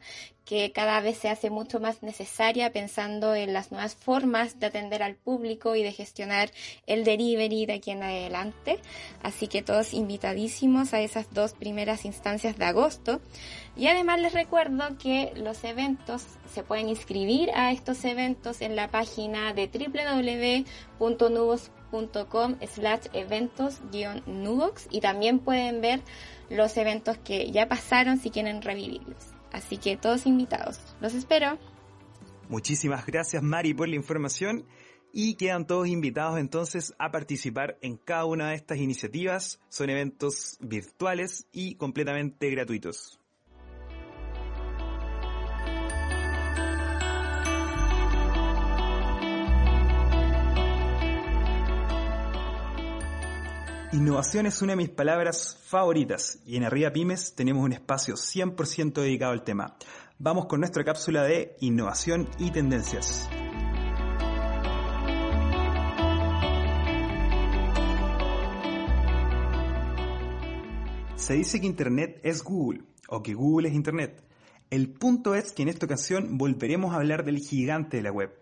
que 0.50 0.72
cada 0.72 1.00
vez 1.00 1.20
se 1.20 1.30
hace 1.30 1.52
mucho 1.52 1.80
más 1.80 2.02
necesaria 2.02 2.72
pensando 2.72 3.36
en 3.36 3.54
las 3.54 3.72
nuevas 3.72 3.94
formas 3.94 4.60
de 4.60 4.66
atender 4.66 5.04
al 5.04 5.14
público 5.14 5.76
y 5.76 5.84
de 5.84 5.92
gestionar 5.92 6.50
el 6.88 7.04
delivery 7.04 7.68
de 7.68 7.74
aquí 7.74 7.92
en 7.92 8.02
adelante. 8.02 8.80
Así 9.22 9.48
que 9.48 9.62
todos 9.62 9.94
invitadísimos 9.94 10.96
a 10.96 11.02
esas 11.02 11.32
dos 11.36 11.54
primeras 11.54 12.04
instancias 12.04 12.58
de 12.58 12.66
agosto. 12.66 13.22
Y 13.78 13.86
además 13.86 14.22
les 14.22 14.34
recuerdo 14.34 14.98
que 14.98 15.34
los 15.36 15.64
eventos 15.64 16.26
se 16.52 16.64
pueden 16.64 16.90
inscribir 16.90 17.52
a 17.54 17.72
estos 17.72 18.04
eventos 18.04 18.62
en 18.62 18.76
la 18.76 18.88
página 18.88 19.54
de 19.54 19.68
www.nubos.com 20.98 22.56
slash 22.66 23.06
eventos-nubox 23.14 24.88
y 24.90 25.00
también 25.00 25.38
pueden 25.38 25.80
ver 25.80 26.02
los 26.50 26.76
eventos 26.76 27.20
que 27.20 27.52
ya 27.52 27.68
pasaron 27.68 28.18
si 28.18 28.32
quieren 28.32 28.64
revivirlos. 28.64 29.39
Así 29.52 29.78
que 29.78 29.98
todos 29.98 30.26
invitados. 30.26 30.80
Los 31.02 31.14
espero. 31.14 31.58
Muchísimas 32.50 33.06
gracias 33.06 33.44
Mari 33.44 33.74
por 33.74 33.88
la 33.88 33.96
información 33.96 34.66
y 35.12 35.36
quedan 35.36 35.66
todos 35.66 35.88
invitados 35.88 36.40
entonces 36.40 36.94
a 37.00 37.12
participar 37.12 37.78
en 37.82 37.98
cada 37.98 38.26
una 38.26 38.50
de 38.50 38.56
estas 38.56 38.78
iniciativas. 38.80 39.60
Son 39.70 39.90
eventos 39.90 40.58
virtuales 40.60 41.48
y 41.52 41.76
completamente 41.76 42.50
gratuitos. 42.50 43.19
Innovación 53.92 54.46
es 54.46 54.62
una 54.62 54.74
de 54.74 54.78
mis 54.78 54.90
palabras 54.90 55.58
favoritas 55.66 56.38
y 56.46 56.58
en 56.58 56.64
Arriba 56.64 56.94
Pymes 56.94 57.34
tenemos 57.34 57.66
un 57.66 57.74
espacio 57.74 58.14
100% 58.14 59.02
dedicado 59.02 59.32
al 59.32 59.44
tema. 59.44 59.78
Vamos 60.20 60.46
con 60.46 60.60
nuestra 60.60 60.84
cápsula 60.84 61.24
de 61.24 61.56
innovación 61.60 62.30
y 62.38 62.52
tendencias. 62.52 63.28
Se 71.16 71.34
dice 71.34 71.60
que 71.60 71.66
Internet 71.66 72.20
es 72.22 72.44
Google 72.44 72.84
o 73.08 73.24
que 73.24 73.34
Google 73.34 73.70
es 73.70 73.74
Internet. 73.74 74.24
El 74.70 74.94
punto 74.94 75.34
es 75.34 75.52
que 75.52 75.64
en 75.64 75.70
esta 75.70 75.88
ocasión 75.88 76.38
volveremos 76.38 76.94
a 76.94 76.98
hablar 76.98 77.26
del 77.26 77.40
gigante 77.40 77.98
de 77.98 78.04
la 78.04 78.12
web 78.12 78.40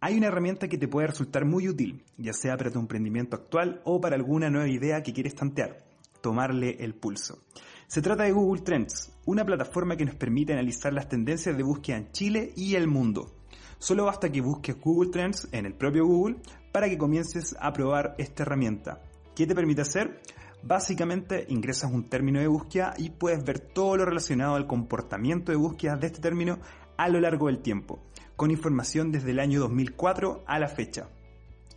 hay 0.00 0.16
una 0.18 0.26
herramienta 0.26 0.68
que 0.68 0.78
te 0.78 0.88
puede 0.88 1.06
resultar 1.06 1.44
muy 1.46 1.68
útil, 1.68 2.04
ya 2.18 2.32
sea 2.32 2.56
para 2.56 2.70
tu 2.70 2.78
emprendimiento 2.78 3.36
actual 3.36 3.80
o 3.84 4.00
para 4.00 4.14
alguna 4.14 4.50
nueva 4.50 4.68
idea 4.68 5.02
que 5.02 5.12
quieres 5.12 5.34
tantear, 5.34 5.84
tomarle 6.20 6.76
el 6.80 6.94
pulso. 6.94 7.42
Se 7.86 8.02
trata 8.02 8.24
de 8.24 8.32
Google 8.32 8.62
Trends, 8.62 9.12
una 9.24 9.44
plataforma 9.44 9.96
que 9.96 10.04
nos 10.04 10.16
permite 10.16 10.52
analizar 10.52 10.92
las 10.92 11.08
tendencias 11.08 11.56
de 11.56 11.62
búsqueda 11.62 11.96
en 11.96 12.12
Chile 12.12 12.52
y 12.56 12.74
el 12.74 12.88
mundo. 12.88 13.32
Solo 13.78 14.04
basta 14.04 14.30
que 14.30 14.40
busques 14.40 14.78
Google 14.78 15.10
Trends 15.10 15.48
en 15.52 15.64
el 15.66 15.74
propio 15.74 16.04
Google 16.04 16.36
para 16.72 16.88
que 16.88 16.98
comiences 16.98 17.56
a 17.58 17.72
probar 17.72 18.14
esta 18.18 18.42
herramienta. 18.42 19.00
¿Qué 19.34 19.46
te 19.46 19.54
permite 19.54 19.82
hacer? 19.82 20.20
Básicamente 20.62 21.46
ingresas 21.48 21.90
un 21.90 22.08
término 22.08 22.40
de 22.40 22.48
búsqueda 22.48 22.94
y 22.98 23.10
puedes 23.10 23.44
ver 23.44 23.60
todo 23.60 23.96
lo 23.96 24.04
relacionado 24.04 24.56
al 24.56 24.66
comportamiento 24.66 25.52
de 25.52 25.58
búsqueda 25.58 25.96
de 25.96 26.08
este 26.08 26.20
término 26.20 26.58
a 26.98 27.08
lo 27.08 27.20
largo 27.20 27.46
del 27.46 27.60
tiempo 27.60 28.02
con 28.36 28.50
información 28.50 29.10
desde 29.10 29.30
el 29.30 29.40
año 29.40 29.60
2004 29.60 30.44
a 30.46 30.58
la 30.58 30.68
fecha. 30.68 31.08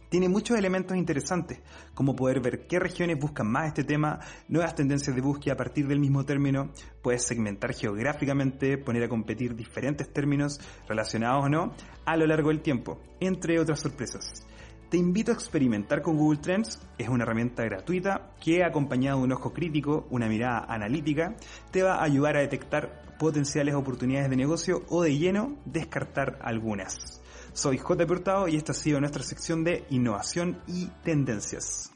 Tiene 0.10 0.28
muchos 0.28 0.58
elementos 0.58 0.98
interesantes, 0.98 1.60
como 1.94 2.16
poder 2.16 2.42
ver 2.42 2.66
qué 2.66 2.80
regiones 2.80 3.20
buscan 3.20 3.48
más 3.48 3.68
este 3.68 3.84
tema, 3.84 4.20
nuevas 4.48 4.74
tendencias 4.74 5.16
de 5.16 5.22
búsqueda 5.22 5.54
a 5.54 5.58
partir 5.58 5.88
del 5.88 6.00
mismo 6.00 6.26
término, 6.26 6.72
puedes 7.04 7.24
segmentar 7.24 7.74
geográficamente, 7.74 8.80
poner 8.80 9.04
a 9.04 9.10
competir 9.10 9.56
diferentes 9.56 10.12
términos 10.12 10.60
relacionados 10.88 11.46
o 11.46 11.50
no 11.50 11.74
a 12.06 12.18
lo 12.18 12.26
largo 12.26 12.50
del 12.50 12.62
tiempo, 12.62 13.00
entre 13.20 13.60
otras 13.60 13.82
sorpresas. 13.82 14.49
Te 14.90 14.98
invito 14.98 15.32
a 15.32 15.36
experimentar 15.36 16.02
con 16.02 16.18
Google 16.18 16.40
Trends, 16.40 16.80
es 16.98 17.10
una 17.10 17.22
herramienta 17.22 17.64
gratuita 17.64 18.32
que 18.44 18.64
acompañado 18.64 19.20
de 19.20 19.26
un 19.26 19.32
ojo 19.34 19.54
crítico, 19.54 20.08
una 20.10 20.28
mirada 20.28 20.66
analítica, 20.68 21.36
te 21.70 21.84
va 21.84 21.98
a 21.98 22.04
ayudar 22.04 22.38
a 22.38 22.40
detectar 22.40 23.04
potenciales 23.20 23.76
oportunidades 23.76 24.32
de 24.32 24.36
negocio 24.36 24.82
o 24.90 25.04
de 25.04 25.16
lleno 25.16 25.58
descartar 25.66 26.40
algunas. 26.42 27.22
Soy 27.54 27.78
J. 27.78 28.04
Hurtado 28.06 28.48
y 28.48 28.56
esta 28.56 28.72
ha 28.72 28.76
sido 28.76 29.00
nuestra 29.00 29.22
sección 29.22 29.64
de 29.64 29.86
innovación 29.92 30.58
y 30.66 30.88
tendencias. 31.04 31.92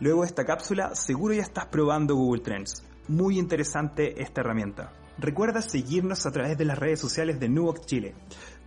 Luego 0.00 0.20
de 0.20 0.26
esta 0.26 0.44
cápsula, 0.44 0.94
seguro 0.94 1.32
ya 1.32 1.42
estás 1.42 1.64
probando 1.64 2.14
Google 2.14 2.42
Trends. 2.42 2.89
Muy 3.10 3.38
interesante 3.40 4.22
esta 4.22 4.42
herramienta. 4.42 4.92
Recuerda 5.18 5.62
seguirnos 5.62 6.26
a 6.26 6.30
través 6.30 6.56
de 6.56 6.64
las 6.64 6.78
redes 6.78 7.00
sociales 7.00 7.40
de 7.40 7.48
Nuvox 7.48 7.84
Chile. 7.84 8.14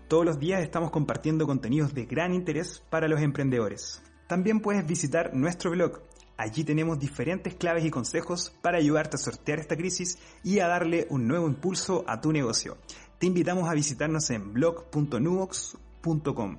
Todos 0.09 0.25
los 0.25 0.37
días 0.37 0.61
estamos 0.61 0.91
compartiendo 0.91 1.47
contenidos 1.47 1.93
de 1.93 2.03
gran 2.03 2.33
interés 2.33 2.83
para 2.89 3.07
los 3.07 3.21
emprendedores. 3.21 4.03
También 4.27 4.59
puedes 4.59 4.85
visitar 4.85 5.33
nuestro 5.33 5.71
blog. 5.71 6.01
Allí 6.35 6.65
tenemos 6.65 6.99
diferentes 6.99 7.55
claves 7.55 7.85
y 7.85 7.89
consejos 7.89 8.53
para 8.61 8.79
ayudarte 8.79 9.15
a 9.15 9.19
sortear 9.19 9.59
esta 9.59 9.77
crisis 9.77 10.19
y 10.43 10.59
a 10.59 10.67
darle 10.67 11.07
un 11.09 11.25
nuevo 11.25 11.47
impulso 11.47 12.03
a 12.05 12.19
tu 12.19 12.33
negocio. 12.33 12.77
Te 13.19 13.27
invitamos 13.27 13.69
a 13.69 13.73
visitarnos 13.73 14.29
en 14.29 14.51
blog.nuvox.com. 14.51 16.57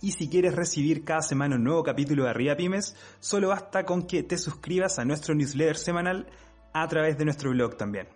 Y 0.00 0.12
si 0.12 0.28
quieres 0.28 0.54
recibir 0.54 1.02
cada 1.02 1.22
semana 1.22 1.56
un 1.56 1.64
nuevo 1.64 1.82
capítulo 1.82 2.22
de 2.24 2.30
Arriba 2.30 2.54
Pymes, 2.54 2.94
solo 3.18 3.48
basta 3.48 3.84
con 3.84 4.06
que 4.06 4.22
te 4.22 4.38
suscribas 4.38 5.00
a 5.00 5.04
nuestro 5.04 5.34
newsletter 5.34 5.78
semanal 5.78 6.28
a 6.74 6.86
través 6.88 7.16
de 7.16 7.24
nuestro 7.24 7.50
blog 7.50 7.76
también. 7.76 8.06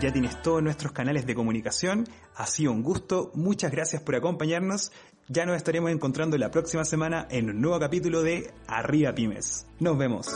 Ya 0.00 0.10
tienes 0.10 0.40
todos 0.40 0.62
nuestros 0.62 0.92
canales 0.92 1.26
de 1.26 1.34
comunicación. 1.34 2.06
Ha 2.34 2.46
sido 2.46 2.72
un 2.72 2.82
gusto. 2.82 3.30
Muchas 3.34 3.70
gracias 3.70 4.00
por 4.00 4.14
acompañarnos. 4.14 4.92
Ya 5.28 5.44
nos 5.44 5.56
estaremos 5.56 5.90
encontrando 5.90 6.38
la 6.38 6.50
próxima 6.50 6.86
semana 6.86 7.28
en 7.30 7.50
un 7.50 7.60
nuevo 7.60 7.78
capítulo 7.78 8.22
de 8.22 8.50
Arriba 8.66 9.14
Pymes. 9.14 9.66
Nos 9.78 9.98
vemos. 9.98 10.26